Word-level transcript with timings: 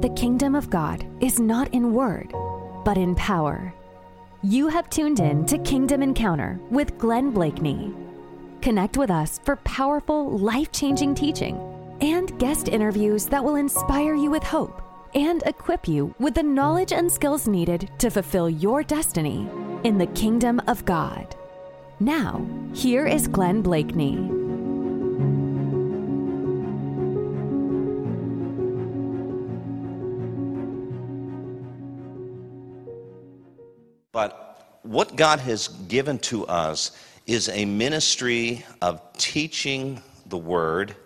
The 0.00 0.10
kingdom 0.10 0.54
of 0.54 0.70
God 0.70 1.04
is 1.20 1.40
not 1.40 1.74
in 1.74 1.92
word, 1.92 2.32
but 2.84 2.96
in 2.96 3.16
power. 3.16 3.74
You 4.42 4.68
have 4.68 4.88
tuned 4.88 5.18
in 5.18 5.44
to 5.46 5.58
Kingdom 5.58 6.04
Encounter 6.04 6.60
with 6.70 6.96
Glenn 6.98 7.32
Bleakney. 7.32 7.92
Connect 8.62 8.96
with 8.96 9.10
us 9.10 9.40
for 9.42 9.56
powerful, 9.56 10.38
life 10.38 10.70
changing 10.70 11.16
teaching 11.16 11.60
and 12.00 12.38
guest 12.38 12.68
interviews 12.68 13.26
that 13.26 13.42
will 13.42 13.56
inspire 13.56 14.14
you 14.14 14.30
with 14.30 14.44
hope 14.44 14.80
and 15.16 15.42
equip 15.46 15.88
you 15.88 16.14
with 16.20 16.34
the 16.34 16.44
knowledge 16.44 16.92
and 16.92 17.10
skills 17.10 17.48
needed 17.48 17.90
to 17.98 18.08
fulfill 18.08 18.48
your 18.48 18.84
destiny 18.84 19.48
in 19.82 19.98
the 19.98 20.06
kingdom 20.06 20.60
of 20.68 20.84
God. 20.84 21.34
Now, 21.98 22.46
here 22.72 23.08
is 23.08 23.26
Glenn 23.26 23.64
Bleakney. 23.64 24.37
But 34.18 34.80
what 34.82 35.14
God 35.14 35.38
has 35.38 35.68
given 35.68 36.18
to 36.30 36.44
us 36.48 36.90
is 37.28 37.48
a 37.50 37.64
ministry 37.64 38.64
of 38.82 39.00
teaching 39.16 40.02
the 40.26 40.36
Word 40.36 40.96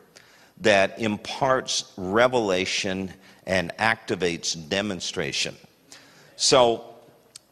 that 0.63 0.99
imparts 0.99 1.93
revelation 1.99 3.13
and 3.45 3.71
activates 3.77 4.57
demonstration. 4.71 5.55
So, 6.37 6.87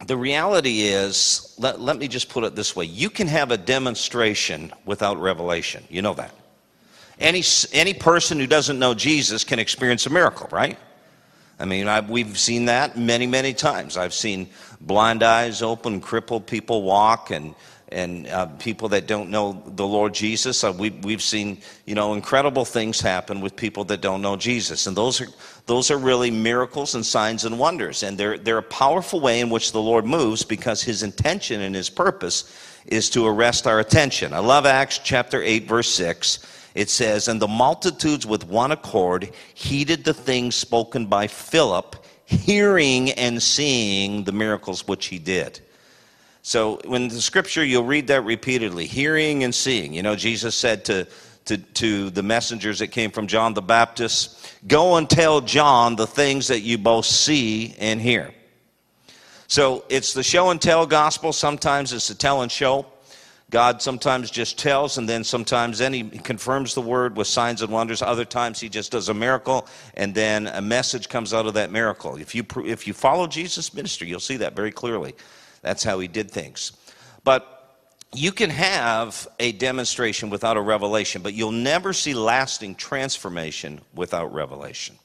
the 0.07 0.17
reality 0.17 0.81
is, 0.81 1.55
let, 1.59 1.79
let 1.79 1.99
me 1.99 2.09
just 2.09 2.31
put 2.31 2.43
it 2.45 2.57
this 2.57 2.75
way 2.75 2.87
you 2.87 3.11
can 3.11 3.27
have 3.27 3.51
a 3.51 3.59
demonstration 3.59 4.73
without 4.87 5.21
revelation. 5.21 5.85
You 5.91 6.01
know 6.01 6.15
that. 6.15 6.35
Any, 7.19 7.43
any 7.75 7.93
person 7.93 8.39
who 8.39 8.47
doesn't 8.47 8.79
know 8.79 8.95
Jesus 8.95 9.45
can 9.45 9.59
experience 9.59 10.07
a 10.07 10.11
miracle, 10.11 10.49
right? 10.51 10.79
I 11.61 11.67
mean, 11.67 11.87
I, 11.89 12.01
we've 12.01 12.39
seen 12.39 12.65
that 12.67 12.97
many, 12.97 13.27
many 13.27 13.53
times. 13.53 13.97
I've 13.97 14.15
seen 14.15 14.49
blind 14.81 15.23
eyes 15.23 15.63
open, 15.63 16.01
crippled 16.01 16.47
people 16.47 16.83
walk, 16.83 17.30
and 17.30 17.55
and 17.93 18.29
uh, 18.29 18.47
people 18.47 18.91
that 18.91 19.07
don't 19.07 19.30
know 19.30 19.63
the 19.67 19.87
Lord 19.87 20.15
Jesus. 20.15 20.63
Uh, 20.63 20.73
we, 20.77 20.91
we've 20.91 21.23
seen, 21.23 21.59
you 21.87 21.95
know, 21.95 22.15
incredible 22.15 22.65
things 22.65 23.01
happen 23.01 23.41
with 23.41 23.57
people 23.57 23.85
that 23.85 24.01
don't 24.01 24.23
know 24.23 24.37
Jesus. 24.37 24.87
And 24.87 24.97
those 24.97 25.21
are, 25.21 25.27
those 25.67 25.91
are 25.91 25.99
really 25.99 26.30
miracles 26.30 26.95
and 26.95 27.05
signs 27.05 27.45
and 27.45 27.59
wonders. 27.59 28.02
And 28.02 28.17
they're, 28.17 28.39
they're 28.39 28.59
a 28.59 28.63
powerful 28.63 29.21
way 29.21 29.41
in 29.41 29.51
which 29.51 29.73
the 29.73 29.83
Lord 29.83 30.05
moves 30.05 30.45
because 30.45 30.83
his 30.83 31.02
intention 31.02 31.61
and 31.61 31.74
his 31.74 31.91
purpose 31.91 32.57
is 32.87 33.11
to 33.11 33.27
arrest 33.27 33.67
our 33.67 33.80
attention. 33.80 34.33
I 34.33 34.39
love 34.39 34.67
Acts 34.67 34.99
chapter 34.99 35.43
8, 35.43 35.67
verse 35.67 35.91
6. 35.91 36.47
It 36.74 36.90
says, 36.90 37.29
And 37.29 37.40
the 37.40 37.49
multitudes 37.49 38.26
with 38.26 38.46
one 38.46 38.73
accord 38.73 39.30
heeded 39.54 40.04
the 40.04 40.15
things 40.15 40.54
spoken 40.54 41.07
by 41.07 41.27
Philip, 41.27 41.96
hearing 42.24 43.10
and 43.12 43.43
seeing 43.43 44.24
the 44.24 44.32
miracles 44.32 44.87
which 44.87 45.07
he 45.07 45.18
did. 45.18 45.60
So 46.43 46.80
when 46.85 47.09
the 47.09 47.21
scripture, 47.21 47.65
you'll 47.65 47.85
read 47.85 48.07
that 48.07 48.23
repeatedly, 48.23 48.87
hearing 48.87 49.45
and 49.45 49.54
seeing. 49.54 49.93
You 49.93 50.02
know, 50.02 50.16
Jesus 50.16 50.54
said 50.54 50.85
to, 50.87 51.07
to, 51.46 51.59
to 51.59 52.10
the 52.10 52.23
messengers 52.23 52.79
that 52.79 52.88
came 52.88 53.10
from 53.10 53.27
John 53.27 53.52
the 53.52 53.62
Baptist, 53.62 54.57
go 54.66 54.96
and 54.96 55.09
tell 55.09 55.40
John 55.40 55.96
the 55.96 56.07
things 56.07 56.49
that 56.49 56.60
you 56.60 56.79
both 56.79 57.05
see 57.05 57.74
and 57.79 58.01
hear. 58.01 58.32
So 59.49 59.84
it's 59.88 60.15
the 60.15 60.23
show 60.23 60.51
and 60.51 60.62
tell 60.62 60.87
gospel. 60.87 61.32
Sometimes 61.32 61.93
it's 61.93 62.09
the 62.09 62.15
tell 62.15 62.43
and 62.43 62.51
show. 62.52 62.87
God 63.51 63.82
sometimes 63.82 64.31
just 64.31 64.59
tells, 64.59 64.97
and 64.97 65.09
then 65.09 65.25
sometimes 65.25 65.78
then 65.78 65.93
he 65.93 66.04
confirms 66.04 66.75
the 66.75 66.81
word 66.81 67.16
with 67.16 67.26
signs 67.26 67.62
and 67.62 67.72
wonders. 67.72 68.00
Other 68.00 68.25
times 68.25 68.60
he 68.60 68.69
just 68.69 68.93
does 68.93 69.09
a 69.09 69.15
miracle, 69.15 69.66
and 69.94 70.15
then 70.15 70.47
a 70.47 70.62
message 70.62 71.09
comes 71.09 71.34
out 71.34 71.47
of 71.47 71.54
that 71.54 71.72
miracle. 71.72 72.16
If 72.16 72.34
you 72.34 72.44
if 72.65 72.87
you 72.87 72.94
follow 72.94 73.26
Jesus' 73.26 73.75
ministry, 73.75 74.09
you'll 74.09 74.21
see 74.21 74.37
that 74.37 74.54
very 74.54 74.71
clearly. 74.71 75.16
That's 75.62 75.82
how 75.82 75.98
he 75.98 76.06
did 76.06 76.31
things. 76.31 76.72
But 77.25 77.56
you 78.15 78.31
can 78.32 78.50
have 78.50 79.27
a 79.39 79.53
demonstration 79.53 80.31
without 80.31 80.56
a 80.56 80.60
revelation, 80.60 81.21
but 81.22 81.34
you'll 81.34 81.50
never 81.50 81.93
see 81.93 82.15
lasting 82.15 82.77
transformation 82.77 83.81
without 83.94 84.33
revelation. 84.33 84.97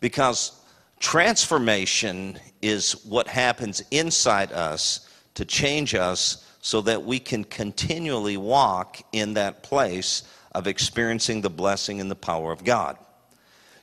Because 0.00 0.52
transformation 1.00 2.38
is 2.60 3.04
what 3.04 3.28
happens 3.28 3.82
inside 3.90 4.52
us 4.52 5.08
to 5.34 5.44
change 5.44 5.94
us 5.94 6.44
so 6.64 6.80
that 6.80 7.04
we 7.04 7.18
can 7.18 7.44
continually 7.44 8.38
walk 8.38 8.96
in 9.12 9.34
that 9.34 9.62
place 9.62 10.22
of 10.52 10.66
experiencing 10.66 11.42
the 11.42 11.50
blessing 11.50 12.00
and 12.00 12.10
the 12.10 12.16
power 12.16 12.50
of 12.52 12.64
God. 12.64 12.96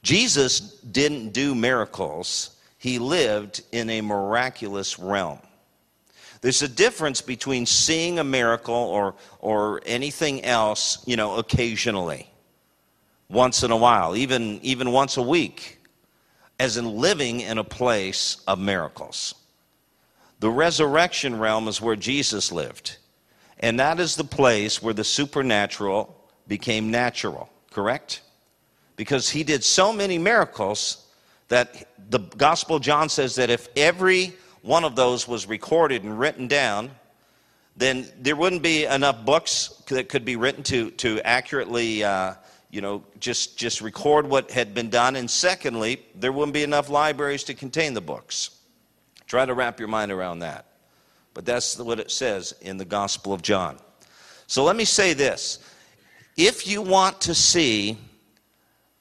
Jesus 0.01 0.59
didn't 0.81 1.29
do 1.29 1.53
miracles 1.53 2.57
he 2.79 2.97
lived 2.97 3.61
in 3.71 3.87
a 3.91 4.01
miraculous 4.01 4.97
realm. 4.97 5.37
There's 6.41 6.63
a 6.63 6.67
difference 6.67 7.21
between 7.21 7.67
seeing 7.67 8.17
a 8.17 8.23
miracle 8.23 8.73
or, 8.73 9.13
or 9.39 9.81
anything 9.85 10.43
else, 10.43 11.03
you 11.05 11.17
know, 11.17 11.35
occasionally, 11.35 12.31
once 13.29 13.61
in 13.61 13.69
a 13.69 13.77
while, 13.77 14.15
even, 14.15 14.59
even 14.63 14.91
once 14.91 15.17
a 15.17 15.21
week, 15.21 15.79
as 16.59 16.77
in 16.77 16.97
living 16.97 17.41
in 17.41 17.59
a 17.59 17.63
place 17.63 18.37
of 18.47 18.57
miracles. 18.57 19.35
The 20.41 20.49
resurrection 20.49 21.37
realm 21.37 21.67
is 21.67 21.79
where 21.79 21.95
Jesus 21.95 22.51
lived, 22.51 22.97
and 23.59 23.79
that 23.79 23.99
is 23.99 24.15
the 24.15 24.23
place 24.23 24.81
where 24.81 24.93
the 24.93 25.03
supernatural 25.03 26.17
became 26.47 26.89
natural, 26.89 27.47
correct? 27.69 28.23
Because 28.95 29.29
he 29.29 29.43
did 29.43 29.63
so 29.63 29.93
many 29.93 30.17
miracles 30.17 31.05
that 31.49 31.87
the 32.09 32.17
Gospel 32.17 32.77
of 32.77 32.81
John 32.81 33.07
says 33.07 33.35
that 33.35 33.51
if 33.51 33.67
every 33.75 34.33
one 34.63 34.83
of 34.83 34.95
those 34.95 35.27
was 35.27 35.47
recorded 35.47 36.03
and 36.03 36.17
written 36.17 36.47
down, 36.47 36.89
then 37.77 38.07
there 38.19 38.35
wouldn't 38.35 38.63
be 38.63 38.85
enough 38.85 39.23
books 39.23 39.83
that 39.89 40.09
could 40.09 40.25
be 40.25 40.37
written 40.37 40.63
to, 40.63 40.89
to 40.91 41.21
accurately, 41.21 42.03
uh, 42.03 42.33
you 42.71 42.81
know, 42.81 43.03
just, 43.19 43.59
just 43.59 43.79
record 43.79 44.25
what 44.27 44.49
had 44.49 44.73
been 44.73 44.89
done. 44.89 45.17
And 45.17 45.29
secondly, 45.29 46.01
there 46.15 46.31
wouldn't 46.31 46.55
be 46.55 46.63
enough 46.63 46.89
libraries 46.89 47.43
to 47.43 47.53
contain 47.53 47.93
the 47.93 48.01
books. 48.01 48.57
Try 49.31 49.45
to 49.45 49.53
wrap 49.53 49.79
your 49.79 49.87
mind 49.87 50.11
around 50.11 50.39
that. 50.39 50.65
But 51.33 51.45
that's 51.45 51.79
what 51.79 52.01
it 52.01 52.11
says 52.11 52.53
in 52.59 52.75
the 52.75 52.83
Gospel 52.83 53.31
of 53.31 53.41
John. 53.41 53.77
So 54.45 54.65
let 54.65 54.75
me 54.75 54.83
say 54.83 55.13
this. 55.13 55.59
If 56.35 56.67
you 56.67 56.81
want 56.81 57.21
to 57.21 57.33
see 57.33 57.97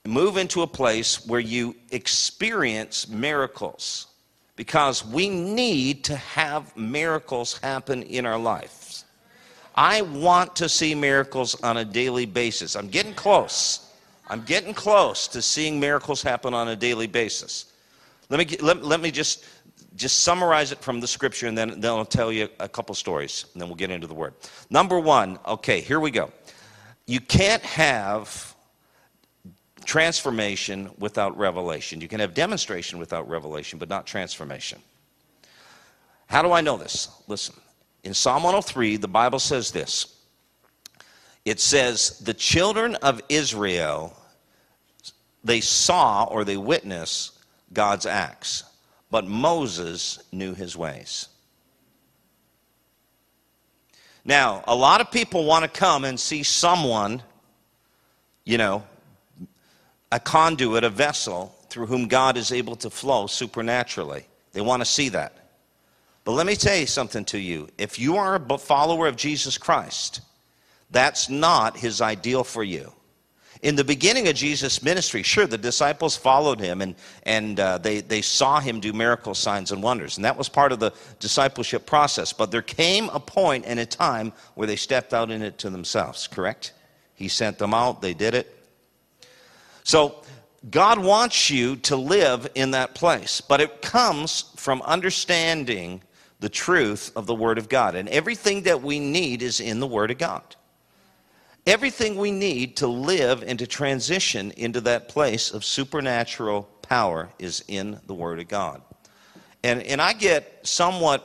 move 0.06 0.36
into 0.36 0.62
a 0.62 0.68
place 0.68 1.26
where 1.26 1.40
you 1.40 1.74
experience 1.90 3.08
miracles 3.08 4.06
because 4.54 5.04
we 5.04 5.28
need 5.28 6.04
to 6.04 6.14
have 6.14 6.76
miracles 6.76 7.58
happen 7.58 8.04
in 8.04 8.24
our 8.24 8.38
lives. 8.38 9.06
I 9.74 10.02
want 10.02 10.54
to 10.56 10.68
see 10.68 10.94
miracles 10.94 11.60
on 11.60 11.78
a 11.78 11.84
daily 11.84 12.26
basis. 12.26 12.76
I'm 12.76 12.86
getting 12.86 13.14
close. 13.14 13.92
I'm 14.28 14.44
getting 14.44 14.74
close 14.74 15.26
to 15.26 15.42
seeing 15.42 15.80
miracles 15.80 16.22
happen 16.22 16.54
on 16.54 16.68
a 16.68 16.76
daily 16.76 17.08
basis. 17.08 17.66
Let 18.30 18.38
me, 18.38 18.56
let, 18.58 18.84
let 18.84 19.00
me 19.00 19.10
just, 19.10 19.44
just 20.00 20.20
summarize 20.20 20.72
it 20.72 20.78
from 20.78 20.98
the 20.98 21.06
scripture 21.06 21.46
and 21.46 21.56
then, 21.56 21.78
then 21.80 21.92
I'll 21.92 22.06
tell 22.06 22.32
you 22.32 22.48
a 22.58 22.68
couple 22.68 22.94
stories 22.94 23.44
and 23.52 23.60
then 23.60 23.68
we'll 23.68 23.76
get 23.76 23.90
into 23.90 24.06
the 24.06 24.14
word. 24.14 24.32
Number 24.70 24.98
one, 24.98 25.38
okay, 25.46 25.80
here 25.80 26.00
we 26.00 26.10
go. 26.10 26.32
You 27.06 27.20
can't 27.20 27.62
have 27.62 28.56
transformation 29.84 30.90
without 30.98 31.36
revelation. 31.36 32.00
You 32.00 32.08
can 32.08 32.20
have 32.20 32.32
demonstration 32.32 32.98
without 32.98 33.28
revelation, 33.28 33.78
but 33.78 33.88
not 33.88 34.06
transformation. 34.06 34.80
How 36.26 36.42
do 36.42 36.52
I 36.52 36.62
know 36.62 36.78
this? 36.78 37.08
Listen, 37.28 37.54
in 38.02 38.14
Psalm 38.14 38.42
103, 38.42 38.96
the 38.96 39.08
Bible 39.08 39.38
says 39.38 39.70
this 39.70 40.16
it 41.44 41.60
says, 41.60 42.18
The 42.20 42.34
children 42.34 42.94
of 42.96 43.20
Israel, 43.28 44.16
they 45.44 45.60
saw 45.60 46.24
or 46.24 46.44
they 46.44 46.56
witnessed 46.56 47.38
God's 47.72 48.06
acts, 48.06 48.64
but 49.10 49.26
Moses 49.26 50.20
knew 50.32 50.54
his 50.54 50.76
ways. 50.76 51.28
Now, 54.24 54.62
a 54.66 54.74
lot 54.74 55.00
of 55.00 55.10
people 55.10 55.44
want 55.44 55.64
to 55.64 55.68
come 55.80 56.04
and 56.04 56.18
see 56.18 56.42
someone, 56.42 57.22
you 58.44 58.58
know, 58.58 58.84
a 60.12 60.20
conduit, 60.20 60.84
a 60.84 60.90
vessel 60.90 61.54
through 61.68 61.86
whom 61.86 62.06
God 62.06 62.36
is 62.36 62.52
able 62.52 62.76
to 62.76 62.90
flow 62.90 63.26
supernaturally. 63.26 64.26
They 64.52 64.60
want 64.60 64.80
to 64.82 64.86
see 64.86 65.08
that. 65.10 65.32
But 66.24 66.32
let 66.32 66.46
me 66.46 66.54
tell 66.54 66.76
you 66.76 66.86
something 66.86 67.24
to 67.26 67.38
you. 67.38 67.68
If 67.78 67.98
you 67.98 68.16
are 68.16 68.36
a 68.36 68.58
follower 68.58 69.06
of 69.06 69.16
Jesus 69.16 69.56
Christ, 69.56 70.20
that's 70.90 71.30
not 71.30 71.78
his 71.78 72.00
ideal 72.00 72.44
for 72.44 72.62
you. 72.62 72.92
In 73.62 73.76
the 73.76 73.84
beginning 73.84 74.26
of 74.28 74.34
Jesus' 74.34 74.82
ministry, 74.82 75.22
sure, 75.22 75.46
the 75.46 75.58
disciples 75.58 76.16
followed 76.16 76.60
him 76.60 76.80
and, 76.80 76.94
and 77.24 77.60
uh, 77.60 77.76
they, 77.76 78.00
they 78.00 78.22
saw 78.22 78.58
him 78.58 78.80
do 78.80 78.94
miracle 78.94 79.34
signs 79.34 79.70
and 79.70 79.82
wonders. 79.82 80.16
And 80.16 80.24
that 80.24 80.38
was 80.38 80.48
part 80.48 80.72
of 80.72 80.80
the 80.80 80.92
discipleship 81.18 81.84
process. 81.84 82.32
But 82.32 82.50
there 82.50 82.62
came 82.62 83.10
a 83.10 83.20
point 83.20 83.66
and 83.66 83.78
a 83.78 83.84
time 83.84 84.32
where 84.54 84.66
they 84.66 84.76
stepped 84.76 85.12
out 85.12 85.30
in 85.30 85.42
it 85.42 85.58
to 85.58 85.68
themselves, 85.68 86.26
correct? 86.26 86.72
He 87.14 87.28
sent 87.28 87.58
them 87.58 87.74
out, 87.74 88.00
they 88.00 88.14
did 88.14 88.34
it. 88.34 88.56
So 89.84 90.22
God 90.70 90.98
wants 90.98 91.50
you 91.50 91.76
to 91.76 91.96
live 91.96 92.48
in 92.54 92.70
that 92.70 92.94
place, 92.94 93.42
but 93.42 93.60
it 93.60 93.82
comes 93.82 94.52
from 94.56 94.80
understanding 94.82 96.02
the 96.40 96.48
truth 96.48 97.12
of 97.14 97.26
the 97.26 97.34
Word 97.34 97.58
of 97.58 97.68
God. 97.68 97.94
And 97.94 98.08
everything 98.08 98.62
that 98.62 98.82
we 98.82 98.98
need 99.00 99.42
is 99.42 99.60
in 99.60 99.80
the 99.80 99.86
Word 99.86 100.10
of 100.10 100.16
God. 100.16 100.56
Everything 101.70 102.16
we 102.16 102.32
need 102.32 102.78
to 102.78 102.88
live 102.88 103.44
and 103.46 103.56
to 103.60 103.64
transition 103.64 104.50
into 104.56 104.80
that 104.80 105.08
place 105.08 105.52
of 105.52 105.64
supernatural 105.64 106.64
power 106.82 107.28
is 107.38 107.62
in 107.68 108.00
the 108.08 108.12
Word 108.12 108.40
of 108.40 108.48
God. 108.48 108.82
And, 109.62 109.80
and 109.84 110.02
I 110.02 110.12
get 110.14 110.66
somewhat 110.66 111.24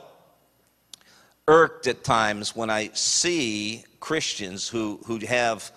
irked 1.48 1.88
at 1.88 2.04
times 2.04 2.54
when 2.54 2.70
I 2.70 2.90
see 2.92 3.86
Christians 3.98 4.68
who, 4.68 5.00
who 5.06 5.18
have 5.26 5.72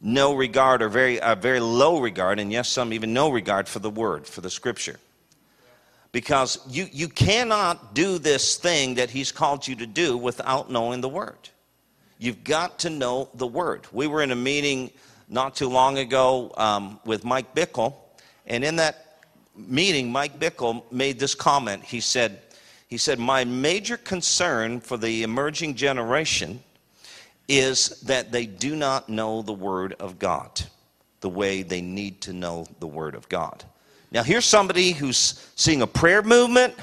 no 0.00 0.34
regard 0.34 0.82
or 0.82 0.88
very, 0.88 1.20
uh, 1.20 1.36
very 1.36 1.60
low 1.60 2.00
regard, 2.00 2.40
and 2.40 2.50
yes, 2.50 2.68
some 2.68 2.92
even 2.92 3.12
no 3.12 3.30
regard 3.30 3.68
for 3.68 3.78
the 3.78 3.88
Word, 3.88 4.26
for 4.26 4.40
the 4.40 4.50
Scripture. 4.50 4.98
Because 6.10 6.58
you, 6.68 6.88
you 6.90 7.06
cannot 7.06 7.94
do 7.94 8.18
this 8.18 8.56
thing 8.56 8.96
that 8.96 9.10
He's 9.10 9.30
called 9.30 9.68
you 9.68 9.76
to 9.76 9.86
do 9.86 10.16
without 10.16 10.72
knowing 10.72 11.02
the 11.02 11.08
Word. 11.08 11.50
You've 12.18 12.42
got 12.44 12.80
to 12.80 12.90
know 12.90 13.28
the 13.34 13.46
Word. 13.46 13.86
We 13.92 14.06
were 14.06 14.22
in 14.22 14.32
a 14.32 14.36
meeting 14.36 14.90
not 15.28 15.54
too 15.54 15.68
long 15.68 15.98
ago 15.98 16.52
um, 16.56 16.98
with 17.04 17.24
Mike 17.24 17.54
Bickle, 17.54 17.94
and 18.46 18.64
in 18.64 18.76
that 18.76 19.22
meeting, 19.54 20.10
Mike 20.10 20.38
Bickle 20.38 20.90
made 20.90 21.18
this 21.18 21.34
comment. 21.34 21.84
He 21.84 22.00
said, 22.00 22.40
he 22.88 22.96
said, 22.96 23.18
My 23.18 23.44
major 23.44 23.96
concern 23.96 24.80
for 24.80 24.96
the 24.96 25.22
emerging 25.22 25.74
generation 25.74 26.62
is 27.46 28.00
that 28.02 28.32
they 28.32 28.46
do 28.46 28.74
not 28.76 29.08
know 29.08 29.42
the 29.42 29.52
Word 29.52 29.94
of 30.00 30.18
God 30.18 30.62
the 31.20 31.28
way 31.28 31.62
they 31.62 31.80
need 31.80 32.20
to 32.22 32.32
know 32.32 32.66
the 32.80 32.86
Word 32.86 33.14
of 33.14 33.28
God. 33.28 33.64
Now, 34.10 34.22
here's 34.22 34.44
somebody 34.44 34.92
who's 34.92 35.50
seeing 35.56 35.82
a 35.82 35.86
prayer 35.86 36.22
movement 36.22 36.74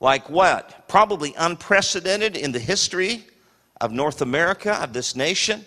like 0.00 0.28
what? 0.28 0.86
Probably 0.88 1.34
unprecedented 1.36 2.36
in 2.36 2.52
the 2.52 2.58
history 2.58 3.24
of 3.80 3.92
North 3.92 4.22
America, 4.22 4.74
of 4.82 4.92
this 4.92 5.16
nation. 5.16 5.64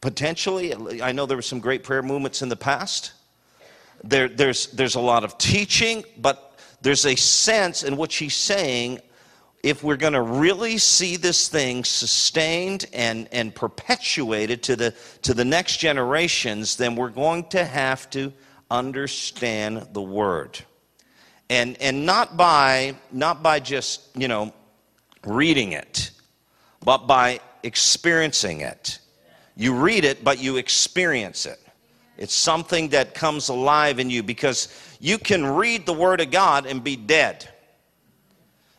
Potentially, 0.00 1.02
I 1.02 1.12
know 1.12 1.26
there 1.26 1.36
were 1.36 1.42
some 1.42 1.60
great 1.60 1.82
prayer 1.82 2.02
movements 2.02 2.42
in 2.42 2.48
the 2.48 2.56
past. 2.56 3.12
There, 4.04 4.28
there's, 4.28 4.68
there's 4.68 4.94
a 4.94 5.00
lot 5.00 5.24
of 5.24 5.38
teaching, 5.38 6.04
but 6.16 6.58
there's 6.82 7.04
a 7.04 7.16
sense 7.16 7.82
in 7.82 7.96
which 7.96 8.16
he's 8.16 8.36
saying 8.36 9.00
if 9.62 9.82
we're 9.82 9.96
going 9.96 10.12
to 10.12 10.22
really 10.22 10.78
see 10.78 11.16
this 11.16 11.48
thing 11.48 11.82
sustained 11.82 12.86
and, 12.92 13.28
and 13.32 13.54
perpetuated 13.54 14.62
to 14.64 14.76
the, 14.76 14.94
to 15.22 15.34
the 15.34 15.44
next 15.44 15.78
generations, 15.78 16.76
then 16.76 16.94
we're 16.94 17.08
going 17.08 17.44
to 17.48 17.64
have 17.64 18.08
to 18.10 18.32
understand 18.70 19.88
the 19.92 20.02
Word. 20.02 20.58
And, 21.50 21.76
and 21.80 22.06
not, 22.06 22.36
by, 22.36 22.94
not 23.10 23.42
by 23.42 23.58
just, 23.58 24.16
you 24.16 24.28
know, 24.28 24.52
reading 25.24 25.72
it, 25.72 26.12
but 26.84 27.06
by 27.06 27.40
experiencing 27.62 28.60
it. 28.60 28.98
You 29.56 29.74
read 29.74 30.04
it, 30.04 30.22
but 30.22 30.40
you 30.40 30.56
experience 30.56 31.46
it. 31.46 31.58
It's 32.16 32.34
something 32.34 32.88
that 32.90 33.14
comes 33.14 33.48
alive 33.48 33.98
in 33.98 34.10
you 34.10 34.22
because 34.22 34.68
you 35.00 35.18
can 35.18 35.44
read 35.44 35.86
the 35.86 35.92
Word 35.92 36.20
of 36.20 36.30
God 36.30 36.66
and 36.66 36.82
be 36.82 36.96
dead. 36.96 37.48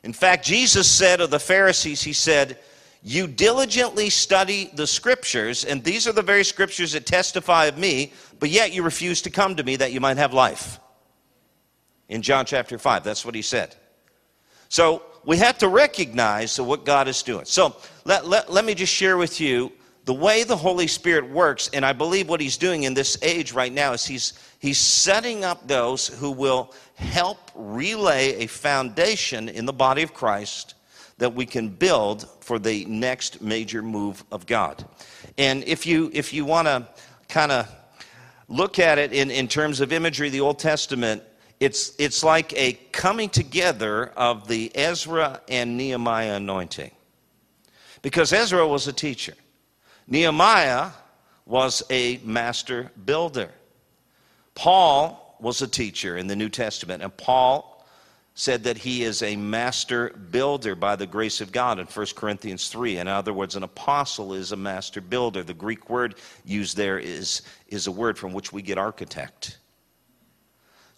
In 0.03 0.13
fact, 0.13 0.45
Jesus 0.45 0.89
said 0.89 1.21
of 1.21 1.29
the 1.29 1.39
Pharisees, 1.39 2.01
He 2.01 2.13
said, 2.13 2.57
You 3.01 3.27
diligently 3.27 4.09
study 4.09 4.69
the 4.73 4.87
Scriptures, 4.87 5.65
and 5.65 5.83
these 5.83 6.07
are 6.07 6.11
the 6.13 6.21
very 6.21 6.43
Scriptures 6.43 6.93
that 6.93 7.05
testify 7.05 7.65
of 7.65 7.77
me, 7.77 8.13
but 8.39 8.49
yet 8.49 8.73
you 8.73 8.83
refuse 8.83 9.21
to 9.23 9.29
come 9.29 9.55
to 9.55 9.63
me 9.63 9.77
that 9.77 9.93
you 9.93 10.01
might 10.01 10.17
have 10.17 10.33
life. 10.33 10.79
In 12.09 12.21
John 12.21 12.45
chapter 12.45 12.77
5, 12.77 13.03
that's 13.03 13.25
what 13.25 13.35
He 13.35 13.41
said. 13.41 13.75
So 14.69 15.03
we 15.25 15.37
have 15.37 15.57
to 15.59 15.67
recognize 15.67 16.59
what 16.59 16.85
God 16.85 17.07
is 17.07 17.21
doing. 17.23 17.45
So 17.45 17.75
let, 18.05 18.27
let, 18.27 18.51
let 18.51 18.65
me 18.65 18.73
just 18.73 18.93
share 18.93 19.17
with 19.17 19.39
you 19.39 19.71
the 20.05 20.13
way 20.13 20.43
the 20.43 20.57
Holy 20.57 20.87
Spirit 20.87 21.29
works, 21.29 21.69
and 21.71 21.85
I 21.85 21.93
believe 21.93 22.27
what 22.27 22.41
He's 22.41 22.57
doing 22.57 22.83
in 22.83 22.93
this 22.93 23.17
age 23.21 23.53
right 23.53 23.71
now 23.71 23.93
is 23.93 24.05
He's, 24.05 24.33
he's 24.57 24.79
setting 24.79 25.43
up 25.43 25.67
those 25.67 26.07
who 26.07 26.31
will 26.31 26.73
help 26.95 27.37
relay 27.53 28.43
a 28.43 28.47
foundation 28.47 29.49
in 29.49 29.65
the 29.65 29.73
body 29.73 30.01
of 30.01 30.13
Christ 30.13 30.73
that 31.19 31.35
we 31.35 31.45
can 31.45 31.69
build 31.69 32.27
for 32.39 32.57
the 32.57 32.85
next 32.85 33.41
major 33.41 33.81
move 33.81 34.23
of 34.31 34.45
God. 34.45 34.83
And 35.37 35.63
if 35.65 35.85
you, 35.85 36.09
if 36.13 36.33
you 36.33 36.45
want 36.45 36.67
to 36.67 36.87
kind 37.27 37.51
of 37.51 37.69
look 38.47 38.79
at 38.79 38.97
it 38.97 39.13
in, 39.13 39.29
in 39.29 39.47
terms 39.47 39.79
of 39.79 39.93
imagery, 39.93 40.29
the 40.29 40.41
Old 40.41 40.59
Testament, 40.59 41.21
it's, 41.59 41.93
it's 41.99 42.23
like 42.23 42.53
a 42.53 42.73
coming 42.91 43.29
together 43.29 44.07
of 44.15 44.47
the 44.47 44.71
Ezra 44.75 45.41
and 45.49 45.75
Nehemiah 45.77 46.35
anointing. 46.35 46.91
Because 48.01 48.31
Ezra 48.31 48.65
was 48.65 48.87
a 48.87 48.93
teacher. 48.93 49.33
Nehemiah 50.07 50.91
was 51.45 51.83
a 51.89 52.17
master 52.23 52.91
builder. 53.05 53.51
Paul 54.55 55.37
was 55.39 55.61
a 55.61 55.67
teacher 55.67 56.17
in 56.17 56.27
the 56.27 56.35
New 56.35 56.49
Testament, 56.49 57.03
and 57.03 57.15
Paul 57.15 57.85
said 58.35 58.63
that 58.63 58.77
he 58.77 59.03
is 59.03 59.21
a 59.21 59.35
master 59.35 60.11
builder 60.31 60.73
by 60.73 60.95
the 60.95 61.05
grace 61.05 61.41
of 61.41 61.51
God 61.51 61.77
in 61.77 61.85
1 61.85 62.05
Corinthians 62.15 62.69
3. 62.69 62.97
In 62.97 63.07
other 63.07 63.33
words, 63.33 63.57
an 63.57 63.63
apostle 63.63 64.33
is 64.33 64.53
a 64.53 64.57
master 64.57 65.01
builder. 65.01 65.43
The 65.43 65.53
Greek 65.53 65.89
word 65.89 66.15
used 66.45 66.77
there 66.77 66.99
is, 66.99 67.41
is 67.67 67.87
a 67.87 67.91
word 67.91 68.17
from 68.17 68.31
which 68.31 68.53
we 68.53 68.61
get 68.61 68.77
architect. 68.77 69.58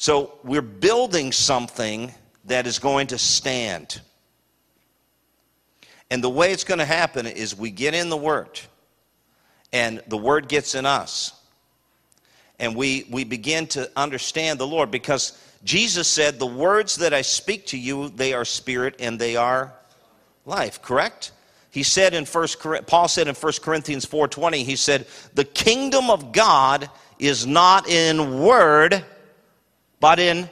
So 0.02 0.34
we're 0.44 0.64
building 0.64 1.32
something 1.32 2.12
that 2.46 2.66
is 2.66 2.80
going 2.80 3.06
to 3.06 3.20
stand. 3.20 4.02
And 6.10 6.24
the 6.24 6.30
way 6.30 6.52
it's 6.52 6.64
going 6.64 6.80
to 6.80 6.86
happen 6.86 7.28
is 7.28 7.56
we 7.56 7.70
get 7.70 7.94
in 7.94 8.10
the 8.10 8.18
Word 8.18 8.60
and 9.72 10.02
the 10.08 10.18
word 10.18 10.48
gets 10.48 10.74
in 10.74 10.88
us. 10.88 11.40
And 12.58 12.76
we, 12.76 13.06
we 13.12 13.26
begin 13.26 13.68
to 13.68 13.92
understand 13.96 14.58
the 14.58 14.66
Lord 14.66 14.90
because 14.90 15.40
Jesus 15.64 16.08
said, 16.08 16.40
The 16.40 16.48
words 16.48 16.96
that 16.96 17.14
I 17.14 17.22
speak 17.22 17.68
to 17.68 17.78
you, 17.78 18.10
they 18.10 18.34
are 18.34 18.44
spirit 18.44 18.96
and 19.00 19.20
they 19.20 19.36
are 19.36 19.72
life, 20.48 20.82
correct? 20.82 21.32
He 21.70 21.84
said 21.84 22.16
in 22.16 22.26
first 22.26 22.60
Paul 22.88 23.08
said 23.08 23.28
in 23.28 23.36
1 23.36 23.54
Corinthians 23.62 24.08
4:20, 24.08 24.64
he 24.64 24.76
said, 24.76 25.06
"The 25.36 25.46
kingdom 25.46 26.10
of 26.10 26.32
God 26.32 26.90
is 27.20 27.46
not 27.46 27.88
in 27.88 28.42
word, 28.42 29.06
but 30.02 30.20
in 30.20 30.50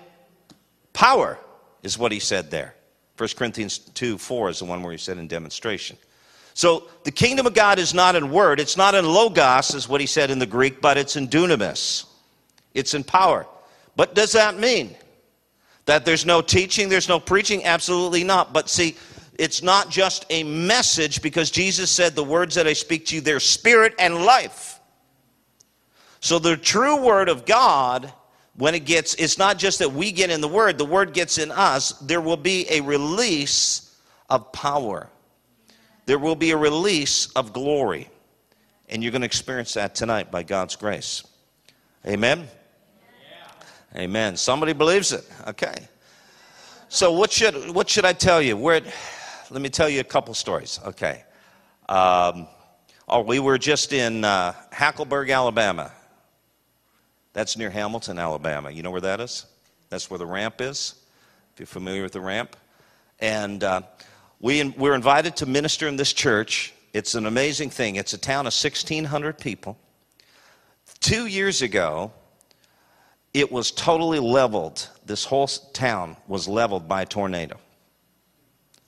power," 0.94 1.38
is 1.83 1.97
what 1.97 2.14
he 2.14 2.19
said 2.19 2.50
there. 2.50 2.76
1 3.18 3.30
Corinthians 3.35 3.80
2 3.80 4.18
4 4.18 4.50
is 4.50 4.59
the 4.59 4.66
one 4.66 4.81
where 4.81 4.94
he 4.94 4.97
said 4.97 5.18
in 5.18 5.28
demonstration. 5.28 5.97
So 6.54 6.88
the 7.04 7.12
kingdom 7.12 7.45
of 7.45 7.54
God 7.54 7.80
is 7.80 7.94
not 7.94 8.16
in 8.16 8.31
word, 8.31 8.59
it's 8.59 8.78
not 8.78 8.95
in 8.95 9.06
logos, 9.06 9.73
is 9.73 9.90
what 9.90 10.02
he 10.02 10.07
said 10.07 10.31
in 10.31 10.40
the 10.40 10.45
Greek, 10.45 10.81
but 10.81 10.97
it's 10.97 11.16
in 11.16 11.28
dunamis. 11.28 12.06
It's 12.73 12.94
in 12.94 13.04
power. 13.04 13.45
What 13.95 14.16
does 14.16 14.31
that 14.33 14.57
mean? 14.57 14.95
That 15.85 16.06
there's 16.06 16.26
no 16.26 16.42
teaching, 16.42 16.88
there's 16.88 17.09
no 17.09 17.19
preaching? 17.19 17.66
Absolutely 17.66 18.23
not. 18.23 18.54
But 18.54 18.69
see, 18.69 18.95
it's 19.38 19.64
not 19.64 19.90
just 19.90 20.26
a 20.30 20.44
message 20.44 21.21
because 21.21 21.50
Jesus 21.50 21.90
said, 21.90 22.16
The 22.16 22.23
words 22.23 22.56
that 22.56 22.68
I 22.68 22.73
speak 22.73 23.06
to 23.07 23.16
you, 23.16 23.21
they're 23.21 23.40
spirit 23.40 23.95
and 23.97 24.26
life. 24.26 24.80
So 26.19 26.40
the 26.40 26.57
true 26.57 27.02
word 27.02 27.30
of 27.30 27.45
God, 27.45 28.14
when 28.59 28.75
it 28.75 28.85
gets, 28.85 29.16
it's 29.16 29.39
not 29.39 29.57
just 29.57 29.80
that 29.80 29.92
we 29.92 30.11
get 30.11 30.30
in 30.30 30.39
the 30.39 30.47
word, 30.47 30.78
the 30.78 30.85
word 30.85 31.13
gets 31.13 31.39
in 31.39 31.51
us, 31.51 31.94
there 31.94 32.21
will 32.21 32.37
be 32.37 32.68
a 32.69 32.81
release 32.81 33.97
of 34.30 34.51
power 34.51 35.09
there 36.09 36.18
will 36.18 36.35
be 36.35 36.49
a 36.49 36.57
release 36.57 37.28
of 37.35 37.54
glory. 37.54 38.09
And 38.89 39.04
you're 39.04 39.11
going 39.11 39.21
to 39.21 39.28
experience 39.28 39.75
that 39.75 39.94
tonight 39.94 40.31
by 40.31 40.42
God's 40.42 40.75
grace. 40.75 41.23
Amen? 42.04 42.47
Yeah. 43.94 44.01
Amen. 44.01 44.35
Somebody 44.35 44.73
believes 44.73 45.11
it. 45.11 45.23
Okay. 45.49 45.87
So 46.87 47.11
what 47.11 47.31
should 47.31 47.69
what 47.75 47.87
should 47.87 48.06
I 48.06 48.13
tell 48.13 48.42
you? 48.42 48.57
Where 48.57 48.81
let 49.51 49.61
me 49.61 49.69
tell 49.69 49.87
you 49.87 49.99
a 49.99 50.04
couple 50.04 50.33
stories. 50.33 50.80
Okay. 50.83 51.23
Um, 51.87 52.47
oh, 53.07 53.21
we 53.21 53.37
were 53.37 53.59
just 53.59 53.94
in 53.94 54.25
uh, 54.25 54.56
Hackleburg, 54.73 55.31
Alabama. 55.31 55.92
That's 57.33 57.57
near 57.57 57.69
Hamilton, 57.69 58.19
Alabama. 58.19 58.71
You 58.71 58.83
know 58.83 58.92
where 58.92 59.02
that 59.02 59.21
is? 59.21 59.45
That's 59.90 60.09
where 60.09 60.18
the 60.18 60.26
ramp 60.26 60.62
is. 60.62 60.95
If 61.54 61.59
you're 61.59 61.68
familiar 61.68 62.04
with 62.04 62.14
the 62.14 62.21
ramp, 62.21 62.56
and 63.19 63.64
uh, 63.64 63.81
we, 64.40 64.64
we're 64.69 64.95
invited 64.95 65.36
to 65.38 65.45
minister 65.45 65.88
in 65.88 65.98
this 65.98 66.14
church. 66.14 66.74
It's 66.94 67.16
an 67.16 67.26
amazing 67.26 67.69
thing. 67.69 67.95
It's 67.95 68.14
a 68.14 68.18
town 68.18 68.42
of 68.42 68.54
1,600 68.54 69.38
people. 69.38 69.78
Two 71.00 71.28
years 71.28 71.62
ago, 71.62 72.12
it 73.33 73.52
was 73.52 73.71
totally 73.71 74.19
leveled. 74.19 74.88
This 75.06 75.26
whole 75.26 75.48
town 75.48 76.18
was 76.28 76.48
leveled 76.48 76.88
by 76.88 77.04
a 77.04 77.06
tornado. 77.06 77.57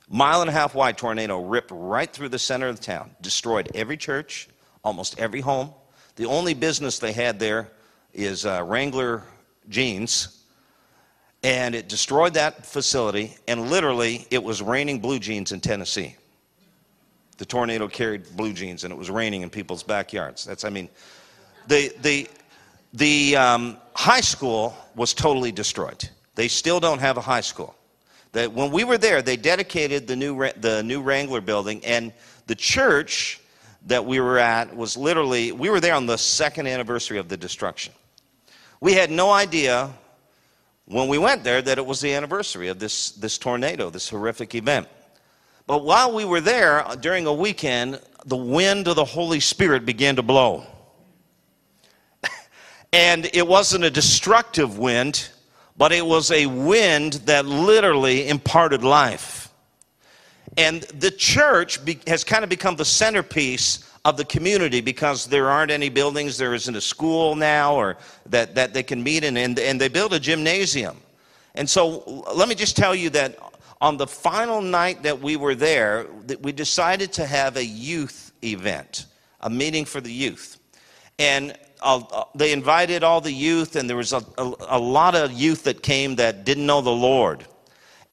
Mile 0.10 0.41
and 0.41 0.50
a 0.50 0.53
half 0.53 0.75
wide 0.75 0.98
tornado 0.98 1.41
ripped 1.41 1.71
right 1.71 2.12
through 2.12 2.29
the 2.29 2.39
center 2.39 2.67
of 2.67 2.77
the 2.77 2.83
town, 2.83 3.12
destroyed 3.21 3.69
every 3.75 3.98
church, 3.98 4.50
almost 4.83 5.17
every 5.19 5.41
home. 5.41 5.74
The 6.15 6.25
only 6.25 6.53
business 6.53 7.00
they 7.00 7.13
had 7.13 7.39
there 7.39 7.71
is 8.13 8.45
uh, 8.45 8.63
Wrangler 8.65 9.23
jeans, 9.69 10.43
and 11.43 11.73
it 11.73 11.87
destroyed 11.87 12.33
that 12.35 12.65
facility, 12.65 13.35
and 13.47 13.69
literally 13.69 14.27
it 14.29 14.43
was 14.43 14.61
raining 14.61 14.99
blue 14.99 15.19
jeans 15.19 15.51
in 15.51 15.59
Tennessee. 15.59 16.15
The 17.37 17.45
tornado 17.45 17.87
carried 17.87 18.35
blue 18.35 18.53
jeans, 18.53 18.83
and 18.83 18.91
it 18.93 18.97
was 18.97 19.09
raining 19.09 19.41
in 19.41 19.49
people's 19.49 19.81
backyards. 19.81 20.45
That's, 20.45 20.63
I 20.63 20.69
mean, 20.69 20.89
the, 21.67 21.91
the, 22.01 22.27
the 22.93 23.35
um, 23.35 23.77
high 23.95 24.21
school 24.21 24.75
was 24.95 25.13
totally 25.13 25.51
destroyed. 25.51 26.07
They 26.35 26.47
still 26.47 26.79
don't 26.79 26.99
have 26.99 27.17
a 27.17 27.21
high 27.21 27.41
school. 27.41 27.75
That 28.33 28.53
when 28.53 28.71
we 28.71 28.83
were 28.83 28.97
there, 28.97 29.21
they 29.21 29.35
dedicated 29.37 30.07
the 30.07 30.15
new, 30.15 30.49
the 30.57 30.83
new 30.83 31.01
Wrangler 31.01 31.41
building, 31.41 31.83
and 31.83 32.13
the 32.47 32.55
church 32.55 33.39
that 33.87 34.05
we 34.05 34.19
were 34.19 34.37
at 34.37 34.75
was 34.75 34.95
literally, 34.95 35.51
we 35.51 35.69
were 35.69 35.79
there 35.79 35.95
on 35.95 36.05
the 36.05 36.17
second 36.17 36.67
anniversary 36.67 37.17
of 37.17 37.27
the 37.27 37.37
destruction. 37.37 37.93
We 38.81 38.93
had 38.93 39.11
no 39.11 39.31
idea 39.31 39.91
when 40.85 41.07
we 41.07 41.19
went 41.19 41.43
there 41.43 41.61
that 41.61 41.77
it 41.77 41.85
was 41.85 42.01
the 42.01 42.13
anniversary 42.15 42.67
of 42.67 42.79
this, 42.79 43.11
this 43.11 43.38
tornado, 43.38 43.91
this 43.91 44.09
horrific 44.09 44.55
event. 44.55 44.88
But 45.67 45.85
while 45.85 46.11
we 46.13 46.25
were 46.25 46.41
there 46.41 46.85
uh, 46.85 46.95
during 46.95 47.27
a 47.27 47.33
weekend, 47.33 48.01
the 48.25 48.35
wind 48.35 48.88
of 48.88 48.95
the 48.95 49.05
Holy 49.05 49.39
Spirit 49.39 49.85
began 49.85 50.15
to 50.15 50.23
blow. 50.23 50.65
and 52.93 53.29
it 53.33 53.47
wasn't 53.47 53.83
a 53.83 53.91
destructive 53.91 54.79
wind, 54.79 55.29
but 55.77 55.91
it 55.91 56.05
was 56.05 56.31
a 56.31 56.47
wind 56.47 57.13
that 57.25 57.45
literally 57.45 58.27
imparted 58.27 58.83
life. 58.83 59.50
And 60.57 60.81
the 60.81 61.11
church 61.11 61.85
be, 61.85 62.00
has 62.07 62.23
kind 62.23 62.43
of 62.43 62.50
become 62.50 62.75
the 62.75 62.85
centerpiece 62.85 63.90
of 64.03 64.17
the 64.17 64.25
community 64.25 64.81
because 64.81 65.27
there 65.27 65.50
aren't 65.50 65.72
any 65.72 65.89
buildings, 65.89 66.38
there 66.38 66.53
isn't 66.53 66.75
a 66.75 66.81
school 66.81 67.36
now 67.36 67.75
or 67.75 67.98
that, 68.25 68.55
that 68.55 68.74
they 68.74 68.84
can 68.84 69.01
meet 69.03 69.24
in, 69.24 69.38
and, 69.38 69.60
and 69.60 69.79
they 69.79 69.88
build 69.88 70.13
a 70.13 70.20
gymnasium. 70.20 70.98
And 71.55 71.70
so 71.70 72.24
let 72.34 72.50
me 72.50 72.55
just 72.55 72.75
tell 72.75 72.96
you 72.96 73.10
that 73.12 73.38
on 73.79 73.98
the 73.98 74.08
final 74.08 74.62
night 74.62 75.03
that 75.03 75.20
we 75.20 75.36
were 75.36 75.55
there, 75.55 76.08
that 76.27 76.41
we 76.41 76.51
decided 76.51 77.12
to 77.13 77.25
have 77.25 77.58
a 77.58 77.65
youth 77.65 78.31
event, 78.43 79.05
a 79.41 79.50
meeting 79.50 79.86
for 79.86 80.01
the 80.01 80.12
youth. 80.12 80.60
And 81.20 81.55
uh, 81.81 82.24
they 82.36 82.53
invited 82.53 83.03
all 83.03 83.22
the 83.22 83.31
youth, 83.31 83.75
and 83.75 83.89
there 83.89 83.98
was 83.98 84.13
a, 84.13 84.24
a, 84.38 84.53
a 84.70 84.79
lot 84.79 85.15
of 85.15 85.31
youth 85.31 85.63
that 85.63 85.81
came 85.81 86.15
that 86.15 86.46
didn't 86.46 86.65
know 86.65 86.81
the 86.81 86.89
Lord. 86.89 87.46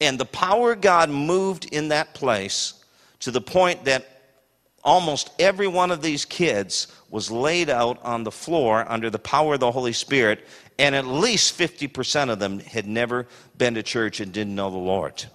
And 0.01 0.19
the 0.19 0.25
power 0.25 0.73
of 0.73 0.81
God 0.81 1.09
moved 1.09 1.65
in 1.65 1.89
that 1.89 2.13
place 2.13 2.73
to 3.19 3.31
the 3.31 3.41
point 3.41 3.85
that 3.85 4.18
almost 4.83 5.31
every 5.39 5.67
one 5.67 5.91
of 5.91 6.01
these 6.01 6.25
kids 6.25 6.87
was 7.09 7.31
laid 7.31 7.69
out 7.69 8.01
on 8.03 8.23
the 8.23 8.31
floor 8.31 8.85
under 8.87 9.09
the 9.09 9.19
power 9.19 9.55
of 9.55 9.59
the 9.59 9.71
Holy 9.71 9.93
Spirit, 9.93 10.45
and 10.77 10.95
at 10.95 11.05
least 11.05 11.57
50% 11.57 12.29
of 12.29 12.39
them 12.39 12.59
had 12.59 12.87
never 12.87 13.27
been 13.57 13.73
to 13.75 13.83
church 13.83 14.19
and 14.19 14.31
didn't 14.31 14.55
know 14.55 14.69
the 14.69 14.77
Lord. 14.77 15.25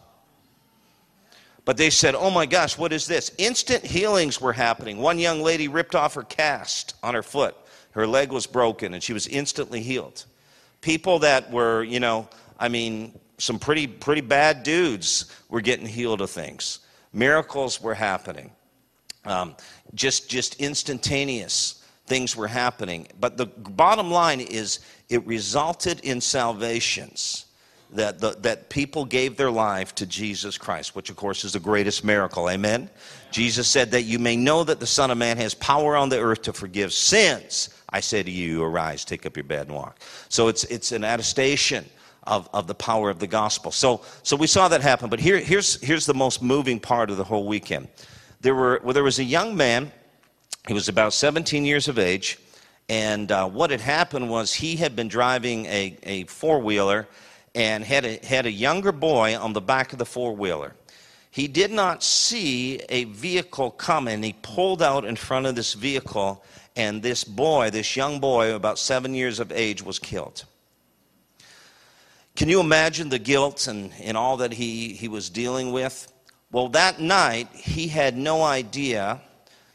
But 1.65 1.77
they 1.77 1.91
said, 1.91 2.15
Oh 2.15 2.31
my 2.31 2.47
gosh, 2.47 2.77
what 2.77 2.93
is 2.93 3.07
this? 3.07 3.33
Instant 3.39 3.85
healings 3.85 4.41
were 4.41 4.53
happening. 4.53 4.99
One 4.99 5.19
young 5.19 5.41
lady 5.41 5.69
ripped 5.69 5.95
off 5.95 6.15
her 6.15 6.23
cast 6.23 6.95
on 7.03 7.15
her 7.15 7.23
foot. 7.23 7.57
Her 7.93 8.07
leg 8.07 8.33
was 8.33 8.47
broken 8.47 8.93
and 8.93 9.03
she 9.03 9.13
was 9.13 9.27
instantly 9.27 9.81
healed. 9.81 10.25
People 10.81 11.21
that 11.21 11.51
were, 11.51 11.83
you 11.83 12.01
know, 12.01 12.29
I 12.59 12.69
mean, 12.69 13.19
some 13.39 13.59
pretty, 13.59 13.87
pretty 13.87 14.21
bad 14.21 14.63
dudes 14.63 15.35
were 15.49 15.61
getting 15.61 15.87
healed 15.87 16.21
of 16.21 16.31
things. 16.31 16.81
Miracles 17.13 17.81
were 17.81 17.95
happening. 17.95 18.51
Um, 19.25 19.57
just, 19.95 20.29
just 20.29 20.61
instantaneous 20.61 21.83
things 22.07 22.37
were 22.37 22.49
happening. 22.49 23.07
But 23.19 23.37
the 23.37 23.47
bottom 23.47 24.11
line 24.11 24.41
is 24.41 24.81
it 25.09 25.27
resulted 25.27 26.01
in 26.01 26.21
salvations. 26.21 27.47
That, 27.91 28.19
the, 28.19 28.31
that 28.41 28.71
people 28.71 29.05
gave 29.05 29.37
their 29.37 29.53
life 29.53 29.95
to 29.97 30.07
Jesus 30.07 30.59
Christ, 30.59 30.97
which 30.97 31.11
of 31.11 31.17
course 31.17 31.45
is 31.45 31.53
the 31.53 31.61
greatest 31.61 32.03
miracle. 32.03 32.51
Amen? 32.51 32.91
Jesus 33.31 33.69
said 33.69 33.93
that 33.93 34.03
you 34.03 34.19
may 34.19 34.35
know 34.35 34.65
that 34.65 34.81
the 34.81 34.87
Son 34.87 35.13
of 35.13 35.19
Man 35.19 35.37
has 35.37 35.55
power 35.55 35.95
on 35.95 36.09
the 36.09 36.19
earth 36.19 36.43
to 36.43 36.53
forgive 36.53 36.93
sins. 36.93 37.69
I 37.89 38.01
say 38.01 38.21
to 38.25 38.31
you, 38.31 38.65
arise, 38.65 39.05
take 39.05 39.27
up 39.27 39.37
your 39.37 39.45
bed 39.45 39.69
and 39.69 39.77
walk. 39.77 40.01
So 40.29 40.49
it's, 40.49 40.65
it's 40.65 40.91
an 40.91 41.05
attestation 41.05 41.85
of, 42.25 42.49
of 42.53 42.67
the 42.67 42.75
power 42.75 43.11
of 43.11 43.21
the 43.21 43.29
gospel. 43.29 43.71
So, 43.71 44.01
so 44.25 44.35
we 44.35 44.49
saw 44.49 44.67
that 44.69 44.81
happen. 44.81 45.09
But 45.09 45.21
here, 45.21 45.39
here's, 45.39 45.81
here's 45.81 46.07
the 46.07 46.15
most 46.15 46.43
moving 46.43 46.81
part 46.81 47.11
of 47.11 47.17
the 47.17 47.25
whole 47.25 47.47
weekend. 47.47 47.87
There, 48.45 48.55
were, 48.55 48.79
well, 48.85 48.93
there 48.93 49.03
was 49.03 49.19
a 49.19 49.25
young 49.25 49.57
man, 49.57 49.91
he 50.69 50.75
was 50.75 50.91
about 50.91 51.15
17 51.15 51.65
years 51.65 51.89
of 51.89 51.99
age, 51.99 52.39
and 52.91 53.33
uh, 53.33 53.49
what 53.49 53.71
had 53.71 53.81
happened 53.81 54.29
was 54.29 54.53
he 54.53 54.77
had 54.77 54.95
been 54.95 55.09
driving 55.09 55.65
a, 55.65 55.97
a 56.03 56.25
four 56.25 56.59
wheeler 56.59 57.09
and 57.55 57.83
had 57.83 58.05
a, 58.05 58.19
had 58.23 58.45
a 58.45 58.53
younger 58.53 58.93
boy 58.93 59.35
on 59.35 59.55
the 59.55 59.63
back 59.63 59.95
of 59.95 59.99
the 59.99 60.05
four 60.05 60.37
wheeler. 60.37 60.75
He 61.31 61.49
did 61.49 61.71
not 61.71 62.03
see 62.03 62.83
a 62.91 63.05
vehicle 63.05 63.71
coming. 63.71 64.23
He 64.23 64.35
pulled 64.43 64.83
out 64.83 65.07
in 65.07 65.17
front 65.17 65.47
of 65.47 65.55
this 65.55 65.73
vehicle, 65.73 66.45
and 66.77 67.03
this 67.03 67.25
boy, 67.25 67.71
this 67.71 67.97
young 67.97 68.21
boy, 68.21 68.55
about 68.55 68.79
seven 68.79 69.15
years 69.15 69.41
of 69.41 69.53
age, 69.53 69.83
was 69.83 69.99
killed. 69.99 70.45
Can 72.37 72.51
you 72.51 72.61
imagine 72.61 73.09
the 73.09 73.19
guilt 73.19 73.69
and, 73.69 73.91
and 74.03 74.19
all 74.19 74.37
that 74.37 74.53
he, 74.53 74.93
he 74.93 75.09
was 75.09 75.31
dealing 75.31 75.73
with? 75.73 76.11
Well, 76.55 76.69
that 76.69 77.01
night, 77.01 77.49
he 77.53 77.89
had 77.89 78.17
no 78.17 78.45
idea. 78.45 79.21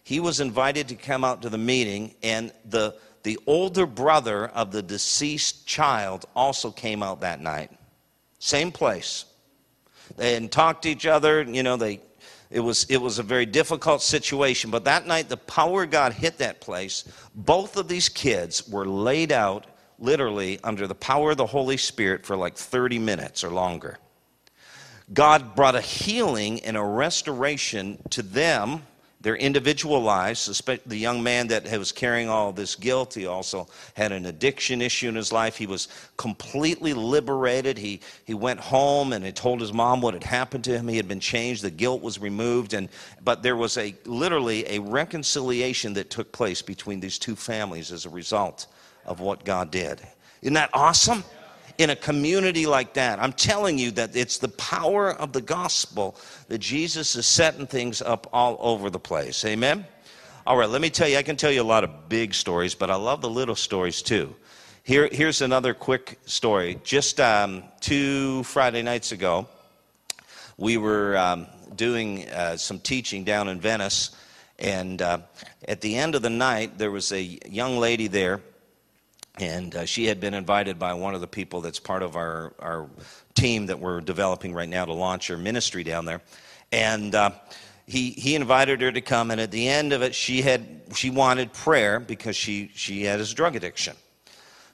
He 0.06 0.22
was 0.22 0.40
invited 0.40 0.88
to 0.88 0.96
come 0.96 1.26
out 1.26 1.42
to 1.42 1.50
the 1.50 1.58
meeting, 1.58 2.16
and 2.24 2.54
the, 2.64 2.96
the 3.24 3.38
older 3.48 3.86
brother 3.86 4.48
of 4.48 4.72
the 4.72 4.82
deceased 4.82 5.68
child 5.68 6.24
also 6.38 6.72
came 6.72 7.04
out 7.04 7.20
that 7.20 7.42
night. 7.42 7.70
Same 8.40 8.72
place. 8.72 9.26
They 10.16 10.32
hadn't 10.32 10.54
talked 10.54 10.84
to 10.84 10.90
each 10.90 11.06
other, 11.06 11.42
you 11.42 11.64
know, 11.64 11.76
they, 11.76 12.00
it, 12.50 12.62
was, 12.62 12.86
it 12.86 13.02
was 13.02 13.20
a 13.20 13.24
very 13.24 13.46
difficult 13.46 14.02
situation. 14.02 14.72
But 14.72 14.86
that 14.86 15.06
night, 15.06 15.28
the 15.28 15.36
power 15.36 15.84
of 15.84 15.92
God 15.92 16.14
hit 16.14 16.38
that 16.38 16.62
place. 16.62 17.04
Both 17.36 17.76
of 17.76 17.90
these 17.90 18.08
kids 18.08 18.70
were 18.70 18.88
laid 18.88 19.34
out 19.34 19.66
literally 20.00 20.62
under 20.64 20.88
the 20.88 20.96
power 20.96 21.32
of 21.32 21.38
the 21.38 21.46
Holy 21.46 21.76
Spirit 21.76 22.26
for 22.26 22.38
like 22.38 22.56
30 22.56 23.00
minutes 23.00 23.44
or 23.44 23.50
longer. 23.50 23.98
God 25.14 25.56
brought 25.56 25.76
a 25.76 25.82
healing 25.82 26.60
and 26.62 26.78
a 26.78 26.84
restoration 26.84 27.98
to 28.12 28.22
them, 28.22 28.84
their 29.22 29.36
individual 29.36 30.02
lives. 30.02 30.46
The 30.86 30.98
young 30.98 31.24
man 31.24 31.48
that 31.48 31.70
was 31.78 31.92
carrying 31.92 32.30
all 32.30 32.54
this 32.54 32.76
guilt, 32.76 33.16
he 33.16 33.26
also 33.26 33.68
had 33.96 34.12
an 34.12 34.28
addiction 34.28 34.82
issue 34.82 35.10
in 35.10 35.16
his 35.16 35.34
life. 35.34 35.58
He 35.58 35.68
was 35.68 35.88
completely 36.16 36.94
liberated. 36.94 37.78
He, 37.78 38.02
he 38.26 38.34
went 38.34 38.60
home 38.60 39.12
and 39.12 39.26
he 39.26 39.32
told 39.32 39.62
his 39.62 39.74
mom 39.74 40.02
what 40.02 40.14
had 40.14 40.24
happened 40.24 40.64
to 40.66 40.78
him. 40.78 40.88
He 40.88 40.98
had 40.98 41.08
been 41.08 41.20
changed. 41.20 41.64
The 41.64 41.72
guilt 41.72 42.02
was 42.02 42.20
removed. 42.20 42.74
And, 42.74 42.88
but 43.24 43.44
there 43.44 43.58
was 43.58 43.78
a 43.78 43.96
literally 44.06 44.66
a 44.70 44.80
reconciliation 44.80 45.94
that 45.96 46.10
took 46.10 46.32
place 46.32 46.62
between 46.62 47.00
these 47.00 47.20
two 47.20 47.36
families 47.36 47.92
as 47.92 48.06
a 48.06 48.10
result 48.10 48.68
of 49.06 49.20
what 49.20 49.44
God 49.44 49.72
did. 49.72 50.02
Isn't 50.42 50.54
that 50.54 50.70
awesome? 50.72 51.24
In 51.80 51.92
a 51.92 51.96
community 51.96 52.66
like 52.66 52.96
that, 52.96 53.20
I'm 53.20 53.32
telling 53.32 53.78
you 53.78 53.92
that 53.92 54.14
it's 54.14 54.38
the 54.38 54.50
power 54.50 55.12
of 55.12 55.32
the 55.32 55.40
gospel 55.40 56.18
that 56.50 56.58
Jesus 56.58 57.16
is 57.16 57.26
setting 57.26 57.66
things 57.66 58.02
up 58.02 58.28
all 58.34 58.58
over 58.60 58.90
the 58.90 59.00
place. 59.00 59.46
Amen? 59.46 59.86
All 60.46 60.58
right, 60.58 60.68
let 60.68 60.82
me 60.82 60.90
tell 60.90 61.08
you, 61.08 61.16
I 61.16 61.24
can 61.24 61.38
tell 61.38 61.54
you 61.54 61.62
a 61.62 61.64
lot 61.64 61.86
of 61.86 62.10
big 62.10 62.34
stories, 62.34 62.76
but 62.76 62.92
I 62.92 62.96
love 62.96 63.22
the 63.22 63.30
little 63.30 63.56
stories 63.56 64.02
too. 64.02 64.36
Here, 64.84 65.08
here's 65.10 65.42
another 65.42 65.74
quick 65.74 66.20
story. 66.26 66.82
Just 66.84 67.22
um, 67.22 67.64
two 67.80 68.44
Friday 68.44 68.82
nights 68.82 69.14
ago, 69.14 69.48
we 70.58 70.76
were 70.76 71.16
um, 71.16 71.48
doing 71.78 72.28
uh, 72.28 72.58
some 72.58 72.80
teaching 72.80 73.24
down 73.24 73.48
in 73.48 73.62
Venice, 73.62 74.18
and 74.58 75.02
uh, 75.02 75.20
at 75.66 75.80
the 75.80 75.96
end 75.96 76.16
of 76.16 76.24
the 76.24 76.30
night, 76.30 76.78
there 76.78 76.92
was 76.92 77.14
a 77.14 77.22
young 77.48 77.78
lady 77.78 78.08
there 78.08 78.42
and 79.40 79.74
uh, 79.76 79.86
she 79.86 80.06
had 80.06 80.20
been 80.20 80.34
invited 80.34 80.78
by 80.78 80.94
one 80.94 81.16
of 81.16 81.22
the 81.22 81.28
people 81.28 81.62
that's 81.62 81.80
part 81.80 82.04
of 82.04 82.16
our, 82.16 82.54
our 82.60 82.90
team 83.34 83.68
that 83.68 83.80
we're 83.80 84.02
developing 84.02 84.54
right 84.54 84.68
now 84.68 84.86
to 84.86 84.94
launch 84.94 85.28
her 85.28 85.38
ministry 85.38 85.84
down 85.84 86.06
there. 86.06 86.22
And 86.72 87.16
uh, 87.16 87.32
he, 87.88 88.12
he 88.12 88.36
invited 88.36 88.82
her 88.82 88.92
to 88.92 89.02
come, 89.02 89.32
and 89.32 89.42
at 89.42 89.50
the 89.50 89.68
end 89.68 89.94
of 89.94 90.02
it, 90.02 90.14
she, 90.14 90.42
had, 90.42 90.82
she 90.94 91.10
wanted 91.10 91.54
prayer 91.54 92.00
because 92.00 92.36
she, 92.36 92.70
she 92.76 93.04
had 93.04 93.20
his 93.20 93.34
drug 93.34 93.56
addiction. 93.56 93.96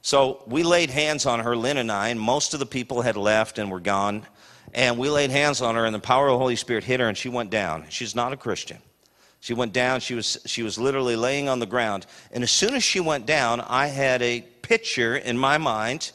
So 0.02 0.44
we 0.48 0.64
laid 0.64 0.90
hands 0.90 1.26
on 1.26 1.40
her, 1.40 1.56
Lynn 1.56 1.78
and 1.78 1.92
I, 1.92 2.10
and 2.10 2.20
most 2.20 2.54
of 2.54 2.60
the 2.60 2.66
people 2.66 3.02
had 3.02 3.18
left 3.18 3.58
and 3.58 3.72
were 3.72 3.80
gone. 3.80 4.26
And 4.74 4.98
we 4.98 5.10
laid 5.10 5.30
hands 5.30 5.62
on 5.62 5.76
her, 5.76 5.86
and 5.86 5.96
the 5.96 6.00
power 6.00 6.28
of 6.28 6.34
the 6.34 6.38
Holy 6.38 6.56
Spirit 6.56 6.84
hit 6.84 7.00
her, 7.00 7.08
and 7.08 7.18
she 7.18 7.30
went 7.30 7.50
down. 7.50 7.86
She's 7.90 8.16
not 8.16 8.34
a 8.34 8.38
Christian. 8.38 8.80
She 9.46 9.54
went 9.54 9.74
down. 9.74 10.00
She 10.00 10.16
was, 10.16 10.40
she 10.48 10.64
was 10.64 10.80
literally 10.80 11.16
laying 11.16 11.50
on 11.50 11.60
the 11.60 11.68
ground. 11.68 12.08
And 12.32 12.44
as 12.44 12.50
soon 12.50 12.74
as 12.74 12.84
she 12.84 13.00
went 13.00 13.28
down, 13.28 13.62
I 13.62 13.86
had 13.86 14.24
a 14.24 14.42
picture 14.64 15.18
in 15.18 15.38
my 15.38 15.60
mind, 15.60 16.14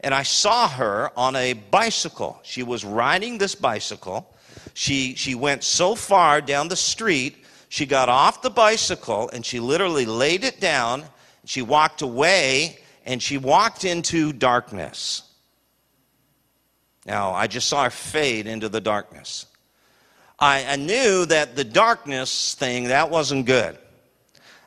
and 0.00 0.12
I 0.12 0.24
saw 0.24 0.68
her 0.68 1.10
on 1.16 1.36
a 1.36 1.54
bicycle. 1.54 2.38
She 2.42 2.62
was 2.62 2.84
riding 2.84 3.38
this 3.38 3.54
bicycle. 3.54 4.30
She, 4.74 5.14
she 5.14 5.34
went 5.34 5.64
so 5.64 5.94
far 5.94 6.42
down 6.42 6.68
the 6.68 6.76
street, 6.76 7.46
she 7.70 7.86
got 7.86 8.10
off 8.10 8.42
the 8.42 8.50
bicycle 8.50 9.30
and 9.32 9.42
she 9.42 9.58
literally 9.58 10.04
laid 10.04 10.44
it 10.44 10.60
down. 10.60 11.04
She 11.46 11.62
walked 11.62 12.02
away 12.02 12.78
and 13.06 13.22
she 13.22 13.38
walked 13.38 13.86
into 13.86 14.34
darkness. 14.34 15.22
Now, 17.06 17.32
I 17.32 17.46
just 17.46 17.68
saw 17.68 17.84
her 17.84 17.90
fade 17.90 18.46
into 18.46 18.68
the 18.68 18.82
darkness. 18.82 19.46
I, 20.38 20.64
I 20.64 20.76
knew 20.76 21.24
that 21.26 21.56
the 21.56 21.64
darkness 21.64 22.54
thing, 22.54 22.84
that 22.84 23.10
wasn't 23.10 23.46
good. 23.46 23.78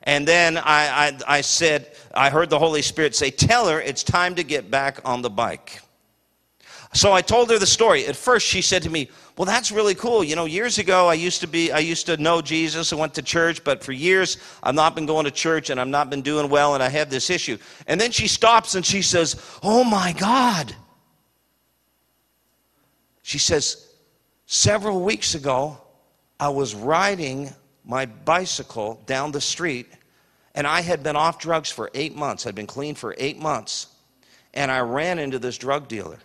And 0.04 0.28
then 0.28 0.58
I, 0.58 0.64
I, 0.66 1.20
I 1.28 1.42
said, 1.42 1.92
I 2.14 2.30
heard 2.30 2.50
the 2.50 2.58
Holy 2.58 2.82
Spirit 2.82 3.16
say, 3.16 3.30
Tell 3.30 3.68
her 3.68 3.80
it's 3.80 4.04
time 4.04 4.36
to 4.36 4.44
get 4.44 4.72
back 4.72 5.00
on 5.06 5.22
the 5.22 5.30
bike. 5.30 5.82
So 6.94 7.14
I 7.14 7.22
told 7.22 7.52
her 7.52 7.60
the 7.60 7.68
story. 7.68 8.08
At 8.08 8.16
first, 8.16 8.48
she 8.48 8.62
said 8.64 8.82
to 8.84 8.90
me, 8.90 9.10
Well, 9.38 9.46
that's 9.46 9.72
really 9.72 9.94
cool. 9.94 10.24
You 10.24 10.36
know, 10.36 10.46
years 10.46 10.80
ago, 10.80 11.08
I 11.08 11.14
used 11.14 11.42
to 11.42 11.48
be, 11.48 11.72
I 11.72 11.80
used 11.80 12.08
to 12.08 12.18
know 12.18 12.42
Jesus 12.42 12.92
and 12.92 13.00
went 13.00 13.14
to 13.16 13.22
church, 13.22 13.64
but 13.64 13.84
for 13.84 13.92
years, 13.92 14.38
I've 14.64 14.74
not 14.74 14.96
been 14.96 15.06
going 15.06 15.26
to 15.26 15.32
church 15.32 15.70
and 15.70 15.80
I've 15.80 15.88
not 15.88 16.10
been 16.10 16.22
doing 16.24 16.50
well, 16.50 16.74
and 16.74 16.82
I 16.82 16.90
have 16.90 17.12
this 17.12 17.30
issue. 17.30 17.58
And 17.86 18.02
then 18.02 18.12
she 18.12 18.28
stops 18.28 18.74
and 18.74 18.86
she 18.86 19.04
says, 19.04 19.36
Oh 19.62 19.84
my 19.84 20.14
God. 20.14 20.76
She 23.22 23.38
says, 23.38 23.89
Several 24.52 25.02
weeks 25.02 25.36
ago, 25.36 25.78
I 26.40 26.50
was 26.50 26.74
riding 26.74 27.54
my 27.86 28.08
bicycle 28.08 29.00
down 29.06 29.32
the 29.32 29.40
street, 29.40 29.86
and 30.56 30.66
I 30.66 30.82
had 30.82 31.04
been 31.04 31.16
off 31.16 31.38
drugs 31.38 31.70
for 31.70 31.92
eight 31.94 32.16
months. 32.16 32.48
I'd 32.48 32.56
been 32.56 32.66
clean 32.66 32.96
for 32.96 33.14
eight 33.20 33.38
months, 33.38 33.90
and 34.56 34.72
I 34.72 34.80
ran 34.80 35.20
into 35.20 35.38
this 35.38 35.56
drug 35.60 35.88
dealer. 35.88 36.18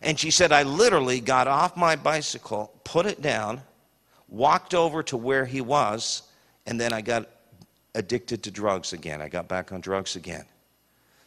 And 0.00 0.18
she 0.18 0.30
said, 0.30 0.52
I 0.52 0.62
literally 0.62 1.20
got 1.20 1.46
off 1.46 1.76
my 1.76 1.96
bicycle, 1.96 2.72
put 2.82 3.04
it 3.04 3.20
down, 3.20 3.60
walked 4.26 4.72
over 4.72 5.02
to 5.02 5.18
where 5.18 5.44
he 5.44 5.60
was, 5.60 6.22
and 6.64 6.80
then 6.80 6.94
I 6.94 7.02
got 7.02 7.28
addicted 7.94 8.42
to 8.44 8.50
drugs 8.50 8.94
again. 8.94 9.20
I 9.20 9.28
got 9.28 9.48
back 9.48 9.70
on 9.70 9.82
drugs 9.82 10.16
again. 10.16 10.46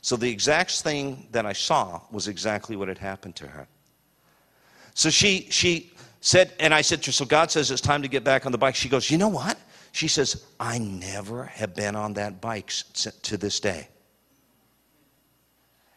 So 0.02 0.16
the 0.16 0.32
exact 0.32 0.82
thing 0.82 1.28
that 1.32 1.46
I 1.46 1.54
saw 1.54 2.02
was 2.10 2.28
exactly 2.28 2.76
what 2.76 2.88
had 2.88 2.98
happened 2.98 3.36
to 3.36 3.48
her. 3.48 3.68
So 4.96 5.12
she, 5.12 5.46
she 5.52 5.92
said, 6.22 6.54
and 6.60 6.74
I 6.74 6.82
said 6.82 7.02
to 7.04 7.08
her, 7.08 7.12
So 7.12 7.26
God 7.26 7.52
says 7.52 7.72
it's 7.72 7.82
time 7.82 8.02
to 8.02 8.08
get 8.08 8.24
back 8.24 8.46
on 8.46 8.52
the 8.52 8.58
bike. 8.58 8.76
She 8.76 8.90
goes, 8.90 9.10
You 9.10 9.18
know 9.18 9.28
what? 9.28 9.58
She 9.92 10.08
says, 10.08 10.46
I 10.60 10.78
never 10.78 11.46
have 11.46 11.76
been 11.76 11.96
on 11.96 12.14
that 12.14 12.42
bike 12.42 12.72
to 13.24 13.38
this 13.38 13.60
day. 13.60 13.88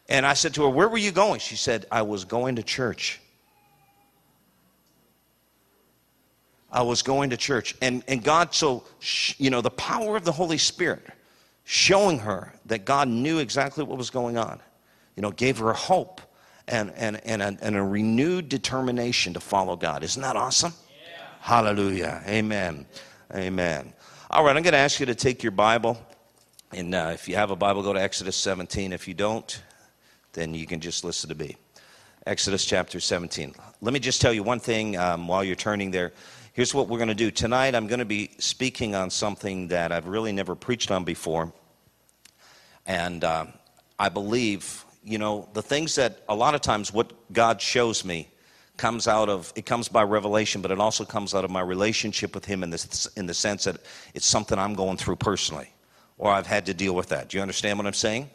And 0.09 0.27
I 0.27 0.35
said 0.35 0.55
to 0.55 0.63
her, 0.65 0.69
Where 0.69 0.89
were 0.89 0.99
you 0.99 1.13
going? 1.13 1.41
She 1.41 1.57
said, 1.57 1.87
I 1.91 2.03
was 2.03 2.25
going 2.25 2.57
to 2.57 2.63
church. 2.63 3.21
I 6.73 6.83
was 6.83 7.03
going 7.03 7.31
to 7.31 7.37
church. 7.37 7.75
And, 7.83 8.05
and 8.07 8.23
God, 8.23 8.55
so, 8.55 8.85
you 9.39 9.51
know, 9.51 9.61
the 9.61 9.71
power 9.71 10.17
of 10.17 10.25
the 10.25 10.33
Holy 10.33 10.59
Spirit 10.59 11.05
showing 11.65 12.19
her 12.21 12.53
that 12.67 12.85
God 12.85 13.09
knew 13.09 13.39
exactly 13.39 13.85
what 13.85 13.99
was 13.99 14.11
going 14.11 14.37
on, 14.37 14.61
you 15.17 15.23
know, 15.23 15.31
gave 15.31 15.59
her 15.59 15.73
hope 15.73 16.21
and, 16.71 16.93
and, 16.97 17.21
and, 17.27 17.43
a, 17.43 17.57
and 17.61 17.77
a 17.77 17.83
renewed 17.83 18.49
determination 18.49 19.35
to 19.35 19.41
follow 19.41 19.77
God. 19.77 20.03
Isn't 20.05 20.23
that 20.23 20.37
awesome? 20.37 20.73
Yeah. 20.89 21.27
Hallelujah. 21.41 22.23
Amen. 22.27 22.87
Amen. 23.35 23.93
All 24.31 24.45
right, 24.45 24.57
I'm 24.57 24.63
going 24.63 24.73
to 24.73 24.79
ask 24.79 25.01
you 25.01 25.07
to 25.07 25.15
take 25.15 25.43
your 25.43 25.53
Bible. 25.53 26.01
And 26.73 26.95
uh, 26.95 27.11
if 27.13 27.29
you 27.29 27.35
have 27.35 27.51
a 27.51 27.57
Bible, 27.57 27.83
go 27.83 27.93
to 27.93 28.01
Exodus 28.01 28.37
17. 28.37 28.93
If 28.93 29.09
you 29.09 29.15
don't, 29.15 29.61
then 30.33 30.55
you 30.55 30.67
can 30.67 30.81
just 30.81 31.05
listen 31.05 31.29
to 31.31 31.35
me. 31.35 31.57
Exodus 32.27 32.65
chapter 32.65 33.01
17. 33.01 33.55
Let 33.81 33.93
me 33.93 33.99
just 33.99 34.21
tell 34.21 34.33
you 34.33 34.45
one 34.45 34.61
thing 34.61 34.97
um, 34.97 35.27
while 35.27 35.43
you're 35.43 35.57
turning 35.57 35.91
there. 35.91 36.13
Here's 36.53 36.73
what 36.73 36.89
we're 36.89 36.99
going 36.99 37.09
to 37.09 37.15
do. 37.15 37.31
Tonight, 37.33 37.75
I'm 37.75 37.89
going 37.89 37.99
to 37.99 38.05
be 38.05 38.31
speaking 38.39 38.95
on 38.95 39.11
something 39.11 39.69
that 39.69 39.91
I've 39.91 40.07
really 40.07 40.31
never 40.31 40.55
preached 40.55 40.93
on 40.93 41.03
before. 41.03 41.53
And 42.87 43.25
uh, 43.25 43.47
I 43.99 44.09
believe 44.09 44.85
you 45.05 45.19
know, 45.19 45.49
the 45.53 45.63
things 45.63 45.95
that 45.95 46.23
a 46.29 46.35
lot 46.35 46.55
of 46.55 46.61
times 46.61 46.93
what 46.93 47.13
God 47.33 47.61
shows 47.61 48.05
me 48.05 48.29
comes 48.77 49.07
out 49.07 49.29
of 49.29 49.53
it 49.57 49.67
comes 49.67 49.89
by 49.89 50.03
revelation, 50.03 50.63
but 50.63 50.71
it 50.71 50.81
also 50.81 51.05
comes 51.05 51.35
out 51.35 51.45
of 51.45 51.51
my 51.51 51.61
relationship 51.61 52.35
with 52.35 52.45
Him 52.45 52.63
in 52.63 52.71
this 52.71 53.07
in 53.17 53.27
the 53.27 53.35
sense 53.35 53.65
that 53.65 53.77
it's 54.15 54.27
something 54.27 54.59
I'm 54.59 54.75
going 54.75 54.97
through 54.97 55.17
personally, 55.17 55.73
or 56.19 56.31
I've 56.31 56.47
had 56.47 56.67
to 56.67 56.75
deal 56.75 56.95
with 56.95 57.09
that. 57.09 57.29
Do 57.29 57.37
you 57.37 57.43
understand 57.43 57.79
what 57.79 57.87
I'm 57.87 57.93
saying? 57.93 58.31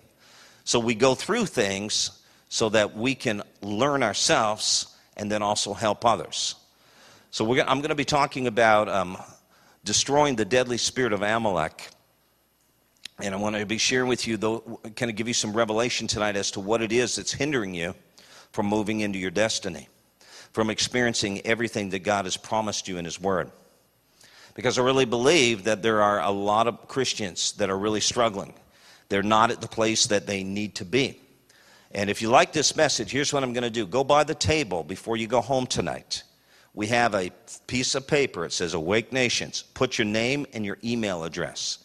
So 0.64 0.80
we 0.80 0.96
go 0.96 1.16
through 1.16 1.46
things 1.46 2.24
so 2.50 2.70
that 2.70 2.96
we 2.96 3.16
can 3.16 3.44
learn 3.62 4.02
ourselves 4.04 4.96
and 5.18 5.32
then 5.32 5.42
also 5.42 5.74
help 5.74 6.06
others. 6.06 6.56
So 7.32 7.46
I'm 7.62 7.80
going 7.80 7.90
to 7.90 7.96
be 7.96 8.06
talking 8.06 8.48
about 8.48 8.88
um, 8.88 9.18
destroying 9.84 10.36
the 10.36 10.46
deadly 10.46 10.78
spirit 10.78 11.14
of 11.14 11.22
Amalek 11.22 11.90
and 13.22 13.34
I 13.34 13.38
want 13.38 13.56
to 13.56 13.66
be 13.66 13.78
sharing 13.78 14.10
with 14.10 14.28
you, 14.28 14.36
though, 14.36 14.60
kind 14.96 15.10
of 15.10 15.16
give 15.16 15.28
you 15.28 15.34
some 15.34 15.54
revelation 15.54 16.06
tonight 16.06 16.36
as 16.36 16.52
to 16.52 16.60
what 16.60 16.82
it 16.82 16.92
is 16.92 17.16
that's 17.16 17.32
hindering 17.32 17.74
you 17.74 17.96
from 18.52 18.66
moving 18.66 19.00
into 19.00 19.18
your 19.18 19.32
destiny, 19.32 19.88
from 20.52 20.70
experiencing 20.70 21.46
everything 21.46 21.90
that 21.92 22.00
God 22.00 22.26
has 22.26 22.36
promised 22.36 22.88
you 22.88 22.98
in 22.98 23.06
His 23.06 23.20
Word. 23.20 23.52
Because 24.54 24.78
I 24.78 24.84
really 24.84 25.06
believe 25.06 25.64
that 25.64 25.82
there 25.82 26.02
are 26.02 26.22
a 26.22 26.32
lot 26.32 26.68
of 26.68 26.88
Christians 26.88 27.54
that 27.54 27.70
are 27.70 27.78
really 27.78 28.02
struggling. 28.02 28.54
They're 29.08 29.24
not 29.24 29.52
at 29.52 29.62
the 29.62 29.68
place 29.68 30.08
that 30.08 30.28
they 30.28 30.44
need 30.44 30.76
to 30.76 30.86
be. 30.86 31.20
And 31.92 32.10
if 32.10 32.22
you 32.22 32.30
like 32.30 32.52
this 32.52 32.76
message, 32.76 33.12
here's 33.12 33.32
what 33.32 33.44
I'm 33.44 33.54
going 33.54 33.64
to 33.64 33.70
do 33.70 33.86
go 33.86 34.04
by 34.04 34.26
the 34.26 34.36
table 34.36 34.84
before 34.84 35.16
you 35.16 35.28
go 35.28 35.40
home 35.40 35.68
tonight. 35.68 36.24
We 36.74 36.88
have 36.88 37.16
a 37.16 37.32
piece 37.68 37.96
of 37.96 38.06
paper. 38.06 38.44
It 38.44 38.52
says 38.52 38.74
Awake 38.74 39.14
Nations. 39.14 39.64
Put 39.74 39.98
your 39.98 40.06
name 40.06 40.46
and 40.52 40.66
your 40.66 40.78
email 40.84 41.24
address 41.24 41.85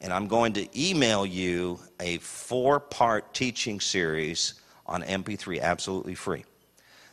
and 0.00 0.12
I'm 0.12 0.28
going 0.28 0.54
to 0.54 0.68
email 0.80 1.26
you 1.26 1.78
a 1.98 2.18
four 2.18 2.80
part 2.80 3.34
teaching 3.34 3.80
series 3.80 4.54
on 4.86 5.02
MP3 5.02 5.60
absolutely 5.60 6.14
free 6.14 6.44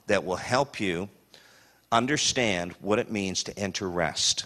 that 0.07 0.23
will 0.23 0.37
help 0.37 0.79
you 0.79 1.09
understand 1.91 2.73
what 2.81 2.99
it 2.99 3.11
means 3.11 3.43
to 3.43 3.57
enter 3.57 3.89
rest. 3.89 4.45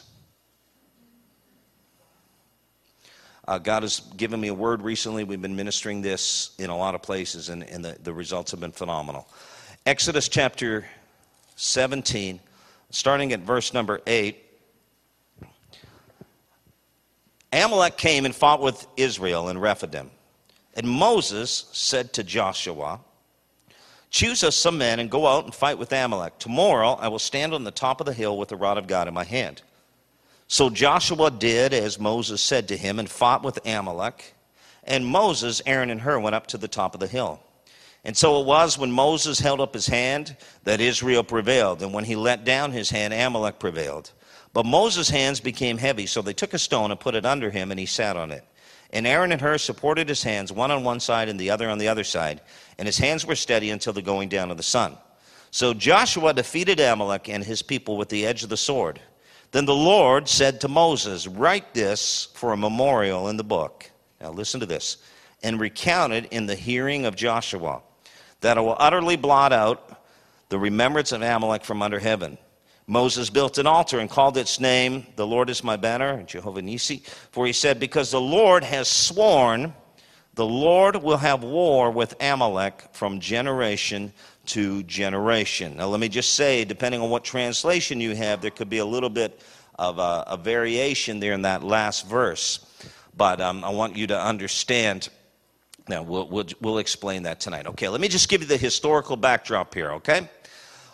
Uh, 3.47 3.57
God 3.57 3.83
has 3.83 3.99
given 4.17 4.39
me 4.39 4.49
a 4.49 4.53
word 4.53 4.81
recently. 4.81 5.23
We've 5.23 5.41
been 5.41 5.55
ministering 5.55 6.01
this 6.01 6.51
in 6.59 6.69
a 6.69 6.77
lot 6.77 6.95
of 6.95 7.01
places, 7.01 7.49
and, 7.49 7.63
and 7.63 7.83
the, 7.83 7.97
the 8.01 8.13
results 8.13 8.51
have 8.51 8.59
been 8.59 8.71
phenomenal. 8.71 9.27
Exodus 9.85 10.29
chapter 10.29 10.85
17, 11.55 12.39
starting 12.91 13.33
at 13.33 13.39
verse 13.39 13.73
number 13.73 14.01
8. 14.05 14.40
Amalek 17.53 17.97
came 17.97 18.25
and 18.25 18.35
fought 18.35 18.61
with 18.61 18.87
Israel 18.97 19.49
in 19.49 19.57
Rephidim. 19.57 20.09
And 20.73 20.87
Moses 20.87 21.65
said 21.73 22.13
to 22.13 22.23
Joshua, 22.23 22.99
Choose 24.09 24.43
us 24.43 24.55
some 24.55 24.77
men 24.77 24.99
and 24.99 25.09
go 25.09 25.25
out 25.25 25.45
and 25.45 25.55
fight 25.55 25.77
with 25.77 25.91
Amalek. 25.93 26.37
Tomorrow 26.37 26.97
I 26.99 27.07
will 27.07 27.19
stand 27.19 27.53
on 27.53 27.63
the 27.63 27.71
top 27.71 28.01
of 28.01 28.05
the 28.05 28.13
hill 28.13 28.37
with 28.37 28.49
the 28.49 28.57
rod 28.57 28.77
of 28.77 28.87
God 28.87 29.07
in 29.07 29.13
my 29.13 29.23
hand. 29.23 29.61
So 30.47 30.69
Joshua 30.69 31.31
did 31.31 31.73
as 31.73 31.97
Moses 31.97 32.41
said 32.41 32.67
to 32.67 32.77
him 32.77 32.99
and 32.99 33.09
fought 33.09 33.41
with 33.41 33.65
Amalek. 33.65 34.33
And 34.83 35.05
Moses, 35.05 35.61
Aaron, 35.65 35.89
and 35.89 36.01
Hur 36.01 36.19
went 36.19 36.35
up 36.35 36.47
to 36.47 36.57
the 36.57 36.67
top 36.67 36.93
of 36.93 36.99
the 36.99 37.07
hill. 37.07 37.39
And 38.03 38.17
so 38.17 38.41
it 38.41 38.45
was 38.45 38.77
when 38.77 38.91
Moses 38.91 39.39
held 39.39 39.61
up 39.61 39.73
his 39.73 39.87
hand 39.87 40.35
that 40.63 40.81
Israel 40.81 41.23
prevailed. 41.23 41.81
And 41.81 41.93
when 41.93 42.03
he 42.03 42.15
let 42.15 42.43
down 42.43 42.71
his 42.71 42.89
hand, 42.89 43.13
Amalek 43.13 43.59
prevailed. 43.59 44.11
But 44.53 44.65
Moses' 44.65 45.09
hands 45.09 45.39
became 45.39 45.77
heavy, 45.77 46.05
so 46.05 46.21
they 46.21 46.33
took 46.33 46.53
a 46.53 46.59
stone 46.59 46.91
and 46.91 46.99
put 46.99 47.15
it 47.15 47.25
under 47.25 47.49
him, 47.49 47.71
and 47.71 47.79
he 47.79 47.85
sat 47.85 48.17
on 48.17 48.31
it. 48.31 48.43
And 48.91 49.07
Aaron 49.07 49.31
and 49.31 49.39
Hur 49.39 49.57
supported 49.57 50.09
his 50.09 50.23
hands, 50.23 50.51
one 50.51 50.71
on 50.71 50.83
one 50.83 50.99
side 50.99 51.29
and 51.29 51.39
the 51.39 51.49
other 51.49 51.69
on 51.69 51.77
the 51.77 51.87
other 51.87 52.03
side, 52.03 52.41
and 52.77 52.85
his 52.85 52.97
hands 52.97 53.25
were 53.25 53.35
steady 53.35 53.69
until 53.69 53.93
the 53.93 54.01
going 54.01 54.27
down 54.27 54.51
of 54.51 54.57
the 54.57 54.63
sun. 54.63 54.97
So 55.51 55.73
Joshua 55.73 56.33
defeated 56.33 56.79
Amalek 56.79 57.29
and 57.29 57.43
his 57.43 57.61
people 57.61 57.97
with 57.97 58.09
the 58.09 58.25
edge 58.25 58.43
of 58.43 58.49
the 58.49 58.57
sword. 58.57 58.99
Then 59.51 59.65
the 59.65 59.75
Lord 59.75 60.27
said 60.27 60.61
to 60.61 60.67
Moses, 60.67 61.27
Write 61.27 61.73
this 61.73 62.29
for 62.33 62.53
a 62.53 62.57
memorial 62.57 63.27
in 63.27 63.37
the 63.37 63.43
book. 63.43 63.89
Now 64.21 64.31
listen 64.31 64.59
to 64.59 64.65
this. 64.65 64.97
And 65.43 65.59
recount 65.59 66.13
it 66.13 66.31
in 66.31 66.45
the 66.45 66.55
hearing 66.55 67.05
of 67.05 67.15
Joshua, 67.15 67.81
that 68.41 68.57
I 68.57 68.61
will 68.61 68.77
utterly 68.79 69.15
blot 69.15 69.51
out 69.51 70.05
the 70.49 70.59
remembrance 70.59 71.11
of 71.11 71.21
Amalek 71.21 71.65
from 71.65 71.81
under 71.81 71.99
heaven. 71.99 72.37
Moses 72.91 73.29
built 73.29 73.57
an 73.57 73.65
altar 73.65 73.99
and 73.99 74.09
called 74.09 74.35
its 74.35 74.59
name, 74.59 75.05
The 75.15 75.25
Lord 75.25 75.49
is 75.49 75.63
my 75.63 75.77
banner, 75.77 76.23
Jehovah 76.23 76.61
Nisi. 76.61 77.03
For 77.31 77.45
he 77.45 77.53
said, 77.53 77.79
Because 77.79 78.11
the 78.11 78.19
Lord 78.19 78.65
has 78.65 78.89
sworn, 78.89 79.73
the 80.33 80.45
Lord 80.45 80.97
will 80.97 81.15
have 81.15 81.41
war 81.41 81.89
with 81.89 82.13
Amalek 82.19 82.83
from 82.91 83.21
generation 83.21 84.11
to 84.47 84.83
generation. 84.83 85.77
Now, 85.77 85.87
let 85.87 86.01
me 86.01 86.09
just 86.09 86.33
say, 86.33 86.65
depending 86.65 86.99
on 86.99 87.09
what 87.09 87.23
translation 87.23 88.01
you 88.01 88.13
have, 88.13 88.41
there 88.41 88.51
could 88.51 88.69
be 88.69 88.79
a 88.79 88.85
little 88.85 89.09
bit 89.09 89.39
of 89.79 89.97
a, 89.97 90.25
a 90.27 90.35
variation 90.35 91.21
there 91.21 91.31
in 91.31 91.43
that 91.43 91.63
last 91.63 92.09
verse. 92.09 92.59
But 93.15 93.39
um, 93.39 93.63
I 93.63 93.69
want 93.69 93.95
you 93.95 94.05
to 94.07 94.21
understand. 94.21 95.07
Now, 95.87 96.03
we'll, 96.03 96.27
we'll, 96.27 96.47
we'll 96.59 96.79
explain 96.79 97.23
that 97.23 97.39
tonight. 97.39 97.67
Okay, 97.67 97.87
let 97.87 98.01
me 98.01 98.09
just 98.09 98.27
give 98.27 98.41
you 98.41 98.47
the 98.47 98.57
historical 98.57 99.15
backdrop 99.15 99.73
here, 99.73 99.93
okay? 99.93 100.29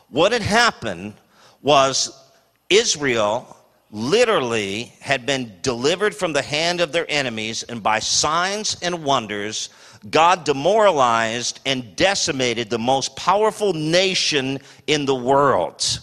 What 0.09 0.31
had 0.31 0.43
happened 0.43 1.15
was 1.67 2.31
Israel 2.69 3.57
literally 3.91 4.85
had 5.01 5.25
been 5.25 5.51
delivered 5.61 6.15
from 6.15 6.31
the 6.31 6.41
hand 6.41 6.79
of 6.79 6.93
their 6.93 7.05
enemies, 7.09 7.63
and 7.63 7.83
by 7.83 7.99
signs 7.99 8.77
and 8.81 9.03
wonders, 9.03 9.67
God 10.09 10.45
demoralized 10.45 11.59
and 11.65 11.93
decimated 11.97 12.69
the 12.69 12.79
most 12.79 13.17
powerful 13.17 13.73
nation 13.73 14.59
in 14.87 15.05
the 15.05 15.13
world. 15.13 15.99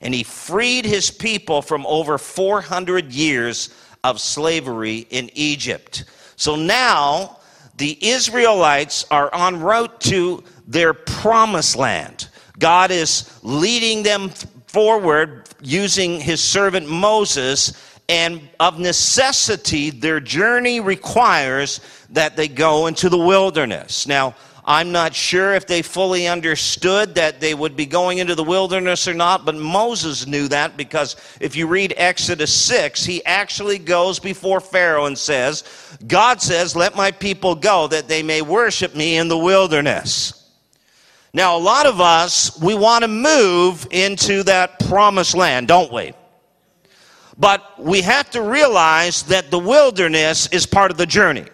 And 0.00 0.14
he 0.14 0.22
freed 0.22 0.86
his 0.86 1.10
people 1.10 1.60
from 1.60 1.84
over 1.84 2.16
400 2.16 3.12
years 3.12 3.68
of 4.02 4.18
slavery 4.18 5.06
in 5.10 5.28
Egypt. 5.34 6.04
So 6.36 6.56
now 6.56 7.38
the 7.76 7.98
Israelites 8.00 9.04
are 9.10 9.28
en 9.34 9.60
route 9.60 10.00
to 10.12 10.42
their 10.66 10.94
promised 10.94 11.76
land. 11.76 12.28
God 12.58 12.90
is 12.90 13.38
leading 13.42 14.02
them 14.02 14.30
forward 14.72 15.48
using 15.60 16.18
his 16.18 16.42
servant 16.42 16.88
Moses, 16.88 17.72
and 18.08 18.48
of 18.58 18.78
necessity, 18.78 19.90
their 19.90 20.18
journey 20.18 20.80
requires 20.80 21.80
that 22.10 22.36
they 22.36 22.48
go 22.48 22.86
into 22.86 23.08
the 23.08 23.18
wilderness. 23.18 24.06
Now, 24.06 24.34
I'm 24.64 24.92
not 24.92 25.14
sure 25.14 25.54
if 25.54 25.66
they 25.66 25.82
fully 25.82 26.28
understood 26.28 27.16
that 27.16 27.40
they 27.40 27.52
would 27.52 27.76
be 27.76 27.84
going 27.84 28.18
into 28.18 28.34
the 28.34 28.44
wilderness 28.44 29.08
or 29.08 29.14
not, 29.14 29.44
but 29.44 29.56
Moses 29.56 30.26
knew 30.26 30.46
that 30.48 30.76
because 30.76 31.16
if 31.40 31.56
you 31.56 31.66
read 31.66 31.94
Exodus 31.96 32.54
6, 32.54 33.04
he 33.04 33.24
actually 33.24 33.78
goes 33.78 34.20
before 34.20 34.60
Pharaoh 34.60 35.06
and 35.06 35.18
says, 35.18 35.64
God 36.06 36.40
says, 36.40 36.76
Let 36.76 36.94
my 36.96 37.10
people 37.10 37.56
go 37.56 37.88
that 37.88 38.08
they 38.08 38.22
may 38.22 38.40
worship 38.40 38.94
me 38.94 39.16
in 39.16 39.28
the 39.28 39.38
wilderness. 39.38 40.41
Now, 41.34 41.56
a 41.56 41.58
lot 41.58 41.86
of 41.86 42.00
us, 42.00 42.60
we 42.60 42.74
want 42.74 43.02
to 43.02 43.08
move 43.08 43.86
into 43.90 44.42
that 44.42 44.78
promised 44.80 45.34
land, 45.34 45.66
don't 45.66 45.90
we? 45.90 46.12
But 47.38 47.82
we 47.82 48.02
have 48.02 48.28
to 48.30 48.42
realize 48.42 49.22
that 49.24 49.50
the 49.50 49.58
wilderness 49.58 50.48
is 50.48 50.66
part 50.66 50.90
of 50.90 50.98
the 50.98 51.06
journey. 51.06 51.46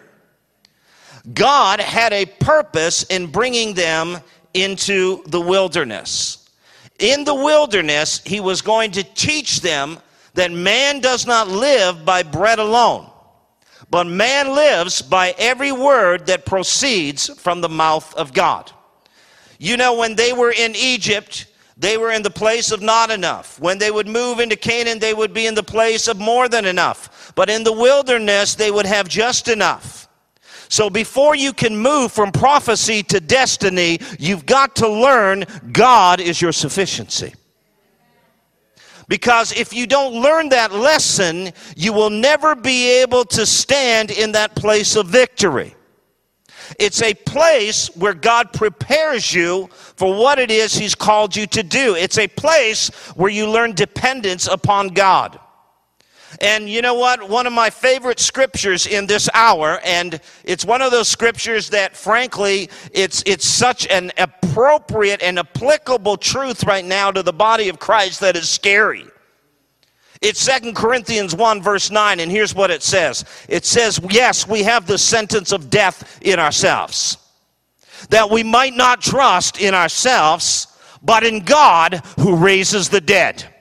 God 1.33 1.79
had 1.79 2.11
a 2.11 2.25
purpose 2.25 3.03
in 3.03 3.27
bringing 3.27 3.73
them 3.73 4.19
into 4.53 5.23
the 5.27 5.39
wilderness. 5.39 6.49
In 6.99 7.23
the 7.23 7.35
wilderness, 7.35 8.21
He 8.25 8.41
was 8.41 8.61
going 8.61 8.91
to 8.91 9.03
teach 9.03 9.61
them 9.61 9.99
that 10.33 10.51
man 10.51 10.99
does 10.99 11.25
not 11.25 11.47
live 11.47 12.03
by 12.03 12.23
bread 12.23 12.59
alone, 12.59 13.09
but 13.89 14.05
man 14.07 14.53
lives 14.53 15.01
by 15.01 15.33
every 15.37 15.71
word 15.71 16.27
that 16.27 16.45
proceeds 16.45 17.29
from 17.39 17.61
the 17.61 17.69
mouth 17.69 18.13
of 18.15 18.33
God. 18.33 18.71
You 19.59 19.77
know, 19.77 19.93
when 19.93 20.15
they 20.15 20.33
were 20.33 20.51
in 20.51 20.73
Egypt, 20.75 21.45
they 21.77 21.97
were 21.97 22.11
in 22.11 22.23
the 22.23 22.29
place 22.31 22.71
of 22.71 22.81
not 22.81 23.11
enough. 23.11 23.59
When 23.59 23.77
they 23.77 23.91
would 23.91 24.07
move 24.07 24.39
into 24.39 24.55
Canaan, 24.55 24.99
they 24.99 25.13
would 25.13 25.33
be 25.33 25.47
in 25.47 25.53
the 25.53 25.63
place 25.63 26.07
of 26.07 26.17
more 26.17 26.49
than 26.49 26.65
enough. 26.65 27.33
But 27.35 27.49
in 27.49 27.63
the 27.63 27.73
wilderness, 27.73 28.55
they 28.55 28.71
would 28.71 28.85
have 28.85 29.07
just 29.07 29.47
enough. 29.49 30.07
So 30.69 30.89
before 30.89 31.35
you 31.35 31.51
can 31.51 31.75
move 31.75 32.11
from 32.11 32.31
prophecy 32.31 33.03
to 33.03 33.19
destiny, 33.19 33.99
you've 34.17 34.45
got 34.45 34.77
to 34.77 34.87
learn 34.87 35.45
God 35.71 36.21
is 36.21 36.41
your 36.41 36.51
sufficiency. 36.51 37.33
Because 39.07 39.51
if 39.53 39.73
you 39.73 39.87
don't 39.87 40.21
learn 40.21 40.49
that 40.49 40.71
lesson, 40.71 41.51
you 41.75 41.91
will 41.91 42.11
never 42.11 42.55
be 42.55 43.01
able 43.01 43.25
to 43.25 43.45
stand 43.45 44.11
in 44.11 44.33
that 44.33 44.55
place 44.55 44.95
of 44.95 45.07
victory. 45.07 45.75
It's 46.77 47.01
a 47.01 47.13
place 47.13 47.87
where 47.95 48.13
God 48.13 48.53
prepares 48.53 49.33
you 49.33 49.69
for 49.95 50.15
what 50.15 50.39
it 50.39 50.51
is 50.51 50.75
He's 50.75 50.95
called 50.95 51.35
you 51.35 51.47
to 51.47 51.63
do. 51.63 51.95
It's 51.95 52.17
a 52.17 52.27
place 52.27 52.89
where 53.15 53.31
you 53.31 53.49
learn 53.49 53.73
dependence 53.73 54.47
upon 54.47 54.89
God. 54.89 55.39
And 56.41 56.69
you 56.69 56.81
know 56.81 56.93
what? 56.93 57.27
One 57.27 57.47
of 57.47 57.53
my 57.53 57.69
favorite 57.69 58.19
scriptures 58.19 58.85
in 58.85 59.07
this 59.07 59.29
hour, 59.33 59.79
and 59.83 60.21
it's 60.43 60.63
one 60.63 60.81
of 60.81 60.91
those 60.91 61.07
scriptures 61.07 61.69
that, 61.71 61.97
frankly, 61.97 62.69
it's, 62.93 63.23
it's 63.25 63.45
such 63.45 63.87
an 63.87 64.11
appropriate 64.17 65.23
and 65.23 65.39
applicable 65.39 66.17
truth 66.17 66.63
right 66.63 66.85
now 66.85 67.11
to 67.11 67.23
the 67.23 67.33
body 67.33 67.67
of 67.69 67.79
Christ 67.79 68.19
that 68.19 68.35
is 68.35 68.47
scary. 68.47 69.05
It's 70.21 70.41
Second 70.41 70.75
Corinthians 70.75 71.33
1, 71.33 71.61
verse 71.61 71.89
9, 71.89 72.19
and 72.19 72.29
here's 72.29 72.53
what 72.53 72.71
it 72.71 72.83
says 72.83 73.23
It 73.47 73.65
says, 73.65 73.99
Yes, 74.09 74.47
we 74.47 74.63
have 74.63 74.85
the 74.85 74.97
sentence 74.97 75.51
of 75.51 75.69
death 75.69 76.19
in 76.21 76.39
ourselves, 76.39 77.17
that 78.09 78.29
we 78.29 78.43
might 78.43 78.73
not 78.73 79.01
trust 79.01 79.61
in 79.61 79.73
ourselves, 79.73 80.67
but 81.01 81.23
in 81.23 81.45
God 81.45 82.01
who 82.19 82.35
raises 82.35 82.89
the 82.89 83.01
dead. 83.01 83.53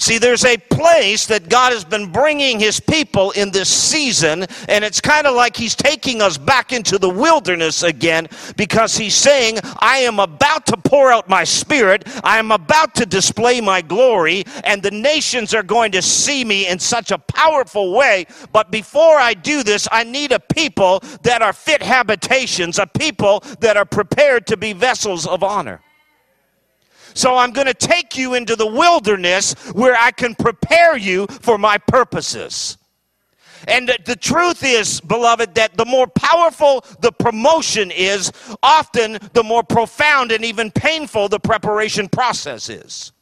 See, 0.00 0.16
there's 0.16 0.46
a 0.46 0.56
place 0.56 1.26
that 1.26 1.50
God 1.50 1.74
has 1.74 1.84
been 1.84 2.10
bringing 2.10 2.58
his 2.58 2.80
people 2.80 3.32
in 3.32 3.50
this 3.50 3.68
season, 3.68 4.46
and 4.66 4.82
it's 4.82 4.98
kind 4.98 5.26
of 5.26 5.34
like 5.36 5.54
he's 5.54 5.74
taking 5.74 6.22
us 6.22 6.38
back 6.38 6.72
into 6.72 6.96
the 6.96 7.10
wilderness 7.10 7.82
again 7.82 8.26
because 8.56 8.96
he's 8.96 9.14
saying, 9.14 9.58
I 9.78 9.98
am 9.98 10.18
about 10.18 10.64
to 10.66 10.78
pour 10.78 11.12
out 11.12 11.28
my 11.28 11.44
spirit, 11.44 12.08
I 12.24 12.38
am 12.38 12.50
about 12.50 12.94
to 12.94 13.04
display 13.04 13.60
my 13.60 13.82
glory, 13.82 14.44
and 14.64 14.82
the 14.82 14.90
nations 14.90 15.52
are 15.52 15.62
going 15.62 15.92
to 15.92 16.00
see 16.00 16.46
me 16.46 16.66
in 16.66 16.78
such 16.78 17.10
a 17.10 17.18
powerful 17.18 17.92
way. 17.92 18.24
But 18.52 18.70
before 18.70 19.18
I 19.18 19.34
do 19.34 19.62
this, 19.62 19.86
I 19.92 20.04
need 20.04 20.32
a 20.32 20.40
people 20.40 21.00
that 21.24 21.42
are 21.42 21.52
fit 21.52 21.82
habitations, 21.82 22.78
a 22.78 22.86
people 22.86 23.40
that 23.60 23.76
are 23.76 23.84
prepared 23.84 24.46
to 24.46 24.56
be 24.56 24.72
vessels 24.72 25.26
of 25.26 25.42
honor. 25.42 25.82
So 27.14 27.36
I'm 27.36 27.52
going 27.52 27.66
to 27.66 27.74
take 27.74 28.16
you 28.16 28.34
into 28.34 28.56
the 28.56 28.66
wilderness 28.66 29.54
where 29.72 29.96
I 29.98 30.10
can 30.10 30.34
prepare 30.34 30.96
you 30.96 31.26
for 31.26 31.58
my 31.58 31.78
purposes. 31.78 32.76
And 33.68 33.92
the 34.06 34.16
truth 34.16 34.64
is, 34.64 35.00
beloved, 35.00 35.54
that 35.54 35.76
the 35.76 35.84
more 35.84 36.06
powerful 36.06 36.84
the 37.00 37.12
promotion 37.12 37.90
is, 37.90 38.32
often 38.62 39.18
the 39.34 39.42
more 39.42 39.62
profound 39.62 40.32
and 40.32 40.44
even 40.44 40.70
painful 40.70 41.28
the 41.28 41.40
preparation 41.40 42.08
process 42.08 42.68
is. 42.68 43.12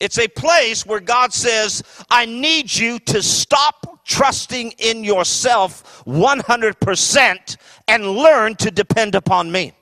It's 0.00 0.18
a 0.18 0.28
place 0.28 0.86
where 0.86 1.00
God 1.00 1.32
says, 1.32 1.82
I 2.10 2.26
need 2.26 2.74
you 2.74 2.98
to 3.00 3.22
stop 3.22 4.04
trusting 4.04 4.72
in 4.78 5.02
yourself 5.02 6.04
100% 6.04 7.56
and 7.88 8.06
learn 8.06 8.54
to 8.56 8.70
depend 8.70 9.14
upon 9.14 9.50
me. 9.50 9.72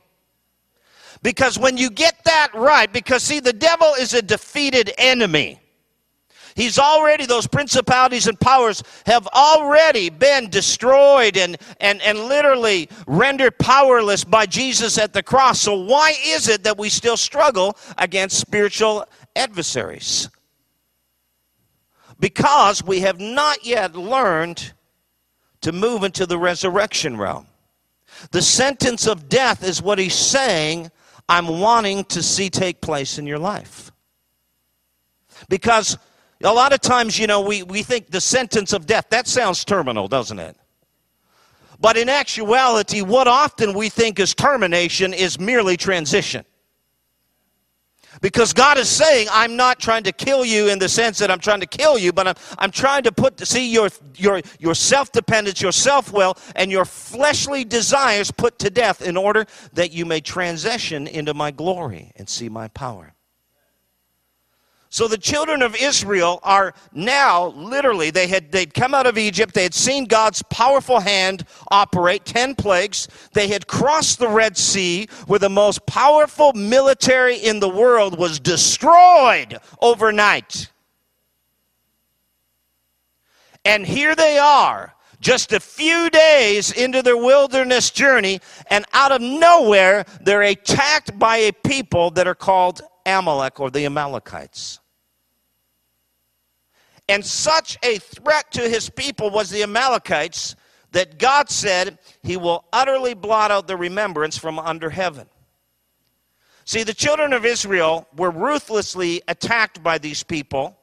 Because 1.22 1.59
when 1.59 1.76
you 1.76 1.90
get 1.90 2.22
that 2.24 2.48
right, 2.55 2.92
because 2.92 3.22
see, 3.22 3.40
the 3.40 3.52
devil 3.52 3.92
is 3.98 4.14
a 4.14 4.22
defeated 4.22 4.92
enemy. 4.98 5.61
He's 6.57 6.79
already, 6.79 7.26
those 7.26 7.46
principalities 7.46 8.26
and 8.26 8.40
powers 8.40 8.83
have 9.05 9.26
already 9.26 10.09
been 10.09 10.48
destroyed 10.48 11.37
and, 11.37 11.59
and, 11.81 12.00
and 12.00 12.18
literally 12.18 12.88
rendered 13.07 13.59
powerless 13.59 14.24
by 14.24 14.46
Jesus 14.46 14.96
at 14.96 15.12
the 15.12 15.22
cross. 15.22 15.61
So, 15.61 15.74
why 15.74 16.14
is 16.24 16.48
it 16.48 16.64
that 16.64 16.79
we 16.79 16.88
still 16.88 17.18
struggle 17.18 17.76
against 17.98 18.38
spiritual 18.38 19.05
adversaries? 19.37 20.31
Because 22.18 22.83
we 22.83 23.00
have 23.00 23.20
not 23.20 23.66
yet 23.66 23.94
learned 23.94 24.72
to 25.61 25.72
move 25.72 26.05
into 26.05 26.24
the 26.24 26.38
resurrection 26.38 27.18
realm. 27.18 27.48
The 28.31 28.40
sentence 28.40 29.07
of 29.07 29.29
death 29.29 29.62
is 29.62 29.83
what 29.83 29.98
he's 29.98 30.14
saying 30.14 30.90
I'm 31.28 31.48
wanting 31.48 32.04
to 32.06 32.22
see 32.22 32.50
take 32.50 32.80
place 32.80 33.18
in 33.18 33.26
your 33.26 33.38
life. 33.38 33.90
Because 35.48 35.98
a 36.42 36.52
lot 36.52 36.72
of 36.72 36.80
times, 36.80 37.18
you 37.18 37.26
know, 37.26 37.40
we, 37.40 37.62
we 37.62 37.82
think 37.82 38.10
the 38.10 38.20
sentence 38.20 38.72
of 38.72 38.86
death, 38.86 39.06
that 39.10 39.26
sounds 39.26 39.64
terminal, 39.64 40.08
doesn't 40.08 40.38
it? 40.38 40.56
But 41.80 41.96
in 41.96 42.08
actuality, 42.08 43.02
what 43.02 43.28
often 43.28 43.74
we 43.74 43.88
think 43.88 44.18
is 44.18 44.34
termination 44.34 45.12
is 45.12 45.38
merely 45.38 45.76
transition. 45.76 46.44
Because 48.20 48.52
God 48.52 48.79
is 48.79 48.88
saying, 48.88 49.29
I'm 49.31 49.57
not 49.57 49.79
trying 49.81 50.05
to 50.05 50.12
kill 50.12 50.44
you 50.44 50.68
in 50.68 50.79
the 50.79 50.88
sense 50.88 51.18
that 51.18 51.31
I'm 51.31 51.40
trying 51.40 51.61
to 51.61 51.66
kill 51.66 51.98
you, 51.98 52.12
but 52.12 52.29
I'm, 52.29 52.35
I'm 52.59 52.70
trying 52.70 53.02
to 53.05 53.12
put, 53.12 53.40
see 53.46 53.70
your, 53.70 53.88
your, 54.16 54.40
your 54.59 54.74
self 54.74 55.12
dependence, 55.12 55.61
your 55.61 55.72
self 55.72 56.12
will, 56.12 56.37
and 56.55 56.70
your 56.70 56.85
fleshly 56.85 57.64
desires 57.64 58.31
put 58.31 58.59
to 58.61 58.70
death 58.70 59.02
in 59.02 59.16
order 59.16 59.46
that 59.72 59.92
you 59.92 60.07
may 60.07 60.20
transition 60.20 61.07
into 61.07 61.35
my 61.35 61.50
glory 61.50 62.12
and 62.16 62.29
see 62.29 62.48
my 62.48 62.68
power. 62.68 63.15
So 64.96 65.06
the 65.09 65.18
children 65.18 65.61
of 65.61 65.76
Israel 65.76 66.40
are 66.42 66.72
now 66.90 67.48
literally 67.48 68.09
they 68.09 68.28
had 68.28 68.50
they'd 68.50 68.72
come 68.72 68.94
out 68.94 69.06
of 69.06 69.18
Egypt, 69.18 69.52
they 69.52 69.64
had 69.64 69.74
seen 69.74 70.06
God's 70.06 70.40
powerful 70.48 71.00
hand 71.00 71.44
operate 71.70 72.24
10 72.24 72.54
plagues. 72.54 73.06
They 73.35 73.48
had 73.48 73.66
crossed 73.66 74.18
the 74.18 74.30
Red 74.30 74.56
Sea 74.56 75.06
where 75.26 75.38
the 75.38 75.50
most 75.50 75.85
powerful 75.85 76.54
military 76.54 77.37
in 77.37 77.61
the 77.61 77.68
world 77.68 78.18
was 78.18 78.40
destroyed 78.40 79.59
overnight. 79.82 80.70
And 83.66 83.85
here 83.85 84.14
they 84.14 84.38
are, 84.38 84.94
just 85.20 85.52
a 85.52 85.61
few 85.61 86.09
days 86.09 86.72
into 86.72 87.02
their 87.02 87.18
wilderness 87.18 87.90
journey, 87.90 88.40
and 88.70 88.87
out 88.94 89.12
of 89.12 89.20
nowhere, 89.20 90.06
they're 90.22 90.40
attacked 90.40 91.18
by 91.18 91.37
a 91.37 91.52
people 91.52 92.12
that 92.12 92.26
are 92.26 92.35
called 92.35 92.80
Amalek 93.04 93.61
or 93.61 93.70
the 93.70 93.85
Amalekites. 93.85 94.80
And 97.08 97.24
such 97.24 97.78
a 97.82 97.98
threat 97.98 98.50
to 98.52 98.68
his 98.68 98.90
people 98.90 99.30
was 99.30 99.50
the 99.50 99.62
Amalekites 99.62 100.56
that 100.92 101.18
God 101.18 101.50
said 101.50 101.98
he 102.22 102.36
will 102.36 102.64
utterly 102.72 103.14
blot 103.14 103.50
out 103.50 103.68
the 103.68 103.76
remembrance 103.76 104.38
from 104.38 104.58
under 104.58 104.90
heaven. 104.90 105.28
See, 106.64 106.82
the 106.82 106.94
children 106.94 107.32
of 107.32 107.44
Israel 107.44 108.08
were 108.16 108.30
ruthlessly 108.30 109.22
attacked 109.28 109.82
by 109.84 109.98
these 109.98 110.24
people, 110.24 110.76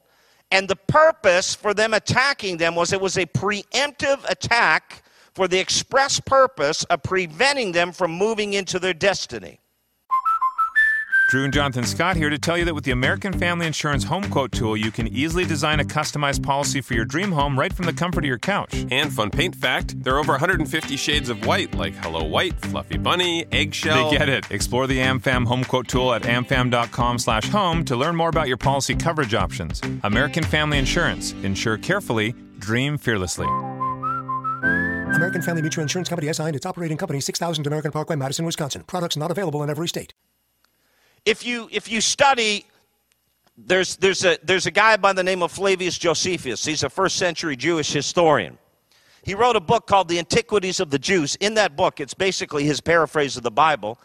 and 0.49 0.67
the 0.67 0.77
purpose 0.77 1.55
for 1.55 1.73
them 1.73 1.93
attacking 1.93 2.57
them 2.57 2.75
was 2.75 2.93
it 2.93 3.01
was 3.01 3.17
a 3.17 3.25
preemptive 3.25 4.23
attack 4.29 5.03
for 5.33 5.47
the 5.47 5.59
express 5.59 6.19
purpose 6.19 6.83
of 6.85 7.03
preventing 7.03 7.71
them 7.73 7.91
from 7.91 8.11
moving 8.11 8.53
into 8.53 8.79
their 8.79 8.93
destiny. 8.93 9.59
Drew 11.29 11.45
and 11.45 11.53
Jonathan 11.53 11.85
Scott 11.85 12.15
here 12.15 12.29
to 12.29 12.37
tell 12.37 12.57
you 12.57 12.65
that 12.65 12.75
with 12.75 12.83
the 12.83 12.91
American 12.91 13.33
Family 13.33 13.65
Insurance 13.65 14.03
Home 14.03 14.29
Quote 14.29 14.51
tool, 14.51 14.77
you 14.77 14.91
can 14.91 15.07
easily 15.07 15.45
design 15.45 15.79
a 15.79 15.83
customized 15.83 16.43
policy 16.43 16.79
for 16.81 16.93
your 16.93 17.05
dream 17.05 17.31
home 17.31 17.57
right 17.57 17.73
from 17.73 17.85
the 17.85 17.93
comfort 17.93 18.23
of 18.23 18.27
your 18.27 18.37
couch. 18.37 18.85
And 18.91 19.11
fun 19.11 19.31
paint 19.31 19.55
fact 19.55 20.03
there 20.03 20.15
are 20.15 20.19
over 20.19 20.33
150 20.33 20.95
shades 20.95 21.29
of 21.29 21.45
white, 21.45 21.73
like 21.75 21.95
Hello 21.95 22.23
White, 22.23 22.59
Fluffy 22.59 22.97
Bunny, 22.97 23.45
Eggshell. 23.51 24.11
They 24.11 24.17
get 24.17 24.29
it. 24.29 24.51
Explore 24.51 24.85
the 24.85 24.99
AmFam 24.99 25.47
Home 25.47 25.63
Quote 25.63 25.87
tool 25.87 26.13
at 26.13 26.23
amfam.com 26.23 27.17
slash 27.17 27.49
home 27.49 27.83
to 27.85 27.95
learn 27.95 28.15
more 28.15 28.29
about 28.29 28.47
your 28.47 28.57
policy 28.57 28.93
coverage 28.93 29.33
options. 29.33 29.81
American 30.03 30.43
Family 30.43 30.77
Insurance. 30.77 31.31
Insure 31.43 31.77
carefully, 31.77 32.35
dream 32.59 32.97
fearlessly. 32.97 33.47
American 35.15 35.41
Family 35.41 35.61
Mutual 35.61 35.83
Insurance 35.83 36.09
Company 36.09 36.31
SI 36.31 36.43
and 36.43 36.55
its 36.55 36.65
operating 36.65 36.97
company 36.97 37.19
6000 37.21 37.65
American 37.65 37.91
Parkway, 37.91 38.15
Madison, 38.15 38.45
Wisconsin. 38.45 38.83
Products 38.83 39.15
not 39.17 39.31
available 39.31 39.63
in 39.63 39.69
every 39.69 39.87
state. 39.87 40.13
If 41.25 41.45
you 41.45 41.69
if 41.71 41.89
you 41.89 42.01
study 42.01 42.65
there's 43.57 43.97
there's 43.97 44.25
a 44.25 44.37
there's 44.43 44.65
a 44.65 44.71
guy 44.71 44.97
by 44.97 45.13
the 45.13 45.23
name 45.23 45.43
of 45.43 45.51
Flavius 45.51 45.97
Josephus. 45.97 46.65
He's 46.65 46.83
a 46.83 46.89
first 46.89 47.15
century 47.15 47.55
Jewish 47.55 47.91
historian. 47.91 48.57
He 49.23 49.35
wrote 49.35 49.55
a 49.55 49.61
book 49.61 49.87
called 49.87 50.09
The 50.09 50.19
Antiquities 50.19 50.79
of 50.81 50.89
the 50.89 50.99
Jews. 50.99 51.35
In 51.37 51.53
that 51.53 51.77
book, 51.77 52.01
it's 52.01 52.13
basically 52.13 52.65
his 52.65 52.81
paraphrase 52.81 53.37
of 53.37 53.43
the 53.43 53.51
Bible. 53.51 53.97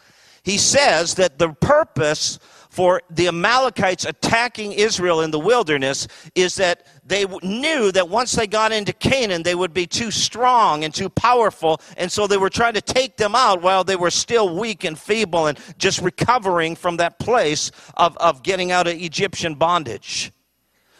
He 0.43 0.57
says 0.57 1.15
that 1.15 1.39
the 1.39 1.49
purpose 1.49 2.39
for 2.69 3.01
the 3.09 3.27
Amalekites 3.27 4.05
attacking 4.05 4.71
Israel 4.71 5.21
in 5.21 5.31
the 5.31 5.39
wilderness 5.39 6.07
is 6.35 6.55
that 6.55 6.87
they 7.09 7.25
knew 7.43 7.91
that 7.91 8.07
once 8.07 8.33
they 8.33 8.47
got 8.47 8.71
into 8.71 8.93
Canaan, 8.93 9.43
they 9.43 9.55
would 9.55 9.73
be 9.73 9.87
too 9.87 10.11
strong 10.11 10.83
and 10.83 10.93
too 10.93 11.09
powerful. 11.09 11.81
And 11.97 12.11
so 12.11 12.27
they 12.27 12.37
were 12.37 12.49
trying 12.49 12.75
to 12.75 12.81
take 12.81 13.17
them 13.17 13.35
out 13.35 13.61
while 13.61 13.83
they 13.83 13.95
were 13.95 14.11
still 14.11 14.55
weak 14.55 14.83
and 14.83 14.97
feeble 14.97 15.47
and 15.47 15.59
just 15.77 15.99
recovering 16.01 16.75
from 16.75 16.97
that 16.97 17.19
place 17.19 17.71
of, 17.97 18.15
of 18.17 18.43
getting 18.43 18.71
out 18.71 18.87
of 18.87 18.93
Egyptian 18.93 19.55
bondage. 19.55 20.31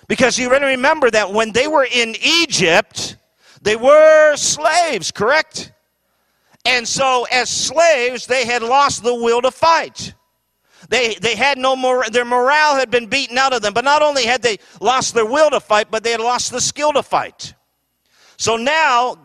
Because 0.08 0.40
you 0.40 0.50
remember 0.50 1.12
that 1.12 1.32
when 1.32 1.52
they 1.52 1.68
were 1.68 1.88
in 1.90 2.16
Egypt, 2.22 3.16
they 3.62 3.76
were 3.76 4.36
slaves, 4.36 5.12
correct? 5.12 5.72
And 6.66 6.88
so, 6.88 7.26
as 7.32 7.50
slaves, 7.50 8.26
they 8.26 8.46
had 8.46 8.64
lost 8.64 9.04
the 9.04 9.14
will 9.14 9.42
to 9.44 9.52
fight. 9.52 10.14
They, 10.90 11.16
they 11.16 11.36
had 11.36 11.58
no 11.58 11.76
more, 11.76 12.04
their 12.10 12.26
morale 12.26 12.76
had 12.76 12.92
been 12.92 13.06
beaten 13.06 13.38
out 13.38 13.54
of 13.54 13.62
them. 13.62 13.74
But 13.74 13.86
not 13.86 14.02
only 14.02 14.26
had 14.26 14.42
they 14.42 14.58
lost 14.82 15.14
their 15.14 15.26
will 15.26 15.50
to 15.52 15.60
fight, 15.60 15.90
but 15.90 16.04
they 16.04 16.12
had 16.12 16.20
lost 16.20 16.52
the 16.52 16.60
skill 16.60 16.92
to 16.94 17.04
fight. 17.04 17.54
So 18.38 18.58
now, 18.58 19.18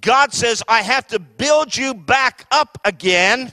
God 0.00 0.32
says, 0.32 0.62
I 0.68 0.82
have 0.82 1.06
to 1.08 1.18
build 1.18 1.74
you 1.74 1.94
back 1.94 2.46
up 2.50 2.78
again 2.84 3.52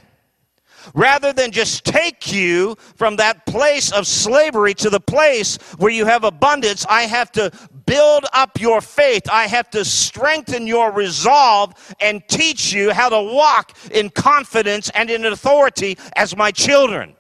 rather 0.93 1.31
than 1.31 1.51
just 1.51 1.85
take 1.85 2.31
you 2.31 2.75
from 2.95 3.15
that 3.15 3.45
place 3.45 3.91
of 3.91 4.05
slavery 4.05 4.73
to 4.73 4.89
the 4.89 4.99
place 4.99 5.57
where 5.77 5.91
you 5.91 6.05
have 6.05 6.23
abundance, 6.23 6.85
I 6.89 7.03
have 7.03 7.31
to 7.33 7.51
build 7.85 8.25
up 8.33 8.59
your 8.59 8.81
faith. 8.81 9.23
I 9.31 9.47
have 9.47 9.69
to 9.71 9.85
strengthen 9.85 10.67
your 10.67 10.91
resolve 10.91 11.73
and 11.99 12.21
teach 12.27 12.73
you 12.73 12.91
how 12.91 13.09
to 13.09 13.21
walk 13.21 13.77
in 13.91 14.09
confidence 14.09 14.89
and 14.93 15.09
in 15.09 15.25
authority 15.25 15.97
as 16.15 16.35
my 16.35 16.51
children. 16.51 17.15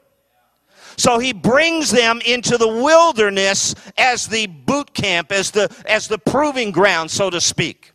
So 0.97 1.19
he 1.19 1.33
brings 1.33 1.91
them 1.91 2.21
into 2.25 2.57
the 2.57 2.67
wilderness 2.67 3.75
as 3.97 4.27
the 4.27 4.47
boot 4.47 4.93
camp, 4.93 5.31
as 5.31 5.51
the, 5.51 5.73
as 5.85 6.07
the 6.07 6.17
proving 6.17 6.71
ground, 6.71 7.11
so 7.11 7.29
to 7.29 7.41
speak. 7.41 7.93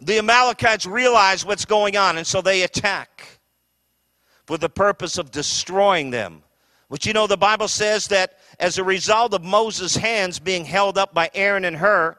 The 0.00 0.18
Amalekites 0.18 0.86
realize 0.86 1.44
what's 1.44 1.64
going 1.64 1.96
on, 1.96 2.18
and 2.18 2.26
so 2.26 2.40
they 2.40 2.62
attack 2.62 3.40
for 4.46 4.56
the 4.56 4.68
purpose 4.68 5.18
of 5.18 5.30
destroying 5.30 6.10
them. 6.10 6.42
But 6.88 7.04
you 7.04 7.12
know, 7.12 7.26
the 7.26 7.36
Bible 7.36 7.68
says 7.68 8.08
that 8.08 8.38
as 8.58 8.78
a 8.78 8.84
result 8.84 9.34
of 9.34 9.44
Moses' 9.44 9.96
hands 9.96 10.38
being 10.38 10.64
held 10.64 10.96
up 10.96 11.12
by 11.12 11.30
Aaron 11.34 11.64
and 11.64 11.76
Hur, 11.76 12.16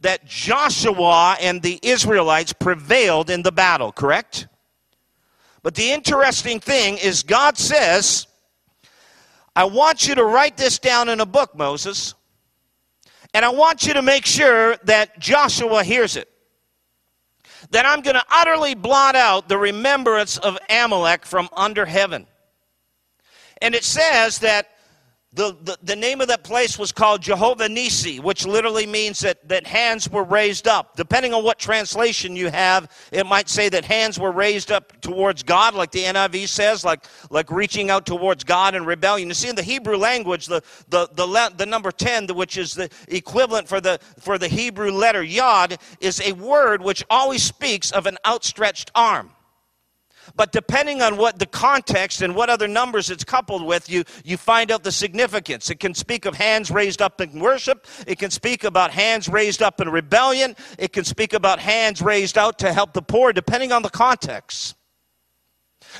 that 0.00 0.26
Joshua 0.26 1.36
and 1.40 1.62
the 1.62 1.80
Israelites 1.82 2.52
prevailed 2.52 3.30
in 3.30 3.42
the 3.42 3.50
battle, 3.50 3.92
correct? 3.92 4.46
But 5.66 5.74
the 5.74 5.90
interesting 5.90 6.60
thing 6.60 6.96
is, 6.96 7.24
God 7.24 7.58
says, 7.58 8.28
I 9.56 9.64
want 9.64 10.06
you 10.06 10.14
to 10.14 10.24
write 10.24 10.56
this 10.56 10.78
down 10.78 11.08
in 11.08 11.18
a 11.18 11.26
book, 11.26 11.56
Moses, 11.56 12.14
and 13.34 13.44
I 13.44 13.48
want 13.48 13.84
you 13.84 13.94
to 13.94 14.00
make 14.00 14.24
sure 14.24 14.76
that 14.84 15.18
Joshua 15.18 15.82
hears 15.82 16.14
it. 16.14 16.28
That 17.72 17.84
I'm 17.84 18.00
going 18.02 18.14
to 18.14 18.22
utterly 18.30 18.76
blot 18.76 19.16
out 19.16 19.48
the 19.48 19.58
remembrance 19.58 20.38
of 20.38 20.56
Amalek 20.70 21.26
from 21.26 21.48
under 21.52 21.84
heaven. 21.84 22.28
And 23.60 23.74
it 23.74 23.82
says 23.82 24.38
that 24.38 24.68
the, 25.36 25.78
the, 25.82 25.94
name 25.94 26.22
of 26.22 26.28
that 26.28 26.44
place 26.44 26.78
was 26.78 26.92
called 26.92 27.20
Jehovah 27.20 27.68
Nisi, 27.68 28.20
which 28.20 28.46
literally 28.46 28.86
means 28.86 29.20
that, 29.20 29.46
that 29.50 29.66
hands 29.66 30.08
were 30.08 30.24
raised 30.24 30.66
up. 30.66 30.96
Depending 30.96 31.34
on 31.34 31.44
what 31.44 31.58
translation 31.58 32.34
you 32.34 32.48
have, 32.48 32.90
it 33.12 33.26
might 33.26 33.50
say 33.50 33.68
that 33.68 33.84
hands 33.84 34.18
were 34.18 34.32
raised 34.32 34.72
up 34.72 34.98
towards 35.02 35.42
God, 35.42 35.74
like 35.74 35.90
the 35.90 36.04
NIV 36.04 36.48
says, 36.48 36.86
like, 36.86 37.04
like 37.28 37.50
reaching 37.50 37.90
out 37.90 38.06
towards 38.06 38.44
God 38.44 38.74
in 38.74 38.86
rebellion. 38.86 39.28
You 39.28 39.34
see, 39.34 39.50
in 39.50 39.56
the 39.56 39.62
Hebrew 39.62 39.98
language, 39.98 40.46
the, 40.46 40.62
the, 40.88 41.06
the, 41.12 41.52
the 41.54 41.66
number 41.66 41.92
10, 41.92 42.28
which 42.28 42.56
is 42.56 42.72
the 42.72 42.88
equivalent 43.08 43.68
for 43.68 43.80
the, 43.80 44.00
for 44.18 44.38
the 44.38 44.48
Hebrew 44.48 44.90
letter 44.90 45.22
Yod, 45.22 45.76
is 46.00 46.18
a 46.22 46.32
word 46.32 46.80
which 46.80 47.04
always 47.10 47.42
speaks 47.42 47.90
of 47.90 48.06
an 48.06 48.16
outstretched 48.24 48.90
arm. 48.94 49.35
But 50.34 50.52
depending 50.52 51.02
on 51.02 51.16
what 51.16 51.38
the 51.38 51.46
context 51.46 52.22
and 52.22 52.34
what 52.34 52.50
other 52.50 52.66
numbers 52.66 53.10
it's 53.10 53.24
coupled 53.24 53.64
with, 53.64 53.88
you, 53.88 54.04
you 54.24 54.36
find 54.36 54.70
out 54.70 54.82
the 54.82 54.92
significance. 54.92 55.70
It 55.70 55.78
can 55.78 55.94
speak 55.94 56.24
of 56.24 56.34
hands 56.34 56.70
raised 56.70 57.00
up 57.00 57.20
in 57.20 57.38
worship. 57.38 57.86
It 58.06 58.18
can 58.18 58.30
speak 58.30 58.64
about 58.64 58.90
hands 58.90 59.28
raised 59.28 59.62
up 59.62 59.80
in 59.80 59.88
rebellion. 59.88 60.56
It 60.78 60.92
can 60.92 61.04
speak 61.04 61.32
about 61.32 61.60
hands 61.60 62.02
raised 62.02 62.36
out 62.36 62.58
to 62.60 62.72
help 62.72 62.92
the 62.92 63.02
poor, 63.02 63.32
depending 63.32 63.72
on 63.72 63.82
the 63.82 63.90
context. 63.90 64.76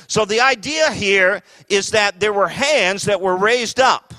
So 0.07 0.25
the 0.25 0.41
idea 0.41 0.91
here 0.91 1.41
is 1.69 1.91
that 1.91 2.19
there 2.19 2.33
were 2.33 2.47
hands 2.49 3.03
that 3.03 3.21
were 3.21 3.35
raised 3.35 3.79
up. 3.79 4.13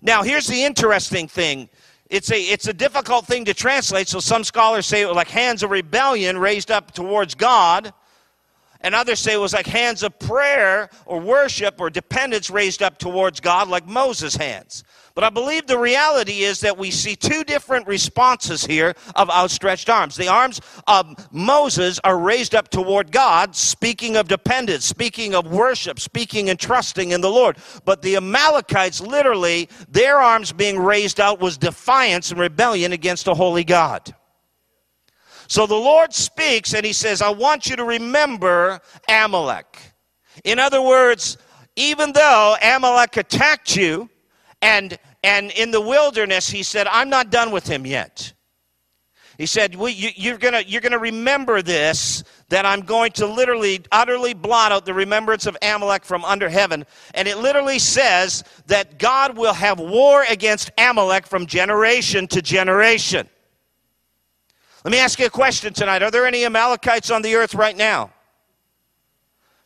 Now, 0.00 0.22
here's 0.22 0.46
the 0.46 0.64
interesting 0.64 1.28
thing. 1.28 1.68
It's 2.10 2.30
a, 2.30 2.38
it's 2.38 2.66
a 2.66 2.72
difficult 2.74 3.26
thing 3.26 3.44
to 3.46 3.54
translate, 3.54 4.08
so 4.08 4.20
some 4.20 4.44
scholars 4.44 4.84
say 4.84 5.02
it 5.02 5.08
like 5.08 5.28
hands 5.28 5.62
of 5.62 5.70
rebellion 5.70 6.36
raised 6.36 6.70
up 6.70 6.92
towards 6.92 7.34
God 7.34 7.94
and 8.82 8.94
others 8.94 9.20
say 9.20 9.32
it 9.32 9.40
was 9.40 9.52
like 9.52 9.66
hands 9.66 10.02
of 10.02 10.18
prayer 10.18 10.90
or 11.06 11.20
worship 11.20 11.80
or 11.80 11.90
dependence 11.90 12.50
raised 12.50 12.82
up 12.82 12.98
towards 12.98 13.40
God, 13.40 13.68
like 13.68 13.86
Moses' 13.86 14.36
hands. 14.36 14.84
But 15.14 15.24
I 15.24 15.30
believe 15.30 15.66
the 15.66 15.78
reality 15.78 16.40
is 16.40 16.60
that 16.60 16.78
we 16.78 16.90
see 16.90 17.16
two 17.16 17.44
different 17.44 17.86
responses 17.86 18.64
here 18.64 18.94
of 19.14 19.28
outstretched 19.30 19.90
arms. 19.90 20.16
The 20.16 20.28
arms 20.28 20.60
of 20.86 21.32
Moses 21.32 22.00
are 22.02 22.18
raised 22.18 22.54
up 22.54 22.70
toward 22.70 23.12
God, 23.12 23.54
speaking 23.54 24.16
of 24.16 24.28
dependence, 24.28 24.84
speaking 24.84 25.34
of 25.34 25.52
worship, 25.52 26.00
speaking 26.00 26.48
and 26.48 26.58
trusting 26.58 27.10
in 27.10 27.20
the 27.20 27.30
Lord. 27.30 27.58
But 27.84 28.00
the 28.02 28.16
Amalekites, 28.16 29.00
literally, 29.00 29.68
their 29.88 30.18
arms 30.18 30.52
being 30.52 30.78
raised 30.78 31.20
out 31.20 31.40
was 31.40 31.58
defiance 31.58 32.30
and 32.30 32.40
rebellion 32.40 32.92
against 32.92 33.28
a 33.28 33.34
holy 33.34 33.64
God. 33.64 34.14
So 35.52 35.66
the 35.66 35.74
Lord 35.74 36.14
speaks 36.14 36.72
and 36.72 36.82
he 36.82 36.94
says, 36.94 37.20
I 37.20 37.28
want 37.28 37.68
you 37.68 37.76
to 37.76 37.84
remember 37.84 38.80
Amalek. 39.06 39.78
In 40.44 40.58
other 40.58 40.80
words, 40.80 41.36
even 41.76 42.12
though 42.12 42.56
Amalek 42.62 43.18
attacked 43.18 43.76
you 43.76 44.08
and, 44.62 44.98
and 45.22 45.50
in 45.50 45.70
the 45.70 45.80
wilderness, 45.82 46.48
he 46.48 46.62
said, 46.62 46.86
I'm 46.86 47.10
not 47.10 47.28
done 47.28 47.50
with 47.50 47.66
him 47.66 47.84
yet. 47.84 48.32
He 49.36 49.44
said, 49.44 49.74
well, 49.74 49.90
you, 49.90 50.32
are 50.32 50.38
going 50.38 50.64
you're 50.66 50.80
going 50.80 50.92
to 50.92 50.98
remember 50.98 51.60
this, 51.60 52.24
that 52.48 52.64
I'm 52.64 52.80
going 52.80 53.12
to 53.12 53.26
literally, 53.26 53.82
utterly 53.92 54.32
blot 54.32 54.72
out 54.72 54.86
the 54.86 54.94
remembrance 54.94 55.44
of 55.44 55.54
Amalek 55.60 56.06
from 56.06 56.24
under 56.24 56.48
heaven. 56.48 56.86
And 57.12 57.28
it 57.28 57.36
literally 57.36 57.78
says 57.78 58.42
that 58.68 58.98
God 58.98 59.36
will 59.36 59.52
have 59.52 59.78
war 59.78 60.24
against 60.30 60.70
Amalek 60.78 61.26
from 61.26 61.44
generation 61.44 62.26
to 62.28 62.40
generation. 62.40 63.28
Let 64.84 64.90
me 64.90 64.98
ask 64.98 65.18
you 65.18 65.26
a 65.26 65.30
question 65.30 65.72
tonight. 65.72 66.02
Are 66.02 66.10
there 66.10 66.26
any 66.26 66.44
Amalekites 66.44 67.10
on 67.10 67.22
the 67.22 67.36
earth 67.36 67.54
right 67.54 67.76
now? 67.76 68.10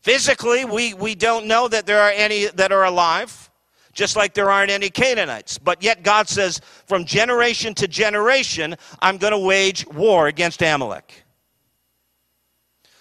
Physically, 0.02 0.64
we, 0.64 0.94
we 0.94 1.14
don't 1.14 1.46
know 1.46 1.68
that 1.68 1.87
there 1.87 2.00
are 2.00 2.11
any 2.11 2.46
that 2.46 2.70
are 2.70 2.85
alive. 2.85 3.50
just 3.96 4.14
like 4.14 4.35
there 4.35 4.50
aren't 4.50 4.70
any 4.70 4.90
Canaanites. 4.90 5.59
But 5.59 5.83
yet 5.83 6.02
God 6.02 6.29
says, 6.29 6.61
from 6.87 7.05
generation 7.05 7.74
to 7.74 7.88
generation, 7.88 8.76
I'm 9.00 9.16
going 9.16 9.33
to 9.33 9.38
wage 9.38 9.87
war 9.88 10.29
against 10.29 10.62
Amalek. 10.62 11.24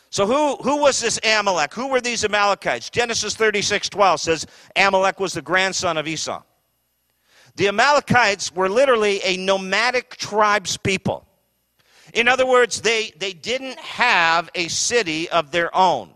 So 0.10 0.26
who, 0.26 0.56
who 0.64 0.82
was 0.82 1.02
this 1.02 1.20
Amalek? 1.24 1.74
Who 1.74 1.88
were 1.90 2.00
these 2.00 2.24
Amalekites? 2.24 2.90
Genesis 2.90 3.36
36, 3.36 3.90
12 3.90 4.20
says 4.22 4.48
Amalek 4.78 5.20
was 5.20 5.34
the 5.34 5.42
grandson 5.42 5.98
of 5.98 6.08
Esau. 6.08 6.42
The 7.58 7.68
Amalekites 7.68 8.56
were 8.56 8.70
literally 8.70 9.20
a 9.24 9.36
nomadic 9.36 10.16
tribes 10.16 10.78
people. 10.78 11.28
In 12.16 12.30
other 12.30 12.46
words, 12.46 12.82
they, 12.82 13.12
they 13.20 13.34
didn't 13.34 13.78
have 13.78 14.50
a 14.56 14.70
city 14.70 15.30
of 15.30 15.52
their 15.52 15.76
own. 15.76 16.12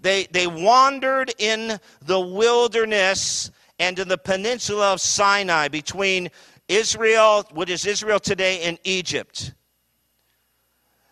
They, 0.00 0.24
they 0.24 0.46
wandered 0.46 1.34
in 1.38 1.78
the 2.00 2.18
wilderness 2.18 3.50
and 3.78 3.98
in 3.98 4.08
the 4.08 4.16
peninsula 4.16 4.94
of 4.94 5.02
Sinai 5.02 5.68
between 5.68 6.30
Israel, 6.66 7.44
what 7.52 7.68
is 7.68 7.84
Israel 7.84 8.18
today, 8.18 8.62
and 8.62 8.78
Egypt. 8.84 9.52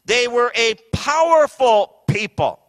They 0.07 0.29
were 0.29 0.51
a 0.57 0.77
powerful 0.93 1.99
people. 2.09 2.62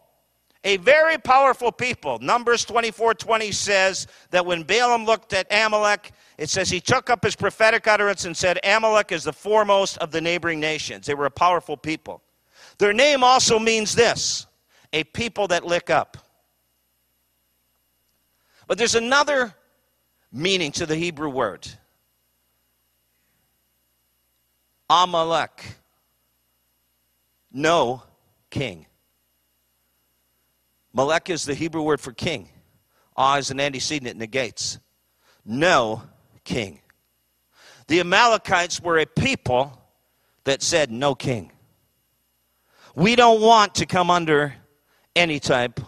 A 0.64 0.78
very 0.78 1.18
powerful 1.18 1.70
people. 1.70 2.18
Numbers 2.20 2.64
24 2.64 3.14
20 3.14 3.52
says 3.52 4.06
that 4.30 4.44
when 4.46 4.62
Balaam 4.62 5.04
looked 5.04 5.34
at 5.34 5.46
Amalek, 5.52 6.12
it 6.38 6.48
says 6.48 6.70
he 6.70 6.80
took 6.80 7.10
up 7.10 7.22
his 7.22 7.36
prophetic 7.36 7.86
utterance 7.86 8.24
and 8.24 8.36
said, 8.36 8.58
Amalek 8.64 9.12
is 9.12 9.24
the 9.24 9.32
foremost 9.32 9.98
of 9.98 10.10
the 10.10 10.20
neighboring 10.20 10.60
nations. 10.60 11.06
They 11.06 11.14
were 11.14 11.26
a 11.26 11.30
powerful 11.30 11.76
people. 11.76 12.22
Their 12.78 12.94
name 12.94 13.22
also 13.22 13.58
means 13.58 13.94
this 13.94 14.46
a 14.92 15.04
people 15.04 15.48
that 15.48 15.66
lick 15.66 15.90
up. 15.90 16.16
But 18.66 18.78
there's 18.78 18.94
another 18.94 19.54
meaning 20.32 20.72
to 20.72 20.86
the 20.86 20.96
Hebrew 20.96 21.28
word 21.28 21.68
Amalek. 24.88 25.76
No 27.52 28.02
king. 28.50 28.86
Malek 30.94 31.28
is 31.28 31.44
the 31.44 31.54
Hebrew 31.54 31.82
word 31.82 32.00
for 32.00 32.12
king. 32.12 32.48
Ah 33.16 33.36
is 33.36 33.50
an 33.50 33.60
antecedent, 33.60 34.08
it 34.08 34.16
negates. 34.16 34.78
No 35.44 36.02
king. 36.44 36.80
The 37.88 38.00
Amalekites 38.00 38.80
were 38.80 38.98
a 38.98 39.06
people 39.06 39.78
that 40.44 40.62
said, 40.62 40.90
No 40.90 41.14
king. 41.14 41.52
We 42.94 43.16
don't 43.16 43.40
want 43.40 43.74
to 43.76 43.86
come 43.86 44.10
under 44.10 44.54
any 45.16 45.40
type 45.40 45.80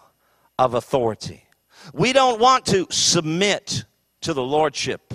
of 0.59 0.75
authority. 0.75 1.45
We 1.93 2.13
don't 2.13 2.41
want 2.41 2.67
to 2.67 2.87
submit 2.91 3.85
to 4.23 4.35
the 4.35 4.43
lordship 4.43 5.15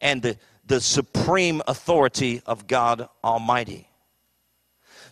and 0.00 0.20
the, 0.20 0.36
the 0.66 0.80
supreme 0.80 1.62
authority 1.68 2.42
of 2.44 2.66
God 2.66 3.08
Almighty. 3.22 3.88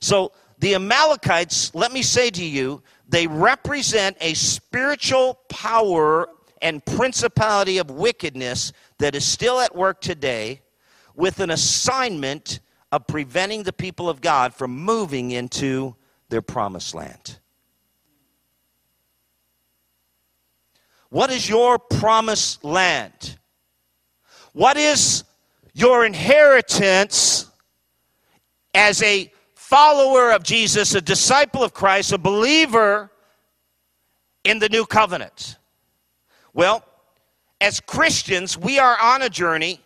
So, 0.00 0.32
the 0.58 0.74
Amalekites, 0.74 1.74
let 1.74 1.90
me 1.90 2.02
say 2.02 2.28
to 2.30 2.44
you, 2.44 2.82
they 3.10 3.26
represent 3.26 4.16
a 4.20 4.34
spiritual 4.34 5.40
power 5.48 6.28
and 6.62 6.84
principality 6.84 7.78
of 7.78 7.90
wickedness 7.90 8.72
that 8.98 9.16
is 9.16 9.24
still 9.24 9.58
at 9.58 9.74
work 9.74 10.00
today 10.00 10.60
with 11.16 11.40
an 11.40 11.50
assignment 11.50 12.60
of 12.92 13.06
preventing 13.08 13.64
the 13.64 13.72
people 13.72 14.08
of 14.08 14.20
God 14.20 14.54
from 14.54 14.70
moving 14.70 15.32
into 15.32 15.96
their 16.28 16.42
promised 16.42 16.94
land. 16.94 17.38
What 21.08 21.30
is 21.30 21.48
your 21.48 21.80
promised 21.80 22.62
land? 22.62 23.36
What 24.52 24.76
is 24.76 25.24
your 25.72 26.04
inheritance 26.06 27.50
as 28.72 29.02
a 29.02 29.32
follower 29.70 30.32
of 30.32 30.42
Jesus, 30.42 30.96
a 30.96 31.00
disciple 31.00 31.62
of 31.62 31.72
Christ, 31.72 32.10
a 32.10 32.18
believer 32.18 33.08
in 34.42 34.58
the 34.58 34.68
new 34.68 34.84
covenant? 34.84 35.58
Well, 36.52 36.84
as 37.60 37.78
Christians, 37.78 38.58
we 38.58 38.80
are 38.80 38.98
on 39.00 39.22
a 39.22 39.28
journey, 39.28 39.80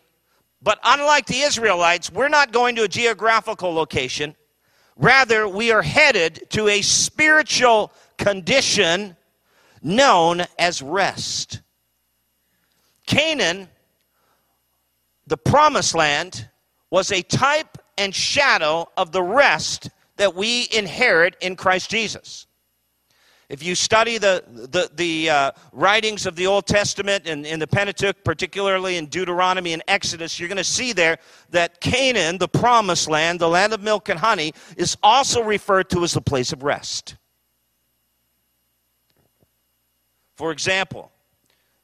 but 0.62 0.78
unlike 0.84 1.26
the 1.26 1.40
Israelites, 1.40 2.10
we're 2.10 2.30
not 2.30 2.50
going 2.50 2.76
to 2.76 2.84
a 2.84 2.88
geographical 2.88 3.74
location. 3.74 4.34
Rather, 4.96 5.46
we 5.46 5.70
are 5.70 5.82
headed 5.82 6.48
to 6.48 6.68
a 6.68 6.80
spiritual 6.80 7.92
condition 8.16 9.14
known 9.82 10.44
as 10.58 10.80
rest. 10.80 11.60
Canaan, 13.06 13.68
the 15.26 15.36
promised 15.36 15.94
land, 15.94 16.48
was 16.88 17.12
a 17.12 17.20
type 17.20 17.76
and 17.96 18.14
shadow 18.14 18.86
of 18.96 19.12
the 19.12 19.22
rest 19.22 19.90
that 20.16 20.34
we 20.34 20.68
inherit 20.72 21.36
in 21.40 21.56
Christ 21.56 21.90
Jesus. 21.90 22.46
If 23.48 23.62
you 23.62 23.74
study 23.74 24.16
the, 24.16 24.42
the, 24.48 24.90
the 24.94 25.30
uh, 25.30 25.50
writings 25.72 26.24
of 26.24 26.34
the 26.34 26.46
Old 26.46 26.66
Testament 26.66 27.28
and 27.28 27.44
in 27.44 27.60
the 27.60 27.66
Pentateuch, 27.66 28.24
particularly 28.24 28.96
in 28.96 29.06
Deuteronomy 29.06 29.74
and 29.74 29.82
Exodus, 29.86 30.40
you're 30.40 30.48
going 30.48 30.56
to 30.56 30.64
see 30.64 30.92
there 30.92 31.18
that 31.50 31.80
Canaan, 31.80 32.38
the 32.38 32.48
promised 32.48 33.08
land, 33.08 33.40
the 33.40 33.48
land 33.48 33.74
of 33.74 33.82
milk 33.82 34.08
and 34.08 34.18
honey, 34.18 34.54
is 34.76 34.96
also 35.02 35.42
referred 35.42 35.90
to 35.90 36.04
as 36.04 36.14
the 36.14 36.22
place 36.22 36.52
of 36.52 36.62
rest. 36.62 37.16
For 40.36 40.50
example, 40.50 41.12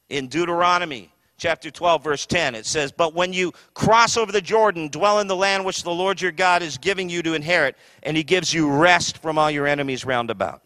in 0.09 0.29
Deuteronomy 0.29 1.13
chapter 1.41 1.71
12, 1.71 2.05
verse 2.05 2.27
10, 2.27 2.55
it 2.55 2.67
says, 2.67 2.93
But 2.93 3.15
when 3.15 3.33
you 3.33 3.53
cross 3.75 4.17
over 4.17 4.31
the 4.31 4.43
Jordan, 4.43 4.89
dwell 4.89 5.19
in 5.21 5.27
the 5.27 5.35
land 5.35 5.65
which 5.65 5.83
the 5.83 5.91
Lord 5.91 6.21
your 6.21 6.33
God 6.33 6.63
is 6.63 6.77
giving 6.79 7.09
you 7.09 7.23
to 7.23 7.35
inherit, 7.35 7.77
and 8.03 8.17
he 8.17 8.23
gives 8.23 8.53
you 8.53 8.71
rest 8.71 9.19
from 9.19 9.39
all 9.39 9.51
your 9.51 9.67
enemies 9.67 10.05
round 10.05 10.31
about. 10.31 10.63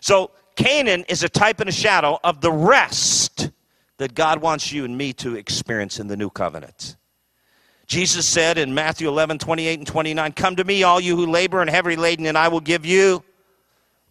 So, 0.00 0.30
Canaan 0.54 1.04
is 1.08 1.22
a 1.22 1.28
type 1.28 1.60
and 1.60 1.68
a 1.68 1.72
shadow 1.72 2.18
of 2.22 2.42
the 2.42 2.52
rest 2.52 3.50
that 3.96 4.14
God 4.14 4.42
wants 4.42 4.70
you 4.70 4.84
and 4.84 4.96
me 4.96 5.14
to 5.14 5.36
experience 5.36 5.98
in 5.98 6.06
the 6.06 6.16
new 6.16 6.28
covenant. 6.28 6.96
Jesus 7.86 8.26
said 8.26 8.58
in 8.58 8.74
Matthew 8.74 9.08
11, 9.08 9.38
28 9.38 9.78
and 9.78 9.86
29, 9.86 10.32
Come 10.32 10.56
to 10.56 10.64
me, 10.64 10.82
all 10.82 11.00
you 11.00 11.16
who 11.16 11.26
labor 11.26 11.60
and 11.60 11.70
heavy 11.70 11.96
laden, 11.96 12.26
and 12.26 12.36
I 12.36 12.48
will 12.48 12.60
give 12.60 12.84
you 12.84 13.24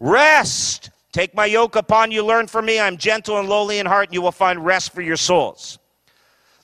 rest. 0.00 0.90
Take 1.12 1.34
my 1.34 1.46
yoke 1.46 1.74
upon 1.74 2.12
you, 2.12 2.24
learn 2.24 2.46
from 2.46 2.66
me. 2.66 2.78
I'm 2.78 2.96
gentle 2.96 3.38
and 3.38 3.48
lowly 3.48 3.78
in 3.78 3.86
heart, 3.86 4.08
and 4.08 4.14
you 4.14 4.22
will 4.22 4.30
find 4.32 4.64
rest 4.64 4.92
for 4.92 5.02
your 5.02 5.16
souls. 5.16 5.78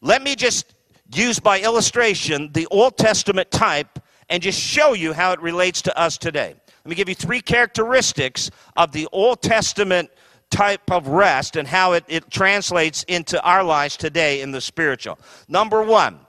Let 0.00 0.22
me 0.22 0.36
just 0.36 0.74
use 1.12 1.40
by 1.40 1.60
illustration 1.60 2.50
the 2.52 2.66
Old 2.70 2.96
Testament 2.96 3.50
type 3.50 3.98
and 4.28 4.42
just 4.42 4.60
show 4.60 4.92
you 4.92 5.12
how 5.12 5.32
it 5.32 5.40
relates 5.40 5.82
to 5.82 5.98
us 5.98 6.16
today. 6.16 6.54
Let 6.84 6.88
me 6.88 6.94
give 6.94 7.08
you 7.08 7.14
three 7.14 7.40
characteristics 7.40 8.50
of 8.76 8.92
the 8.92 9.08
Old 9.10 9.42
Testament 9.42 10.10
type 10.50 10.92
of 10.92 11.08
rest 11.08 11.56
and 11.56 11.66
how 11.66 11.92
it, 11.92 12.04
it 12.06 12.30
translates 12.30 13.02
into 13.04 13.42
our 13.42 13.64
lives 13.64 13.96
today 13.96 14.42
in 14.42 14.52
the 14.52 14.60
spiritual. 14.60 15.18
Number 15.48 15.82
one, 15.82 16.20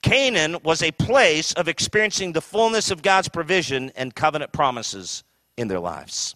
Canaan 0.00 0.56
was 0.62 0.82
a 0.82 0.92
place 0.92 1.52
of 1.52 1.68
experiencing 1.68 2.32
the 2.32 2.40
fullness 2.40 2.90
of 2.90 3.02
God's 3.02 3.28
provision 3.28 3.92
and 3.94 4.14
covenant 4.14 4.52
promises 4.52 5.22
in 5.58 5.68
their 5.68 5.80
lives 5.80 6.34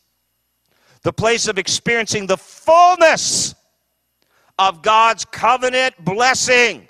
the 1.03 1.13
place 1.13 1.49
of 1.49 1.59
experiencing 1.59 2.27
the 2.27 2.37
fullness 2.37 3.55
of 4.59 4.83
God's 4.83 5.25
covenant 5.25 5.95
blessing 6.05 6.87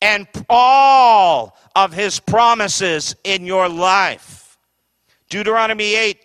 and 0.00 0.26
all 0.48 1.56
of 1.74 1.92
his 1.92 2.20
promises 2.20 3.16
in 3.24 3.44
your 3.44 3.68
life. 3.68 4.58
Deuteronomy 5.28 5.94
8, 5.94 6.18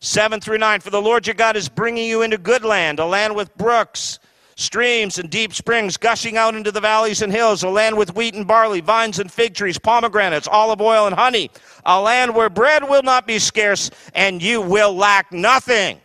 7 0.00 0.40
through 0.40 0.58
9. 0.58 0.80
For 0.80 0.90
the 0.90 1.02
Lord 1.02 1.26
your 1.26 1.34
God 1.34 1.56
is 1.56 1.68
bringing 1.68 2.08
you 2.08 2.22
into 2.22 2.38
good 2.38 2.64
land, 2.64 2.98
a 2.98 3.04
land 3.04 3.34
with 3.34 3.54
brooks, 3.58 4.18
streams, 4.54 5.18
and 5.18 5.28
deep 5.28 5.52
springs 5.52 5.98
gushing 5.98 6.38
out 6.38 6.54
into 6.54 6.72
the 6.72 6.80
valleys 6.80 7.20
and 7.20 7.30
hills, 7.30 7.62
a 7.62 7.68
land 7.68 7.98
with 7.98 8.14
wheat 8.14 8.34
and 8.34 8.46
barley, 8.46 8.80
vines 8.80 9.18
and 9.18 9.30
fig 9.30 9.54
trees, 9.54 9.78
pomegranates, 9.78 10.48
olive 10.48 10.80
oil 10.80 11.06
and 11.06 11.14
honey, 11.14 11.50
a 11.84 12.00
land 12.00 12.34
where 12.34 12.48
bread 12.48 12.88
will 12.88 13.02
not 13.02 13.26
be 13.26 13.38
scarce 13.38 13.90
and 14.14 14.42
you 14.42 14.62
will 14.62 14.94
lack 14.94 15.30
nothing. 15.30 16.00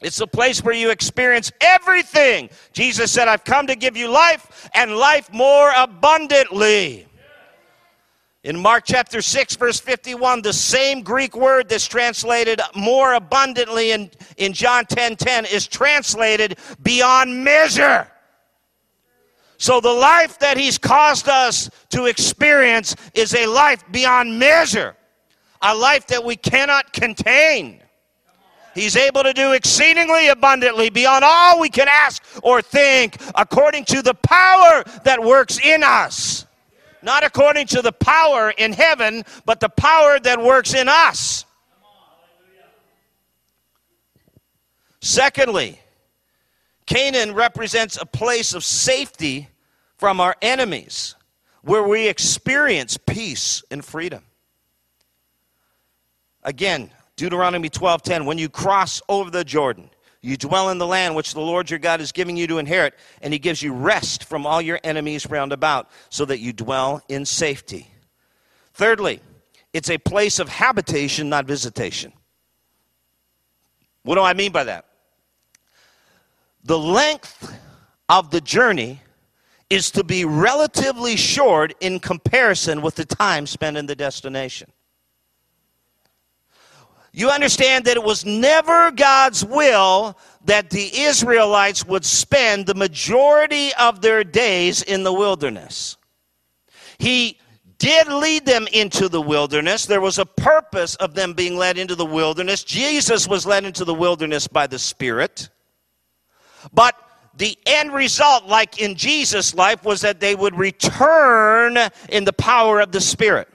It's 0.00 0.20
a 0.20 0.26
place 0.26 0.64
where 0.64 0.74
you 0.74 0.90
experience 0.90 1.52
everything. 1.60 2.48
Jesus 2.72 3.12
said, 3.12 3.28
I've 3.28 3.44
come 3.44 3.66
to 3.66 3.76
give 3.76 3.96
you 3.96 4.08
life 4.08 4.70
and 4.74 4.96
life 4.96 5.30
more 5.32 5.72
abundantly. 5.76 7.06
In 8.42 8.58
Mark 8.58 8.84
chapter 8.86 9.20
6, 9.20 9.56
verse 9.56 9.78
51, 9.78 10.40
the 10.40 10.54
same 10.54 11.02
Greek 11.02 11.36
word 11.36 11.68
that's 11.68 11.86
translated 11.86 12.62
more 12.74 13.12
abundantly 13.12 13.92
in, 13.92 14.10
in 14.38 14.54
John 14.54 14.86
10 14.86 15.16
10 15.16 15.44
is 15.44 15.66
translated 15.66 16.58
beyond 16.82 17.44
measure. 17.44 18.10
So 19.58 19.78
the 19.82 19.92
life 19.92 20.38
that 20.38 20.56
he's 20.56 20.78
caused 20.78 21.28
us 21.28 21.68
to 21.90 22.06
experience 22.06 22.96
is 23.12 23.34
a 23.34 23.44
life 23.44 23.84
beyond 23.90 24.38
measure, 24.38 24.96
a 25.60 25.76
life 25.76 26.06
that 26.06 26.24
we 26.24 26.36
cannot 26.36 26.94
contain 26.94 27.82
He's 28.74 28.96
able 28.96 29.22
to 29.22 29.32
do 29.32 29.52
exceedingly 29.52 30.28
abundantly 30.28 30.90
beyond 30.90 31.24
all 31.24 31.60
we 31.60 31.68
can 31.68 31.88
ask 31.88 32.22
or 32.42 32.62
think, 32.62 33.16
according 33.34 33.84
to 33.86 34.02
the 34.02 34.14
power 34.14 34.84
that 35.04 35.22
works 35.22 35.58
in 35.64 35.82
us. 35.82 36.46
Not 37.02 37.24
according 37.24 37.66
to 37.68 37.82
the 37.82 37.92
power 37.92 38.50
in 38.50 38.72
heaven, 38.72 39.24
but 39.44 39.60
the 39.60 39.68
power 39.70 40.18
that 40.20 40.42
works 40.42 40.74
in 40.74 40.88
us. 40.88 41.44
Secondly, 45.00 45.80
Canaan 46.86 47.34
represents 47.34 47.96
a 47.96 48.04
place 48.04 48.52
of 48.52 48.64
safety 48.64 49.48
from 49.96 50.20
our 50.20 50.36
enemies 50.42 51.14
where 51.62 51.86
we 51.86 52.08
experience 52.08 52.96
peace 52.96 53.62
and 53.70 53.84
freedom. 53.84 54.24
Again, 56.42 56.90
Deuteronomy 57.20 57.68
12:10, 57.68 58.24
when 58.24 58.38
you 58.38 58.48
cross 58.48 59.02
over 59.06 59.30
the 59.30 59.44
Jordan, 59.44 59.90
you 60.22 60.38
dwell 60.38 60.70
in 60.70 60.78
the 60.78 60.86
land 60.86 61.14
which 61.14 61.34
the 61.34 61.40
Lord 61.40 61.68
your 61.68 61.78
God 61.78 62.00
is 62.00 62.12
giving 62.12 62.34
you 62.34 62.46
to 62.46 62.56
inherit, 62.56 62.94
and 63.20 63.30
he 63.30 63.38
gives 63.38 63.62
you 63.62 63.74
rest 63.74 64.24
from 64.24 64.46
all 64.46 64.62
your 64.62 64.80
enemies 64.84 65.26
round 65.28 65.52
about, 65.52 65.90
so 66.08 66.24
that 66.24 66.38
you 66.38 66.54
dwell 66.54 67.02
in 67.10 67.26
safety. 67.26 67.92
Thirdly, 68.72 69.20
it's 69.74 69.90
a 69.90 69.98
place 69.98 70.38
of 70.38 70.48
habitation, 70.48 71.28
not 71.28 71.44
visitation. 71.44 72.14
What 74.02 74.14
do 74.14 74.22
I 74.22 74.32
mean 74.32 74.50
by 74.50 74.64
that? 74.64 74.86
The 76.64 76.78
length 76.78 77.54
of 78.08 78.30
the 78.30 78.40
journey 78.40 79.02
is 79.68 79.90
to 79.90 80.04
be 80.04 80.24
relatively 80.24 81.16
short 81.16 81.74
in 81.80 82.00
comparison 82.00 82.80
with 82.80 82.94
the 82.94 83.04
time 83.04 83.46
spent 83.46 83.76
in 83.76 83.84
the 83.84 83.94
destination. 83.94 84.72
You 87.12 87.30
understand 87.30 87.86
that 87.86 87.96
it 87.96 88.04
was 88.04 88.24
never 88.24 88.90
God's 88.92 89.44
will 89.44 90.16
that 90.44 90.70
the 90.70 90.90
Israelites 91.00 91.84
would 91.84 92.04
spend 92.04 92.66
the 92.66 92.74
majority 92.74 93.74
of 93.74 94.00
their 94.00 94.22
days 94.22 94.82
in 94.82 95.02
the 95.02 95.12
wilderness. 95.12 95.96
He 96.98 97.38
did 97.78 98.08
lead 98.08 98.46
them 98.46 98.68
into 98.72 99.08
the 99.08 99.20
wilderness. 99.20 99.86
There 99.86 100.00
was 100.00 100.18
a 100.18 100.26
purpose 100.26 100.94
of 100.96 101.14
them 101.14 101.32
being 101.32 101.56
led 101.56 101.78
into 101.78 101.94
the 101.94 102.06
wilderness. 102.06 102.62
Jesus 102.62 103.26
was 103.26 103.46
led 103.46 103.64
into 103.64 103.84
the 103.84 103.94
wilderness 103.94 104.46
by 104.46 104.66
the 104.66 104.78
Spirit. 104.78 105.48
But 106.72 106.94
the 107.34 107.56
end 107.66 107.94
result, 107.94 108.46
like 108.46 108.80
in 108.80 108.94
Jesus' 108.94 109.54
life, 109.54 109.82
was 109.82 110.02
that 110.02 110.20
they 110.20 110.34
would 110.34 110.56
return 110.56 111.78
in 112.10 112.24
the 112.24 112.34
power 112.34 112.80
of 112.80 112.92
the 112.92 113.00
Spirit. 113.00 113.48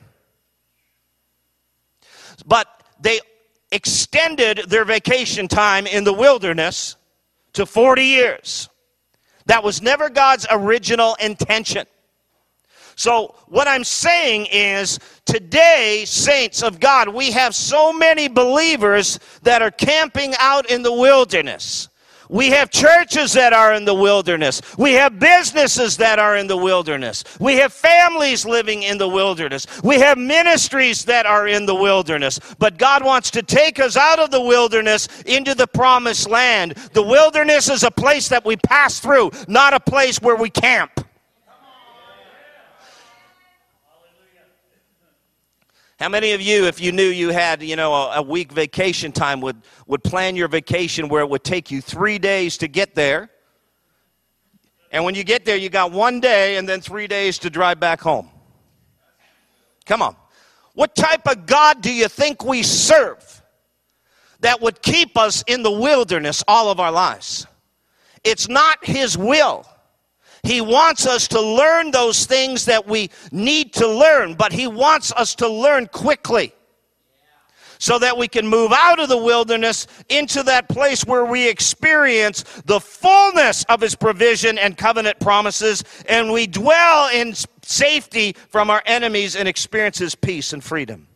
But 2.48 2.68
they 3.00 3.20
extended 3.72 4.64
their 4.68 4.86
vacation 4.86 5.48
time 5.48 5.88
in 5.88 6.04
the 6.04 6.14
wilderness 6.14 6.96
to 7.54 7.66
40 7.66 8.04
years. 8.04 8.70
That 9.46 9.64
was 9.64 9.82
never 9.82 10.10
God's 10.10 10.46
original 10.50 11.16
intention. 11.16 11.86
So, 12.98 13.36
what 13.48 13.68
I'm 13.68 13.84
saying 13.84 14.48
is, 14.52 15.00
today, 15.26 16.04
saints 16.08 16.64
of 16.64 16.80
God, 16.80 17.10
we 17.10 17.32
have 17.32 17.54
so 17.54 17.92
many 17.92 18.30
believers 18.30 19.20
that 19.44 19.62
are 19.62 19.72
camping 19.72 20.34
out 20.40 20.70
in 20.70 20.82
the 20.82 20.94
wilderness. 20.94 21.90
We 22.30 22.50
have 22.50 22.70
churches 22.72 23.34
that 23.34 23.54
are 23.54 23.74
in 23.74 23.86
the 23.86 23.94
wilderness. 23.94 24.62
We 24.78 24.94
have 24.94 25.20
businesses 25.20 25.98
that 25.98 26.20
are 26.20 26.38
in 26.38 26.48
the 26.48 26.58
wilderness. 26.58 27.24
We 27.40 27.56
have 27.56 27.74
families 27.74 28.46
living 28.46 28.84
in 28.84 28.98
the 28.98 29.08
wilderness. 29.08 29.68
We 29.84 30.00
have 30.00 30.18
ministries 30.18 31.06
that 31.06 31.26
are 31.26 31.48
in 31.48 31.66
the 31.66 31.76
wilderness. 31.76 32.40
But 32.60 32.78
God 32.78 33.04
wants 33.04 33.32
to 33.32 33.44
take 33.44 33.80
us 33.80 33.98
out 33.98 34.20
of 34.20 34.32
the 34.32 34.42
wilderness 34.42 35.08
into 35.26 35.56
the 35.56 35.68
promised 35.68 36.30
land. 36.30 36.76
The 36.94 37.04
wilderness 37.04 37.70
is 37.70 37.84
a 37.84 37.92
place 37.92 38.30
that 38.30 38.46
we 38.46 38.58
pass 38.58 39.00
through, 39.00 39.32
not 39.48 39.74
a 39.74 39.80
place 39.80 40.22
where 40.22 40.36
we 40.36 40.50
camp. 40.50 41.05
How 45.98 46.10
many 46.10 46.34
of 46.34 46.42
you, 46.42 46.66
if 46.66 46.82
you 46.82 46.92
knew 46.92 47.08
you 47.08 47.30
had, 47.30 47.64
you 47.64 47.78
know, 47.78 47.94
a, 47.94 48.18
a, 48.18 48.22
week 48.22 48.52
vacation 48.52 49.14
time, 49.14 49.40
would, 49.40 49.62
would 49.88 50.04
plan 50.04 50.36
your 50.36 50.50
vacation 50.50 51.08
where 51.08 51.22
it 51.22 51.30
would 51.30 51.46
take 51.46 51.72
you 51.72 51.80
three 51.80 52.20
days 52.20 52.58
to 52.58 52.68
get 52.68 52.96
there? 52.96 53.30
And 54.92 55.06
when 55.06 55.16
you 55.16 55.24
get 55.24 55.46
there, 55.46 55.56
you 55.56 55.70
got 55.70 55.94
one 55.94 56.20
day 56.20 56.58
and 56.58 56.68
then 56.68 56.82
three 56.82 57.08
days 57.08 57.40
to 57.40 57.50
drive 57.50 57.80
back 57.80 58.02
home. 58.02 58.30
Come 59.86 60.02
on. 60.02 60.18
What 60.74 60.96
type 60.96 61.28
of 61.28 61.46
God 61.46 61.82
do 61.82 61.94
you 61.94 62.10
think 62.10 62.44
we 62.44 62.62
serve 62.62 63.42
that 64.42 64.62
would 64.62 64.82
keep 64.82 65.18
us 65.18 65.46
in 65.48 65.64
the 65.64 65.72
wilderness 65.72 66.44
all 66.46 66.70
of 66.70 66.82
our 66.82 66.92
lives? 66.92 67.48
It's 68.26 68.50
not 68.50 68.84
His 68.84 69.18
will. 69.18 69.66
He 70.46 70.62
wants 70.62 71.08
us 71.08 71.28
to 71.30 71.42
learn 71.42 71.92
those 71.92 72.26
things 72.26 72.66
that 72.66 72.88
we 72.88 73.10
need 73.32 73.74
to 73.74 73.88
learn, 73.88 74.36
but 74.36 74.54
He 74.54 74.68
wants 74.68 75.12
us 75.12 75.36
to 75.36 75.50
learn 75.50 75.88
quickly 75.88 76.54
so 77.80 78.00
that 78.00 78.18
we 78.18 78.28
can 78.28 78.48
move 78.48 78.72
out 78.72 79.00
of 79.00 79.10
the 79.10 79.18
wilderness 79.18 79.88
into 80.08 80.44
that 80.44 80.70
place 80.70 81.04
where 81.06 81.26
we 81.26 81.50
experience 81.50 82.44
the 82.66 82.80
fullness 82.80 83.66
of 83.66 83.82
His 83.82 83.96
provision 83.96 84.58
and 84.58 84.78
covenant 84.78 85.20
promises, 85.20 85.84
and 86.08 86.32
we 86.32 86.48
dwell 86.48 87.10
in 87.10 87.34
safety 87.62 88.36
from 88.50 88.70
our 88.70 88.84
enemies 88.86 89.36
and 89.36 89.48
experience 89.48 89.98
His 89.98 90.16
peace 90.16 90.54
and 90.54 90.64
freedom. 90.64 91.08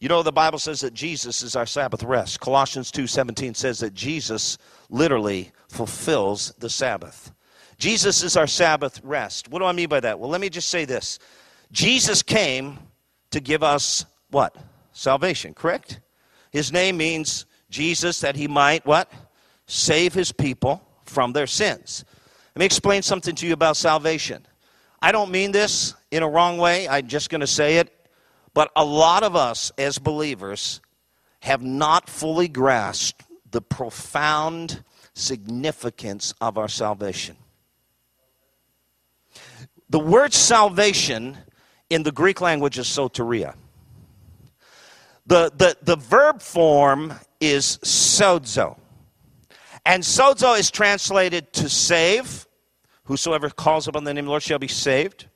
You 0.00 0.08
know 0.08 0.22
the 0.22 0.32
Bible 0.32 0.58
says 0.58 0.80
that 0.80 0.92
Jesus 0.92 1.42
is 1.42 1.56
our 1.56 1.66
Sabbath 1.66 2.02
rest. 2.02 2.40
Colossians 2.40 2.90
2:17 2.90 3.54
says 3.54 3.78
that 3.78 3.94
Jesus 3.94 4.58
literally 4.90 5.52
fulfills 5.68 6.52
the 6.58 6.68
Sabbath. 6.68 7.32
Jesus 7.78 8.22
is 8.22 8.36
our 8.36 8.46
Sabbath 8.46 9.00
rest. 9.02 9.48
What 9.48 9.60
do 9.60 9.64
I 9.64 9.72
mean 9.72 9.88
by 9.88 10.00
that? 10.00 10.18
Well, 10.18 10.30
let 10.30 10.40
me 10.40 10.48
just 10.48 10.68
say 10.68 10.84
this. 10.84 11.18
Jesus 11.72 12.22
came 12.22 12.78
to 13.30 13.40
give 13.40 13.62
us 13.62 14.04
what? 14.30 14.56
Salvation, 14.92 15.54
correct? 15.54 16.00
His 16.50 16.70
name 16.72 16.96
means 16.96 17.46
Jesus 17.70 18.20
that 18.20 18.36
he 18.36 18.46
might 18.46 18.86
what? 18.86 19.10
Save 19.66 20.14
his 20.14 20.30
people 20.30 20.86
from 21.04 21.32
their 21.32 21.46
sins. 21.46 22.04
Let 22.54 22.60
me 22.60 22.66
explain 22.66 23.02
something 23.02 23.34
to 23.36 23.46
you 23.46 23.52
about 23.52 23.76
salvation. 23.76 24.46
I 25.02 25.12
don't 25.12 25.30
mean 25.30 25.52
this 25.52 25.94
in 26.10 26.22
a 26.22 26.28
wrong 26.28 26.58
way. 26.58 26.88
I'm 26.88 27.08
just 27.08 27.28
going 27.28 27.40
to 27.40 27.46
say 27.46 27.78
it 27.78 27.93
but 28.54 28.70
a 28.76 28.84
lot 28.84 29.22
of 29.22 29.36
us 29.36 29.72
as 29.76 29.98
believers 29.98 30.80
have 31.40 31.62
not 31.62 32.08
fully 32.08 32.48
grasped 32.48 33.24
the 33.50 33.60
profound 33.60 34.82
significance 35.12 36.32
of 36.40 36.56
our 36.56 36.68
salvation. 36.68 37.36
The 39.90 39.98
word 39.98 40.32
salvation 40.32 41.36
in 41.90 42.02
the 42.02 42.12
Greek 42.12 42.40
language 42.40 42.78
is 42.78 42.86
soteria. 42.86 43.54
The, 45.26 45.52
the, 45.56 45.76
the 45.82 45.96
verb 45.96 46.42
form 46.42 47.14
is 47.40 47.78
sozo. 47.78 48.78
And 49.86 50.02
sozo 50.02 50.58
is 50.58 50.70
translated 50.70 51.52
to 51.54 51.68
save. 51.68 52.46
Whosoever 53.04 53.50
calls 53.50 53.86
upon 53.86 54.04
the 54.04 54.14
name 54.14 54.24
of 54.24 54.26
the 54.26 54.30
Lord 54.30 54.42
shall 54.42 54.58
be 54.58 54.68
saved. 54.68 55.26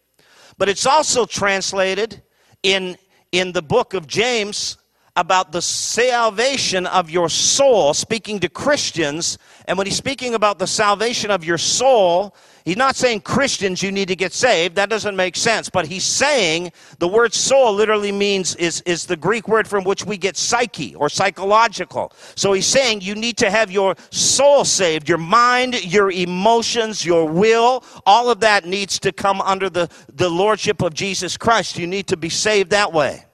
But 0.56 0.68
it's 0.68 0.86
also 0.86 1.26
translated 1.26 2.22
in 2.62 2.96
in 3.32 3.52
the 3.52 3.62
book 3.62 3.94
of 3.94 4.06
James 4.06 4.76
about 5.18 5.50
the 5.50 5.60
salvation 5.60 6.86
of 6.86 7.10
your 7.10 7.28
soul, 7.28 7.92
speaking 7.92 8.38
to 8.38 8.48
Christians. 8.48 9.36
And 9.66 9.76
when 9.76 9.88
he's 9.88 9.96
speaking 9.96 10.34
about 10.34 10.60
the 10.60 10.66
salvation 10.68 11.32
of 11.32 11.44
your 11.44 11.58
soul, 11.58 12.36
he's 12.64 12.76
not 12.76 12.94
saying 12.94 13.22
Christians, 13.22 13.82
you 13.82 13.90
need 13.90 14.06
to 14.06 14.14
get 14.14 14.32
saved. 14.32 14.76
That 14.76 14.88
doesn't 14.88 15.16
make 15.16 15.34
sense. 15.34 15.68
But 15.68 15.86
he's 15.86 16.04
saying 16.04 16.70
the 17.00 17.08
word 17.08 17.34
soul 17.34 17.74
literally 17.74 18.12
means, 18.12 18.54
is, 18.54 18.80
is 18.82 19.06
the 19.06 19.16
Greek 19.16 19.48
word 19.48 19.66
from 19.66 19.82
which 19.82 20.06
we 20.06 20.18
get 20.18 20.36
psyche 20.36 20.94
or 20.94 21.08
psychological. 21.08 22.12
So 22.36 22.52
he's 22.52 22.66
saying 22.66 23.00
you 23.00 23.16
need 23.16 23.38
to 23.38 23.50
have 23.50 23.72
your 23.72 23.96
soul 24.10 24.64
saved, 24.64 25.08
your 25.08 25.18
mind, 25.18 25.84
your 25.84 26.12
emotions, 26.12 27.04
your 27.04 27.24
will, 27.24 27.82
all 28.06 28.30
of 28.30 28.38
that 28.40 28.66
needs 28.66 29.00
to 29.00 29.10
come 29.10 29.40
under 29.40 29.68
the, 29.68 29.90
the 30.14 30.28
lordship 30.28 30.80
of 30.80 30.94
Jesus 30.94 31.36
Christ. 31.36 31.76
You 31.76 31.88
need 31.88 32.06
to 32.06 32.16
be 32.16 32.28
saved 32.28 32.70
that 32.70 32.92
way. 32.92 33.24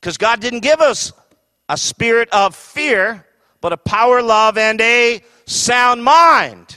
Because 0.00 0.16
God 0.16 0.40
didn't 0.40 0.60
give 0.60 0.80
us 0.80 1.12
a 1.68 1.76
spirit 1.76 2.28
of 2.30 2.54
fear, 2.54 3.24
but 3.60 3.72
a 3.72 3.76
power, 3.76 4.22
love, 4.22 4.56
and 4.56 4.80
a 4.80 5.20
sound 5.46 6.02
mind. 6.02 6.76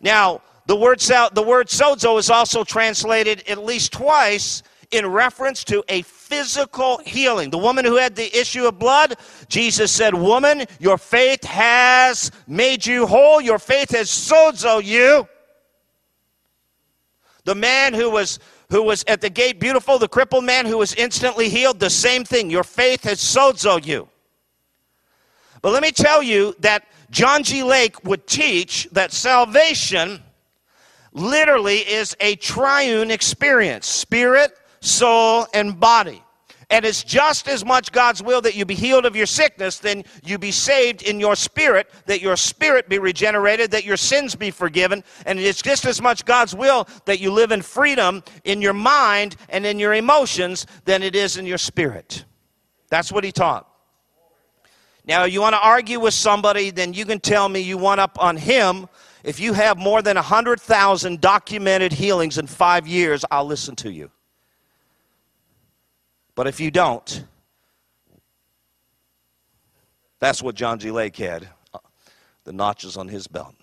Now, 0.00 0.42
the 0.66 0.76
word, 0.76 1.00
the 1.00 1.44
word 1.46 1.68
sozo 1.68 2.18
is 2.18 2.30
also 2.30 2.64
translated 2.64 3.42
at 3.48 3.58
least 3.58 3.92
twice 3.92 4.62
in 4.90 5.06
reference 5.06 5.64
to 5.64 5.84
a 5.88 6.02
physical 6.02 6.98
healing. 6.98 7.50
The 7.50 7.58
woman 7.58 7.84
who 7.84 7.96
had 7.96 8.16
the 8.16 8.38
issue 8.38 8.66
of 8.66 8.78
blood, 8.78 9.16
Jesus 9.48 9.92
said, 9.92 10.14
Woman, 10.14 10.64
your 10.78 10.98
faith 10.98 11.44
has 11.44 12.30
made 12.46 12.86
you 12.86 13.06
whole. 13.06 13.40
Your 13.40 13.58
faith 13.58 13.90
has 13.90 14.08
sozo 14.08 14.82
you. 14.82 15.28
The 17.44 17.54
man 17.54 17.94
who 17.94 18.10
was 18.10 18.38
who 18.70 18.82
was 18.82 19.04
at 19.06 19.20
the 19.20 19.28
gate 19.30 19.60
beautiful, 19.60 19.98
the 19.98 20.08
crippled 20.08 20.44
man 20.44 20.64
who 20.64 20.78
was 20.78 20.94
instantly 20.94 21.48
healed, 21.48 21.80
the 21.80 21.90
same 21.90 22.24
thing. 22.24 22.48
Your 22.50 22.64
faith 22.64 23.02
has 23.04 23.18
sozo 23.18 23.84
you. 23.84 24.08
But 25.60 25.72
let 25.72 25.82
me 25.82 25.90
tell 25.90 26.22
you 26.22 26.54
that 26.60 26.86
John 27.10 27.42
G. 27.42 27.62
Lake 27.62 28.02
would 28.04 28.26
teach 28.26 28.88
that 28.92 29.12
salvation 29.12 30.22
literally 31.12 31.78
is 31.78 32.16
a 32.20 32.36
triune 32.36 33.10
experience 33.10 33.86
spirit, 33.86 34.52
soul, 34.80 35.46
and 35.52 35.78
body. 35.78 36.22
And 36.70 36.84
it's 36.84 37.02
just 37.02 37.48
as 37.48 37.64
much 37.64 37.90
God's 37.90 38.22
will 38.22 38.40
that 38.42 38.54
you 38.54 38.64
be 38.64 38.76
healed 38.76 39.04
of 39.04 39.16
your 39.16 39.26
sickness, 39.26 39.78
then 39.78 40.04
you 40.22 40.38
be 40.38 40.52
saved 40.52 41.02
in 41.02 41.18
your 41.18 41.34
spirit, 41.34 41.90
that 42.06 42.20
your 42.20 42.36
spirit 42.36 42.88
be 42.88 43.00
regenerated, 43.00 43.72
that 43.72 43.84
your 43.84 43.96
sins 43.96 44.36
be 44.36 44.52
forgiven. 44.52 45.02
And 45.26 45.40
it's 45.40 45.62
just 45.62 45.84
as 45.84 46.00
much 46.00 46.24
God's 46.24 46.54
will 46.54 46.86
that 47.06 47.18
you 47.18 47.32
live 47.32 47.50
in 47.50 47.60
freedom 47.60 48.22
in 48.44 48.62
your 48.62 48.72
mind 48.72 49.34
and 49.48 49.66
in 49.66 49.80
your 49.80 49.94
emotions 49.94 50.64
than 50.84 51.02
it 51.02 51.16
is 51.16 51.36
in 51.36 51.44
your 51.44 51.58
spirit. 51.58 52.24
That's 52.88 53.10
what 53.10 53.24
he 53.24 53.32
taught. 53.32 53.66
Now, 55.04 55.24
you 55.24 55.40
want 55.40 55.54
to 55.54 55.60
argue 55.60 55.98
with 55.98 56.14
somebody, 56.14 56.70
then 56.70 56.92
you 56.92 57.04
can 57.04 57.18
tell 57.18 57.48
me 57.48 57.60
you 57.60 57.78
want 57.78 58.00
up 58.00 58.22
on 58.22 58.36
him. 58.36 58.88
If 59.24 59.40
you 59.40 59.54
have 59.54 59.76
more 59.76 60.02
than 60.02 60.14
100,000 60.14 61.20
documented 61.20 61.92
healings 61.92 62.38
in 62.38 62.46
five 62.46 62.86
years, 62.86 63.24
I'll 63.28 63.46
listen 63.46 63.74
to 63.76 63.90
you. 63.90 64.12
But 66.40 66.46
if 66.46 66.58
you 66.58 66.70
don't, 66.70 67.22
that's 70.20 70.42
what 70.42 70.54
John 70.54 70.78
G. 70.78 70.90
Lake 70.90 71.14
had 71.16 71.46
uh, 71.74 71.80
the 72.44 72.52
notches 72.54 72.96
on 72.96 73.08
his 73.08 73.26
belt. 73.26 73.54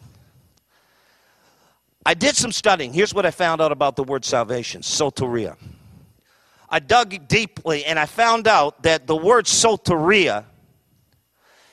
I 2.06 2.14
did 2.14 2.36
some 2.36 2.52
studying. 2.52 2.94
Here's 2.94 3.16
what 3.16 3.26
I 3.26 3.32
found 3.32 3.62
out 3.62 3.72
about 3.72 3.96
the 3.96 4.04
word 4.04 4.24
salvation 4.24 4.84
soteria. 4.84 5.58
I 6.70 6.78
dug 6.78 7.28
deeply 7.28 7.84
and 7.84 7.98
I 7.98 8.06
found 8.06 8.48
out 8.48 8.84
that 8.84 9.08
the 9.08 9.16
word 9.16 9.46
soteria, 9.46 10.46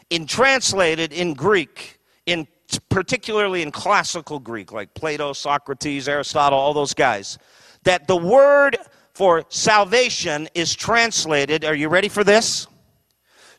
in 0.08 0.24
translated 0.24 1.12
in 1.12 1.34
Greek, 1.34 2.00
in 2.24 2.48
particularly 2.88 3.60
in 3.60 3.72
classical 3.72 4.38
Greek, 4.38 4.72
like 4.72 4.94
Plato, 4.94 5.34
Socrates, 5.34 6.08
Aristotle, 6.08 6.58
all 6.58 6.72
those 6.72 6.94
guys, 6.94 7.36
that 7.82 8.08
the 8.08 8.16
word 8.16 8.78
for 9.14 9.44
salvation 9.48 10.48
is 10.54 10.74
translated, 10.74 11.64
are 11.64 11.74
you 11.74 11.88
ready 11.88 12.08
for 12.08 12.24
this? 12.24 12.66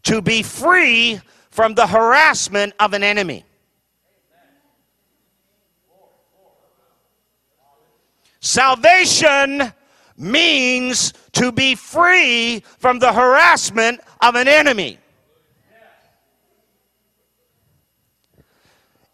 To 0.04 0.22
be 0.22 0.44
free 0.44 1.20
from 1.50 1.74
the 1.74 1.88
harassment 1.88 2.74
of 2.80 2.94
an 2.94 3.02
enemy. 3.02 3.46
Salvation 8.42 9.74
means 10.18 11.14
to 11.32 11.52
be 11.52 11.74
free 11.76 12.62
from 12.78 13.00
the 13.00 13.12
harassment 13.12 14.02
of 14.22 14.36
an 14.36 14.48
enemy. 14.48 15.00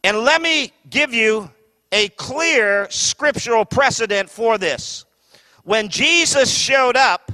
And 0.03 0.17
let 0.17 0.41
me 0.41 0.73
give 0.89 1.13
you 1.13 1.49
a 1.91 2.09
clear 2.09 2.87
scriptural 2.89 3.63
precedent 3.63 4.29
for 4.29 4.57
this. 4.57 5.05
When 5.63 5.89
Jesus 5.89 6.51
showed 6.51 6.95
up, 6.95 7.31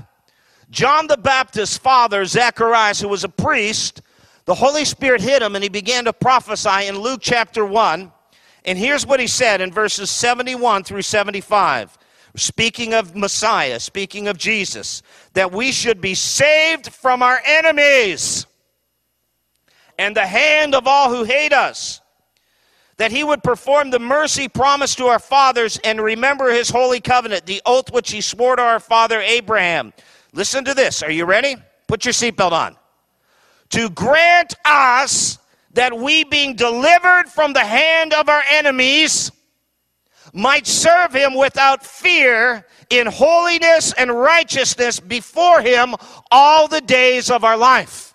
John 0.69 1.07
the 1.07 1.17
Baptist's 1.17 1.77
father, 1.77 2.25
Zacharias, 2.25 2.99
who 2.99 3.07
was 3.07 3.23
a 3.23 3.29
priest, 3.29 4.01
the 4.45 4.55
Holy 4.55 4.85
Spirit 4.85 5.21
hit 5.21 5.41
him 5.41 5.55
and 5.55 5.63
he 5.63 5.69
began 5.69 6.05
to 6.05 6.13
prophesy 6.13 6.87
in 6.87 6.99
Luke 6.99 7.21
chapter 7.23 7.65
1. 7.65 8.11
And 8.65 8.77
here's 8.77 9.05
what 9.05 9.19
he 9.19 9.27
said 9.27 9.61
in 9.61 9.71
verses 9.71 10.09
71 10.11 10.83
through 10.83 11.03
75. 11.03 11.97
Speaking 12.35 12.93
of 12.93 13.15
Messiah, 13.15 13.79
speaking 13.79 14.27
of 14.27 14.37
Jesus, 14.37 15.01
that 15.33 15.51
we 15.51 15.71
should 15.71 16.01
be 16.01 16.13
saved 16.13 16.93
from 16.93 17.23
our 17.23 17.41
enemies 17.45 18.45
and 19.97 20.15
the 20.15 20.27
hand 20.27 20.75
of 20.75 20.85
all 20.85 21.09
who 21.09 21.23
hate 21.23 21.53
us 21.53 22.01
that 22.97 23.11
he 23.11 23.23
would 23.23 23.43
perform 23.43 23.91
the 23.91 23.99
mercy 23.99 24.47
promised 24.47 24.97
to 24.97 25.05
our 25.05 25.19
fathers 25.19 25.79
and 25.83 26.01
remember 26.01 26.51
his 26.51 26.69
holy 26.69 26.99
covenant, 26.99 27.45
the 27.45 27.61
oath 27.65 27.91
which 27.91 28.11
he 28.11 28.21
swore 28.21 28.55
to 28.55 28.61
our 28.61 28.79
father 28.79 29.21
Abraham. 29.21 29.93
Listen 30.33 30.63
to 30.65 30.73
this. 30.73 31.03
Are 31.03 31.11
you 31.11 31.25
ready? 31.25 31.55
Put 31.87 32.05
your 32.05 32.13
seatbelt 32.13 32.51
on. 32.51 32.75
To 33.69 33.89
grant 33.89 34.55
us 34.65 35.37
that 35.73 35.95
we, 35.95 36.23
being 36.23 36.55
delivered 36.55 37.25
from 37.27 37.53
the 37.53 37.63
hand 37.63 38.13
of 38.13 38.29
our 38.29 38.43
enemies, 38.51 39.31
might 40.33 40.65
serve 40.65 41.13
him 41.13 41.35
without 41.35 41.85
fear 41.85 42.65
in 42.89 43.07
holiness 43.07 43.93
and 43.93 44.11
righteousness 44.11 44.99
before 44.99 45.61
him 45.61 45.95
all 46.31 46.67
the 46.67 46.81
days 46.81 47.29
of 47.29 47.43
our 47.43 47.57
life. 47.57 48.06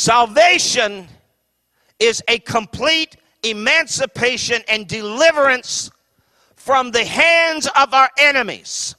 Salvation 0.00 1.06
is 1.98 2.22
a 2.26 2.38
complete 2.38 3.18
emancipation 3.42 4.62
and 4.66 4.88
deliverance 4.88 5.90
from 6.56 6.90
the 6.90 7.04
hands 7.04 7.68
of 7.76 7.92
our 7.92 8.08
enemies 8.18 8.94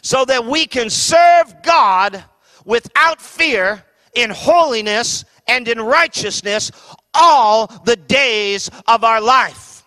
so 0.00 0.24
that 0.24 0.42
we 0.42 0.64
can 0.64 0.88
serve 0.88 1.54
God 1.62 2.24
without 2.64 3.20
fear 3.20 3.84
in 4.14 4.30
holiness 4.30 5.26
and 5.46 5.68
in 5.68 5.78
righteousness 5.78 6.70
all 7.12 7.66
the 7.84 7.96
days 7.96 8.70
of 8.86 9.04
our 9.04 9.20
life. 9.20 9.84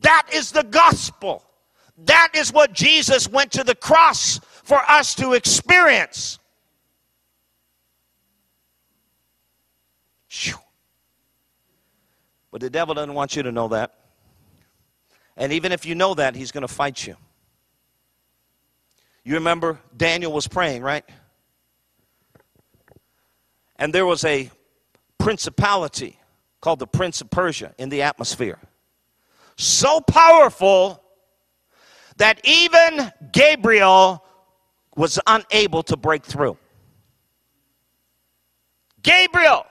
That 0.00 0.30
is 0.32 0.50
the 0.50 0.64
gospel. 0.64 1.44
That 2.06 2.30
is 2.34 2.54
what 2.54 2.72
Jesus 2.72 3.28
went 3.28 3.52
to 3.52 3.64
the 3.64 3.74
cross 3.74 4.40
for 4.70 4.80
us 4.88 5.16
to 5.16 5.32
experience. 5.32 6.38
But 12.52 12.60
the 12.60 12.70
devil 12.70 12.94
doesn't 12.94 13.14
want 13.14 13.34
you 13.34 13.42
to 13.42 13.50
know 13.50 13.66
that. 13.66 13.94
And 15.36 15.52
even 15.52 15.72
if 15.72 15.84
you 15.84 15.96
know 15.96 16.14
that, 16.14 16.36
he's 16.36 16.52
going 16.52 16.62
to 16.62 16.72
fight 16.72 17.04
you. 17.04 17.16
You 19.24 19.34
remember 19.34 19.80
Daniel 19.96 20.32
was 20.32 20.46
praying, 20.46 20.82
right? 20.82 21.04
And 23.74 23.92
there 23.92 24.06
was 24.06 24.24
a 24.24 24.52
principality 25.18 26.16
called 26.60 26.78
the 26.78 26.86
Prince 26.86 27.20
of 27.20 27.28
Persia 27.28 27.74
in 27.76 27.88
the 27.88 28.02
atmosphere. 28.02 28.60
So 29.56 30.00
powerful 30.00 31.02
that 32.18 32.40
even 32.44 33.12
Gabriel 33.32 34.24
was 34.96 35.18
unable 35.26 35.82
to 35.84 35.96
break 35.96 36.24
through. 36.24 36.56
Gabriel 39.02 39.66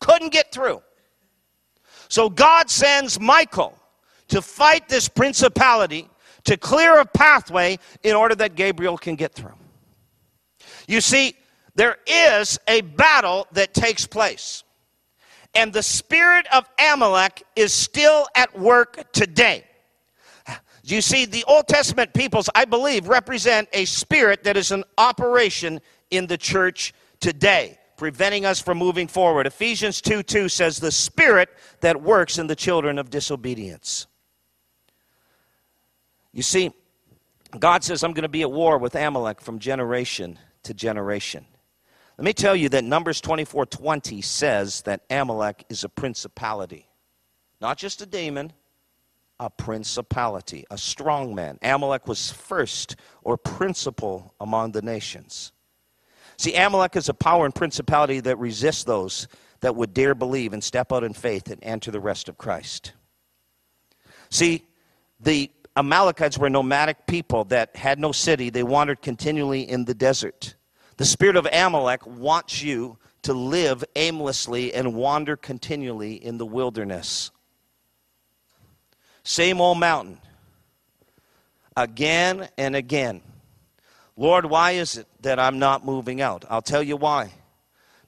couldn't 0.00 0.32
get 0.32 0.52
through. 0.52 0.82
So 2.08 2.30
God 2.30 2.70
sends 2.70 3.20
Michael 3.20 3.78
to 4.28 4.42
fight 4.42 4.88
this 4.88 5.08
principality 5.08 6.08
to 6.44 6.56
clear 6.56 7.00
a 7.00 7.04
pathway 7.04 7.78
in 8.02 8.14
order 8.14 8.34
that 8.36 8.54
Gabriel 8.54 8.96
can 8.96 9.16
get 9.16 9.34
through. 9.34 9.54
You 10.86 11.00
see, 11.00 11.34
there 11.74 11.98
is 12.06 12.58
a 12.68 12.80
battle 12.80 13.46
that 13.52 13.74
takes 13.74 14.06
place. 14.06 14.62
And 15.54 15.72
the 15.72 15.82
spirit 15.82 16.46
of 16.52 16.68
Amalek 16.78 17.42
is 17.56 17.72
still 17.72 18.26
at 18.34 18.58
work 18.58 19.12
today. 19.12 19.64
You 20.88 21.00
see, 21.00 21.24
the 21.24 21.44
Old 21.48 21.66
Testament 21.66 22.14
peoples, 22.14 22.48
I 22.54 22.64
believe, 22.64 23.08
represent 23.08 23.68
a 23.72 23.86
spirit 23.86 24.44
that 24.44 24.56
is 24.56 24.70
in 24.70 24.84
operation 24.96 25.80
in 26.12 26.28
the 26.28 26.38
church 26.38 26.94
today, 27.18 27.78
preventing 27.96 28.44
us 28.44 28.60
from 28.60 28.78
moving 28.78 29.08
forward. 29.08 29.48
Ephesians 29.48 30.00
2 30.00 30.22
2 30.22 30.48
says, 30.48 30.78
The 30.78 30.92
spirit 30.92 31.48
that 31.80 32.02
works 32.02 32.38
in 32.38 32.46
the 32.46 32.54
children 32.54 33.00
of 33.00 33.10
disobedience. 33.10 34.06
You 36.32 36.42
see, 36.42 36.70
God 37.58 37.82
says, 37.82 38.04
I'm 38.04 38.12
going 38.12 38.22
to 38.22 38.28
be 38.28 38.42
at 38.42 38.52
war 38.52 38.78
with 38.78 38.94
Amalek 38.94 39.40
from 39.40 39.58
generation 39.58 40.38
to 40.62 40.72
generation. 40.72 41.46
Let 42.16 42.24
me 42.24 42.32
tell 42.32 42.54
you 42.54 42.68
that 42.68 42.84
Numbers 42.84 43.20
24 43.20 43.66
20 43.66 44.22
says 44.22 44.82
that 44.82 45.02
Amalek 45.10 45.64
is 45.68 45.82
a 45.82 45.88
principality, 45.88 46.88
not 47.60 47.76
just 47.76 48.02
a 48.02 48.06
demon 48.06 48.52
a 49.38 49.50
principality, 49.50 50.64
a 50.70 50.78
strong 50.78 51.34
man. 51.34 51.58
Amalek 51.62 52.06
was 52.06 52.30
first 52.30 52.96
or 53.22 53.36
principal 53.36 54.34
among 54.40 54.72
the 54.72 54.82
nations. 54.82 55.52
See, 56.38 56.54
Amalek 56.54 56.96
is 56.96 57.08
a 57.08 57.14
power 57.14 57.44
and 57.44 57.54
principality 57.54 58.20
that 58.20 58.38
resists 58.38 58.84
those 58.84 59.28
that 59.60 59.74
would 59.74 59.94
dare 59.94 60.14
believe 60.14 60.52
and 60.52 60.62
step 60.62 60.92
out 60.92 61.04
in 61.04 61.12
faith 61.12 61.50
and 61.50 61.62
enter 61.62 61.90
the 61.90 62.00
rest 62.00 62.28
of 62.28 62.36
Christ. 62.36 62.92
See, 64.30 64.64
the 65.20 65.50
Amalekites 65.76 66.38
were 66.38 66.50
nomadic 66.50 67.06
people 67.06 67.44
that 67.44 67.76
had 67.76 67.98
no 67.98 68.12
city, 68.12 68.50
they 68.50 68.62
wandered 68.62 69.02
continually 69.02 69.68
in 69.68 69.84
the 69.84 69.94
desert. 69.94 70.54
The 70.96 71.04
spirit 71.04 71.36
of 71.36 71.46
Amalek 71.52 72.06
wants 72.06 72.62
you 72.62 72.98
to 73.22 73.34
live 73.34 73.84
aimlessly 73.96 74.72
and 74.72 74.94
wander 74.94 75.36
continually 75.36 76.14
in 76.14 76.38
the 76.38 76.46
wilderness. 76.46 77.30
Same 79.26 79.60
old 79.60 79.80
mountain. 79.80 80.18
Again 81.76 82.48
and 82.56 82.76
again. 82.76 83.22
Lord, 84.16 84.46
why 84.46 84.72
is 84.72 84.98
it 84.98 85.08
that 85.22 85.40
I'm 85.40 85.58
not 85.58 85.84
moving 85.84 86.20
out? 86.20 86.44
I'll 86.48 86.62
tell 86.62 86.82
you 86.82 86.96
why. 86.96 87.32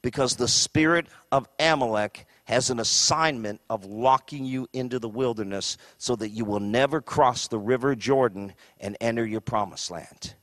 Because 0.01 0.37
the 0.37 0.47
spirit 0.47 1.09
of 1.33 1.49
Amalek 1.59 2.25
has 2.45 2.71
an 2.71 2.79
assignment 2.79 3.61
of 3.69 3.85
locking 3.85 4.45
you 4.45 4.69
into 4.73 5.01
the 5.01 5.09
wilderness 5.09 5.77
so 5.99 6.15
that 6.15 6.29
you 6.29 6.45
will 6.45 6.61
never 6.61 7.01
cross 7.01 7.49
the 7.49 7.59
river 7.59 7.97
Jordan 7.97 8.55
and 8.79 8.97
enter 9.01 9.27
your 9.27 9.41
promised 9.41 9.91
land. 9.91 10.35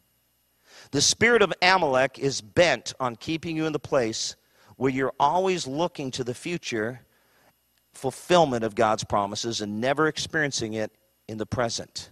The 0.91 0.99
spirit 0.99 1.41
of 1.41 1.53
Amalek 1.61 2.19
is 2.19 2.41
bent 2.41 2.93
on 2.99 3.15
keeping 3.15 3.55
you 3.55 3.65
in 3.65 3.71
the 3.71 3.79
place 3.79 4.35
where 4.75 4.91
you're 4.91 5.13
always 5.21 5.67
looking 5.67 6.11
to 6.11 6.25
the 6.25 6.33
future 6.33 7.04
fulfillment 7.95 8.63
of 8.63 8.75
God's 8.75 9.03
promises 9.03 9.61
and 9.61 9.81
never 9.81 10.07
experiencing 10.07 10.73
it 10.73 10.91
in 11.27 11.37
the 11.37 11.45
present. 11.45 12.11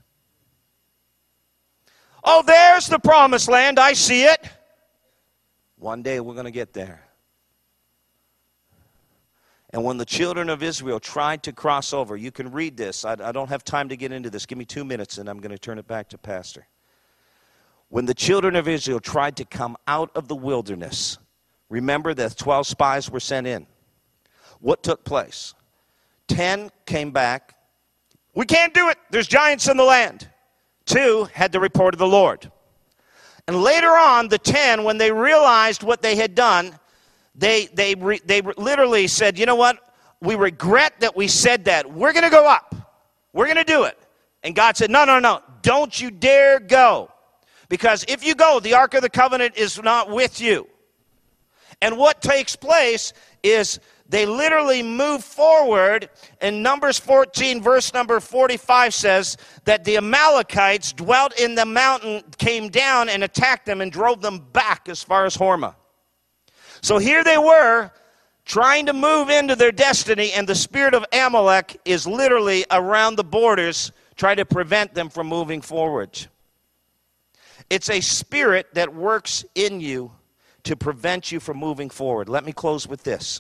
Oh, 2.24 2.42
there's 2.46 2.88
the 2.88 3.00
promised 3.00 3.50
land. 3.50 3.80
I 3.80 3.94
see 3.94 4.24
it. 4.24 4.50
One 5.78 6.02
day 6.02 6.20
we're 6.20 6.34
going 6.34 6.46
to 6.46 6.52
get 6.52 6.74
there. 6.74 7.04
And 9.72 9.84
when 9.84 9.98
the 9.98 10.06
children 10.06 10.50
of 10.50 10.62
Israel 10.62 11.00
tried 11.00 11.44
to 11.44 11.52
cross 11.52 11.94
over, 11.94 12.16
you 12.16 12.32
can 12.32 12.52
read 12.52 12.78
this. 12.78 13.04
I, 13.04 13.14
I, 13.14 13.32
don't 13.32 13.50
have 13.50 13.64
time 13.64 13.90
to 13.90 13.98
get 13.98 14.12
into 14.12 14.30
this. 14.30 14.46
Give 14.46 14.58
me 14.58 14.66
two 14.66 14.86
minutes 14.86 15.18
and 15.18 15.28
I'm 15.28 15.40
going 15.40 15.52
to 15.52 15.58
turn 15.58 15.80
it 15.80 15.88
back 15.88 16.10
to 16.10 16.18
Pastor. 16.18 16.68
When 17.90 18.06
the 18.06 18.14
children 18.14 18.56
of 18.56 18.68
Israel 18.68 19.00
tried 19.00 19.36
to 19.38 19.46
come 19.46 19.76
out 19.88 20.12
of 20.16 20.28
the 20.28 20.36
wilderness, 20.36 21.18
remember 21.70 22.14
that 22.14 22.38
12 22.38 22.68
spies 22.68 23.10
were 23.10 23.20
sent 23.20 23.48
in. 23.48 23.66
What 24.60 24.84
took 24.84 25.04
place? 25.04 25.56
10 26.28 26.72
came 26.86 27.12
back. 27.12 27.56
We 28.36 28.46
can't 28.46 28.74
do 28.74 28.90
it. 28.90 28.98
There's 29.12 29.28
giants 29.28 29.68
in 29.68 29.78
the 29.78 29.84
land. 29.84 30.28
Two 30.86 31.30
had 31.34 31.52
the 31.52 31.60
report 31.60 31.94
of 31.94 32.00
the 32.00 32.08
Lord. 32.08 32.52
And 33.48 33.62
later 33.62 33.90
on, 33.90 34.30
the 34.30 34.38
10, 34.38 34.84
when 34.84 34.98
they 34.98 35.12
realized 35.12 35.84
what 35.84 36.02
they 36.02 36.16
had 36.16 36.34
done, 36.34 36.78
they, 37.36 37.68
they, 37.68 37.96
re, 37.96 38.20
they 38.26 38.42
literally 38.42 39.08
said, 39.08 39.38
you 39.38 39.46
know 39.46 39.56
what? 39.56 39.94
We 40.22 40.36
regret 40.36 41.00
that 41.02 41.16
we 41.16 41.28
said 41.28 41.66
that. 41.66 41.92
We're 41.92 42.14
going 42.14 42.24
to 42.24 42.30
go 42.30 42.48
up. 42.48 42.74
We're 43.34 43.46
going 43.46 43.58
to 43.58 43.64
do 43.64 43.84
it. 43.84 43.98
And 44.44 44.56
God 44.56 44.78
said, 44.78 44.90
no, 44.90 45.04
no, 45.06 45.20
no. 45.20 45.42
Don't 45.62 46.00
you 46.00 46.12
dare 46.12 46.60
go. 46.60 47.12
Because 47.70 48.06
if 48.08 48.26
you 48.26 48.36
go, 48.36 48.60
the 48.60 48.76
Ark 48.76 48.94
of 48.94 49.02
the 49.02 49.10
Covenant 49.10 49.58
is 49.58 49.82
not 49.82 50.10
with 50.10 50.40
you. 50.40 50.68
And 51.82 51.98
what 51.98 52.22
takes 52.22 52.56
place 52.56 53.14
is 53.42 53.80
they 54.14 54.28
literally 54.28 54.84
move 54.84 55.24
forward. 55.24 56.08
And 56.40 56.62
Numbers 56.62 57.00
14, 57.00 57.64
verse 57.64 57.96
number 57.96 58.20
45 58.20 58.94
says 58.94 59.38
that 59.66 59.86
the 59.86 59.98
Amalekites 59.98 60.94
dwelt 60.94 61.40
in 61.40 61.56
the 61.56 61.66
mountain, 61.66 62.22
came 62.38 62.70
down 62.70 63.10
and 63.10 63.24
attacked 63.24 63.66
them 63.66 63.82
and 63.82 63.92
drove 63.92 64.22
them 64.22 64.38
back 64.54 64.88
as 64.88 65.02
far 65.02 65.26
as 65.26 65.36
Hormah. 65.36 65.74
So 66.82 67.00
here 67.00 67.24
they 67.24 67.40
were 67.40 67.90
trying 68.46 68.86
to 68.86 68.94
move 68.94 69.32
into 69.32 69.56
their 69.56 69.72
destiny, 69.72 70.32
and 70.34 70.48
the 70.48 70.54
spirit 70.54 70.94
of 70.94 71.04
Amalek 71.12 71.82
is 71.84 72.06
literally 72.06 72.66
around 72.70 73.16
the 73.16 73.24
borders 73.24 73.92
trying 74.16 74.38
to 74.38 74.46
prevent 74.46 74.94
them 74.94 75.10
from 75.10 75.26
moving 75.26 75.60
forward. 75.60 76.28
It's 77.68 77.90
a 77.90 78.00
spirit 78.00 78.76
that 78.76 78.94
works 78.94 79.44
in 79.56 79.82
you 79.82 80.12
to 80.66 80.76
prevent 80.76 81.32
you 81.32 81.40
from 81.40 81.58
moving 81.58 81.90
forward. 81.90 82.30
Let 82.30 82.46
me 82.46 82.52
close 82.52 82.88
with 82.88 83.02
this 83.02 83.40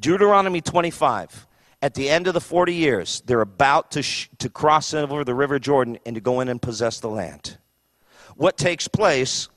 Deuteronomy 0.00 0.60
25. 0.60 1.46
At 1.82 1.94
the 1.94 2.10
end 2.10 2.26
of 2.26 2.34
the 2.34 2.40
40 2.40 2.74
years, 2.74 3.22
they're 3.24 3.40
about 3.40 3.92
to, 3.92 4.02
sh- 4.02 4.28
to 4.38 4.50
cross 4.50 4.92
over 4.92 5.24
the 5.24 5.34
River 5.34 5.58
Jordan 5.58 5.98
and 6.04 6.14
to 6.14 6.20
go 6.20 6.40
in 6.40 6.48
and 6.48 6.60
possess 6.60 7.00
the 7.00 7.08
land. 7.08 7.56
What 8.36 8.58
takes 8.58 8.88
place 8.88 9.48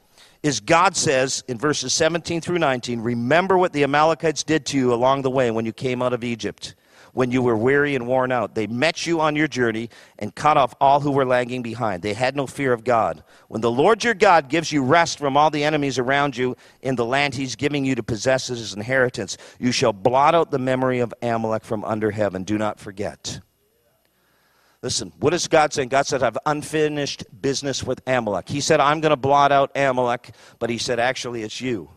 is 0.41 0.59
God 0.59 0.95
says 0.95 1.43
in 1.47 1.57
verses 1.57 1.93
17 1.93 2.41
through 2.41 2.59
19, 2.59 3.01
Remember 3.01 3.57
what 3.57 3.73
the 3.73 3.83
Amalekites 3.83 4.43
did 4.43 4.65
to 4.67 4.77
you 4.77 4.93
along 4.93 5.21
the 5.21 5.29
way 5.29 5.51
when 5.51 5.65
you 5.65 5.73
came 5.73 6.01
out 6.01 6.13
of 6.13 6.23
Egypt, 6.23 6.75
when 7.13 7.31
you 7.31 7.41
were 7.41 7.55
weary 7.55 7.95
and 7.95 8.05
worn 8.07 8.31
out. 8.31 8.55
They 8.55 8.67
met 8.67 9.05
you 9.05 9.21
on 9.21 9.35
your 9.35 9.47
journey 9.47 9.89
and 10.19 10.35
cut 10.35 10.57
off 10.57 10.75
all 10.81 10.99
who 10.99 11.11
were 11.11 11.25
lagging 11.25 11.61
behind. 11.61 12.01
They 12.01 12.13
had 12.13 12.35
no 12.35 12.45
fear 12.45 12.73
of 12.73 12.83
God. 12.83 13.23
When 13.47 13.61
the 13.61 13.71
Lord 13.71 14.03
your 14.03 14.15
God 14.15 14.49
gives 14.49 14.71
you 14.71 14.83
rest 14.83 15.19
from 15.19 15.37
all 15.37 15.49
the 15.49 15.63
enemies 15.63 15.99
around 15.99 16.35
you 16.35 16.57
in 16.81 16.95
the 16.95 17.05
land 17.05 17.35
he's 17.35 17.55
giving 17.55 17.85
you 17.85 17.95
to 17.95 18.03
possess 18.03 18.49
as 18.49 18.59
his 18.59 18.73
inheritance, 18.73 19.37
you 19.59 19.71
shall 19.71 19.93
blot 19.93 20.35
out 20.35 20.51
the 20.51 20.59
memory 20.59 20.99
of 20.99 21.13
Amalek 21.21 21.63
from 21.63 21.85
under 21.85 22.11
heaven. 22.11 22.43
Do 22.43 22.57
not 22.57 22.79
forget. 22.79 23.39
Listen, 24.81 25.13
what 25.19 25.33
is 25.33 25.47
God 25.47 25.71
saying? 25.71 25.87
God 25.87 26.05
said, 26.05 26.21
I 26.21 26.25
have 26.25 26.37
unfinished 26.45 27.23
business 27.41 27.83
with 27.83 28.01
Amalek. 28.05 28.49
He 28.49 28.59
said, 28.59 28.81
I'm 28.81 28.99
going 28.99 29.11
to 29.11 29.15
blot 29.15 29.53
out 29.53 29.71
Amalek, 29.77 30.31
but 30.59 30.69
he 30.69 30.77
said, 30.77 30.99
actually, 30.99 31.43
it's 31.43 31.61
you. 31.61 31.89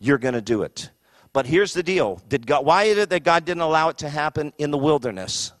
You're 0.00 0.18
going 0.18 0.34
to 0.34 0.40
do 0.40 0.62
it. 0.62 0.90
But 1.34 1.44
here's 1.44 1.74
the 1.74 1.82
deal. 1.82 2.22
Did 2.28 2.46
God, 2.46 2.64
why 2.64 2.84
is 2.84 2.96
it 2.96 3.10
that 3.10 3.24
God 3.24 3.44
didn't 3.44 3.60
allow 3.60 3.90
it 3.90 3.98
to 3.98 4.08
happen 4.08 4.54
in 4.56 4.70
the 4.70 4.78
wilderness? 4.78 5.52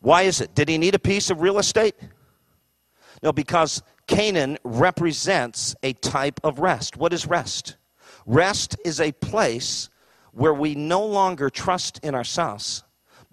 Why 0.00 0.22
is 0.22 0.40
it? 0.40 0.54
Did 0.54 0.70
he 0.70 0.78
need 0.78 0.94
a 0.94 0.98
piece 0.98 1.28
of 1.28 1.42
real 1.42 1.58
estate? 1.58 1.94
No, 3.22 3.30
because 3.30 3.82
Canaan 4.06 4.56
represents 4.64 5.76
a 5.82 5.92
type 5.92 6.40
of 6.42 6.58
rest. 6.60 6.96
What 6.96 7.12
is 7.12 7.26
rest? 7.26 7.76
Rest 8.24 8.76
is 8.86 9.00
a 9.00 9.12
place 9.12 9.90
where 10.32 10.54
we 10.54 10.74
no 10.74 11.04
longer 11.04 11.50
trust 11.50 12.00
in 12.02 12.14
ourselves 12.14 12.84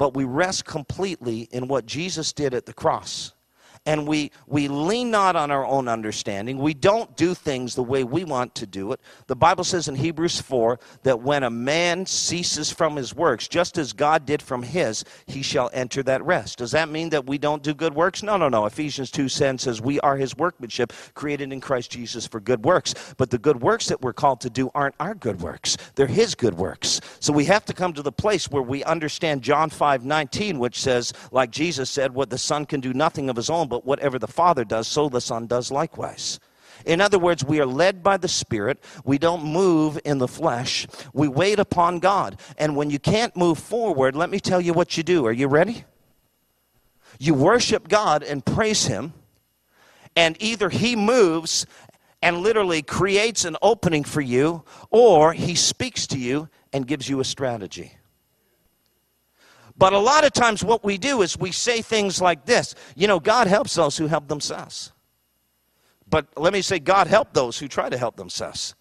but 0.01 0.15
we 0.15 0.23
rest 0.23 0.65
completely 0.65 1.41
in 1.51 1.67
what 1.67 1.85
Jesus 1.85 2.33
did 2.33 2.55
at 2.55 2.65
the 2.65 2.73
cross 2.73 3.33
and 3.85 4.07
we, 4.07 4.31
we 4.45 4.67
lean 4.67 5.09
not 5.09 5.35
on 5.35 5.49
our 5.49 5.65
own 5.65 5.87
understanding. 5.87 6.59
We 6.59 6.75
don't 6.75 7.15
do 7.17 7.33
things 7.33 7.73
the 7.73 7.83
way 7.83 8.03
we 8.03 8.23
want 8.23 8.53
to 8.55 8.67
do 8.67 8.91
it. 8.91 8.99
The 9.25 9.35
Bible 9.35 9.63
says 9.63 9.87
in 9.87 9.95
Hebrews 9.95 10.39
4 10.39 10.79
that 11.01 11.21
when 11.21 11.43
a 11.43 11.49
man 11.49 12.05
ceases 12.05 12.71
from 12.71 12.95
his 12.95 13.15
works, 13.15 13.47
just 13.47 13.79
as 13.79 13.91
God 13.91 14.27
did 14.27 14.39
from 14.41 14.61
his, 14.61 15.03
he 15.25 15.41
shall 15.41 15.71
enter 15.73 16.03
that 16.03 16.23
rest. 16.23 16.59
Does 16.59 16.71
that 16.71 16.89
mean 16.89 17.09
that 17.09 17.25
we 17.25 17.39
don't 17.39 17.63
do 17.63 17.73
good 17.73 17.95
works? 17.95 18.21
No, 18.21 18.37
no, 18.37 18.49
no. 18.49 18.67
Ephesians 18.67 19.09
2 19.09 19.27
says 19.27 19.81
we 19.81 19.99
are 20.01 20.15
his 20.15 20.37
workmanship, 20.37 20.93
created 21.15 21.51
in 21.51 21.59
Christ 21.59 21.89
Jesus 21.89 22.27
for 22.27 22.39
good 22.39 22.63
works. 22.63 22.93
But 23.17 23.31
the 23.31 23.39
good 23.39 23.61
works 23.63 23.87
that 23.87 24.01
we're 24.01 24.13
called 24.13 24.41
to 24.41 24.49
do 24.51 24.69
aren't 24.75 24.95
our 24.99 25.15
good 25.15 25.41
works, 25.41 25.77
they're 25.95 26.05
his 26.05 26.35
good 26.35 26.53
works. 26.53 27.01
So 27.19 27.33
we 27.33 27.45
have 27.45 27.65
to 27.65 27.73
come 27.73 27.93
to 27.93 28.03
the 28.03 28.11
place 28.11 28.51
where 28.51 28.61
we 28.61 28.83
understand 28.83 29.41
John 29.41 29.71
5 29.71 30.05
19, 30.05 30.59
which 30.59 30.79
says, 30.79 31.13
like 31.31 31.49
Jesus 31.49 31.89
said, 31.89 32.13
what 32.13 32.29
the 32.29 32.37
Son 32.37 32.65
can 32.65 32.79
do 32.79 32.93
nothing 32.93 33.29
of 33.29 33.35
his 33.35 33.49
own 33.49 33.70
but 33.71 33.85
whatever 33.85 34.19
the 34.19 34.27
Father 34.27 34.65
does, 34.65 34.85
so 34.85 35.07
the 35.07 35.21
Son 35.21 35.47
does 35.47 35.71
likewise. 35.71 36.41
In 36.85 36.99
other 36.99 37.17
words, 37.17 37.41
we 37.41 37.61
are 37.61 37.65
led 37.65 38.03
by 38.03 38.17
the 38.17 38.27
Spirit. 38.27 38.83
We 39.05 39.17
don't 39.17 39.45
move 39.45 39.97
in 40.03 40.17
the 40.17 40.27
flesh. 40.27 40.87
We 41.13 41.29
wait 41.29 41.57
upon 41.57 41.99
God. 41.99 42.37
And 42.57 42.75
when 42.75 42.89
you 42.89 42.99
can't 42.99 43.33
move 43.37 43.57
forward, 43.57 44.13
let 44.13 44.29
me 44.29 44.41
tell 44.41 44.59
you 44.59 44.73
what 44.73 44.97
you 44.97 45.03
do. 45.03 45.25
Are 45.25 45.31
you 45.31 45.47
ready? 45.47 45.85
You 47.17 47.33
worship 47.33 47.87
God 47.87 48.23
and 48.23 48.45
praise 48.45 48.87
Him, 48.87 49.13
and 50.17 50.35
either 50.41 50.67
He 50.67 50.97
moves 50.97 51.65
and 52.21 52.39
literally 52.39 52.81
creates 52.81 53.45
an 53.45 53.55
opening 53.61 54.03
for 54.03 54.19
you, 54.19 54.65
or 54.89 55.31
He 55.31 55.55
speaks 55.55 56.07
to 56.07 56.19
you 56.19 56.49
and 56.73 56.85
gives 56.85 57.07
you 57.07 57.21
a 57.21 57.25
strategy. 57.25 57.93
But 59.81 59.93
a 59.93 59.97
lot 59.97 60.23
of 60.23 60.31
times, 60.31 60.63
what 60.63 60.83
we 60.83 60.99
do 60.99 61.23
is 61.23 61.39
we 61.39 61.51
say 61.51 61.81
things 61.81 62.21
like 62.21 62.45
this 62.45 62.75
You 62.95 63.07
know, 63.07 63.19
God 63.19 63.47
helps 63.47 63.73
those 63.73 63.97
who 63.97 64.05
help 64.05 64.27
themselves. 64.27 64.91
But 66.07 66.27
let 66.37 66.53
me 66.53 66.61
say, 66.61 66.77
God 66.77 67.07
help 67.07 67.33
those 67.33 67.57
who 67.57 67.67
try 67.67 67.89
to 67.89 67.97
help 67.97 68.15
themselves. 68.15 68.75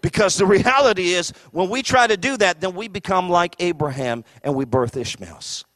Because 0.00 0.38
the 0.38 0.46
reality 0.46 1.10
is, 1.10 1.34
when 1.52 1.68
we 1.68 1.82
try 1.82 2.06
to 2.06 2.16
do 2.16 2.38
that, 2.38 2.62
then 2.62 2.74
we 2.74 2.88
become 2.88 3.28
like 3.28 3.54
Abraham 3.58 4.24
and 4.42 4.54
we 4.54 4.64
birth 4.64 4.96
Ishmaels. 4.96 5.66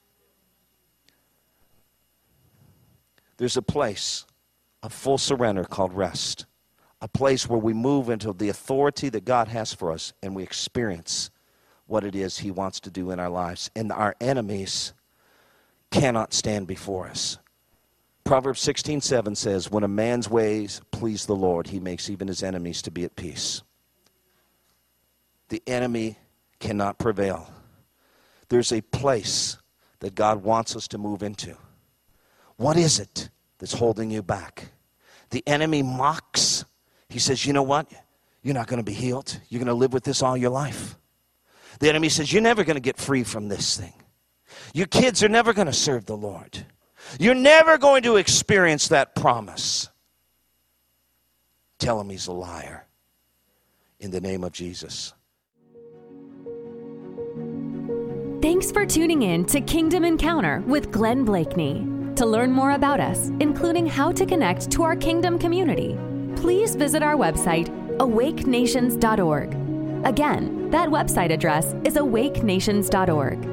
There's 3.37 3.59
a 3.59 3.63
place 3.63 4.25
of 4.83 4.95
full 4.95 5.19
surrender 5.19 5.65
called 5.65 5.93
rest, 5.93 6.47
a 7.03 7.09
place 7.09 7.51
where 7.51 7.59
we 7.59 7.75
move 7.75 8.09
into 8.09 8.33
the 8.33 8.49
authority 8.49 9.11
that 9.11 9.27
God 9.27 9.49
has 9.49 9.75
for 9.75 9.93
us 9.93 10.15
and 10.23 10.35
we 10.35 10.43
experience 10.43 11.31
what 11.93 12.05
it 12.05 12.17
is 12.17 12.39
He 12.39 12.51
wants 12.51 12.81
to 12.81 12.91
do 12.91 13.11
in 13.11 13.21
our 13.21 13.29
lives. 13.29 13.71
And 13.77 13.93
our 13.93 14.17
enemies 14.21 14.93
cannot 15.91 16.33
stand 16.33 16.67
before 16.67 17.07
us. 17.07 17.39
Proverbs 18.25 18.61
16 18.61 19.01
7 19.01 19.35
says, 19.35 19.71
When 19.71 19.85
a 19.85 19.89
man's 19.89 20.29
ways 20.29 20.81
please 20.91 21.27
the 21.27 21.37
Lord, 21.37 21.69
he 21.69 21.79
makes 21.79 22.09
even 22.09 22.29
his 22.29 22.43
enemies 22.43 22.83
to 22.83 22.91
be 22.91 23.05
at 23.05 23.15
peace. 23.15 23.63
The 25.51 25.63
enemy 25.67 26.19
cannot 26.59 26.99
prevail. 26.99 27.53
There's 28.49 28.73
a 28.73 28.81
place 28.81 29.59
that 30.01 30.15
God 30.15 30.43
wants 30.43 30.75
us 30.75 30.89
to 30.89 30.99
move 30.99 31.23
into. 31.23 31.57
What 32.57 32.77
is 32.77 32.99
it 32.99 33.29
that's 33.59 33.75
holding 33.75 34.11
you 34.11 34.23
back? 34.23 34.71
The 35.31 35.43
enemy 35.47 35.83
mocks. 35.83 36.65
He 37.09 37.19
says, 37.19 37.45
You 37.45 37.53
know 37.53 37.63
what? 37.63 37.87
you're 38.43 38.55
not 38.55 38.67
going 38.67 38.79
to 38.79 38.85
be 38.85 38.93
healed. 38.93 39.39
You're 39.49 39.61
going 39.61 39.69
to 39.69 39.75
live 39.75 39.93
with 39.93 40.05
this 40.05 40.23
all 40.23 40.37
your 40.37 40.51
life. 40.51 40.97
The 41.83 41.89
enemy 41.89 42.11
says, 42.11 42.33
You're 42.33 42.43
never 42.43 42.63
going 42.63 42.77
to 42.77 42.81
get 42.81 42.97
free 42.97 43.25
from 43.25 43.49
this 43.49 43.77
thing. 43.77 43.93
Your 44.73 44.87
kids 44.87 45.21
are 45.25 45.29
never 45.29 45.53
going 45.53 45.67
to 45.67 45.73
serve 45.73 46.07
the 46.07 46.17
Lord. 46.17 46.65
You're 47.19 47.35
never 47.35 47.77
going 47.77 48.05
to 48.05 48.17
experience 48.19 48.87
that 48.89 49.17
promise. 49.17 49.89
Tell 51.81 52.01
him 52.01 52.09
he's 52.09 52.29
a 52.29 52.33
liar. 52.33 52.87
In 53.99 54.13
the 54.13 54.21
name 54.21 54.45
of 54.45 54.53
Jesus. 54.53 55.13
Thanks 58.41 58.71
for 58.71 58.87
tuning 58.87 59.23
in 59.23 59.45
to 59.47 59.61
Kingdom 59.61 60.05
Encounter 60.05 60.63
with 60.69 60.93
Glenn 60.93 61.27
Bleakney. 61.27 62.15
To 62.15 62.25
learn 62.25 62.53
more 62.53 62.73
about 62.73 63.01
us, 63.01 63.33
including 63.41 63.87
how 63.87 64.13
to 64.13 64.25
connect 64.25 64.71
to 64.71 64.85
our 64.85 64.95
kingdom 64.95 65.37
community, 65.37 65.99
please 66.37 66.77
visit 66.77 67.03
our 67.03 67.17
website, 67.17 67.67
awakenations.org. 67.99 69.62
Again, 70.05 70.71
that 70.71 70.89
website 70.89 71.33
address 71.33 71.75
is 71.85 71.97
awakenations.org. 71.97 73.49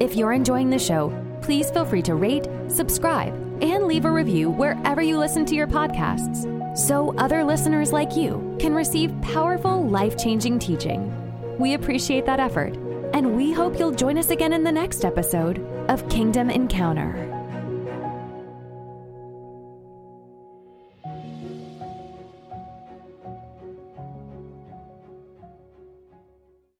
If 0.00 0.14
you're 0.14 0.32
enjoying 0.32 0.70
the 0.70 0.78
show, 0.78 1.12
please 1.42 1.70
feel 1.70 1.84
free 1.84 2.02
to 2.02 2.14
rate, 2.14 2.46
subscribe, 2.68 3.34
and 3.62 3.86
leave 3.86 4.04
a 4.04 4.10
review 4.10 4.50
wherever 4.50 5.02
you 5.02 5.18
listen 5.18 5.44
to 5.46 5.54
your 5.54 5.66
podcasts 5.66 6.46
so 6.76 7.12
other 7.16 7.42
listeners 7.42 7.92
like 7.92 8.16
you 8.16 8.56
can 8.60 8.74
receive 8.74 9.20
powerful, 9.20 9.88
life 9.88 10.16
changing 10.16 10.58
teaching. 10.58 11.12
We 11.58 11.74
appreciate 11.74 12.24
that 12.26 12.38
effort, 12.38 12.74
and 13.12 13.34
we 13.34 13.52
hope 13.52 13.78
you'll 13.78 13.90
join 13.90 14.16
us 14.16 14.30
again 14.30 14.52
in 14.52 14.62
the 14.62 14.70
next 14.70 15.04
episode 15.04 15.58
of 15.88 16.08
Kingdom 16.08 16.50
Encounter. 16.50 17.27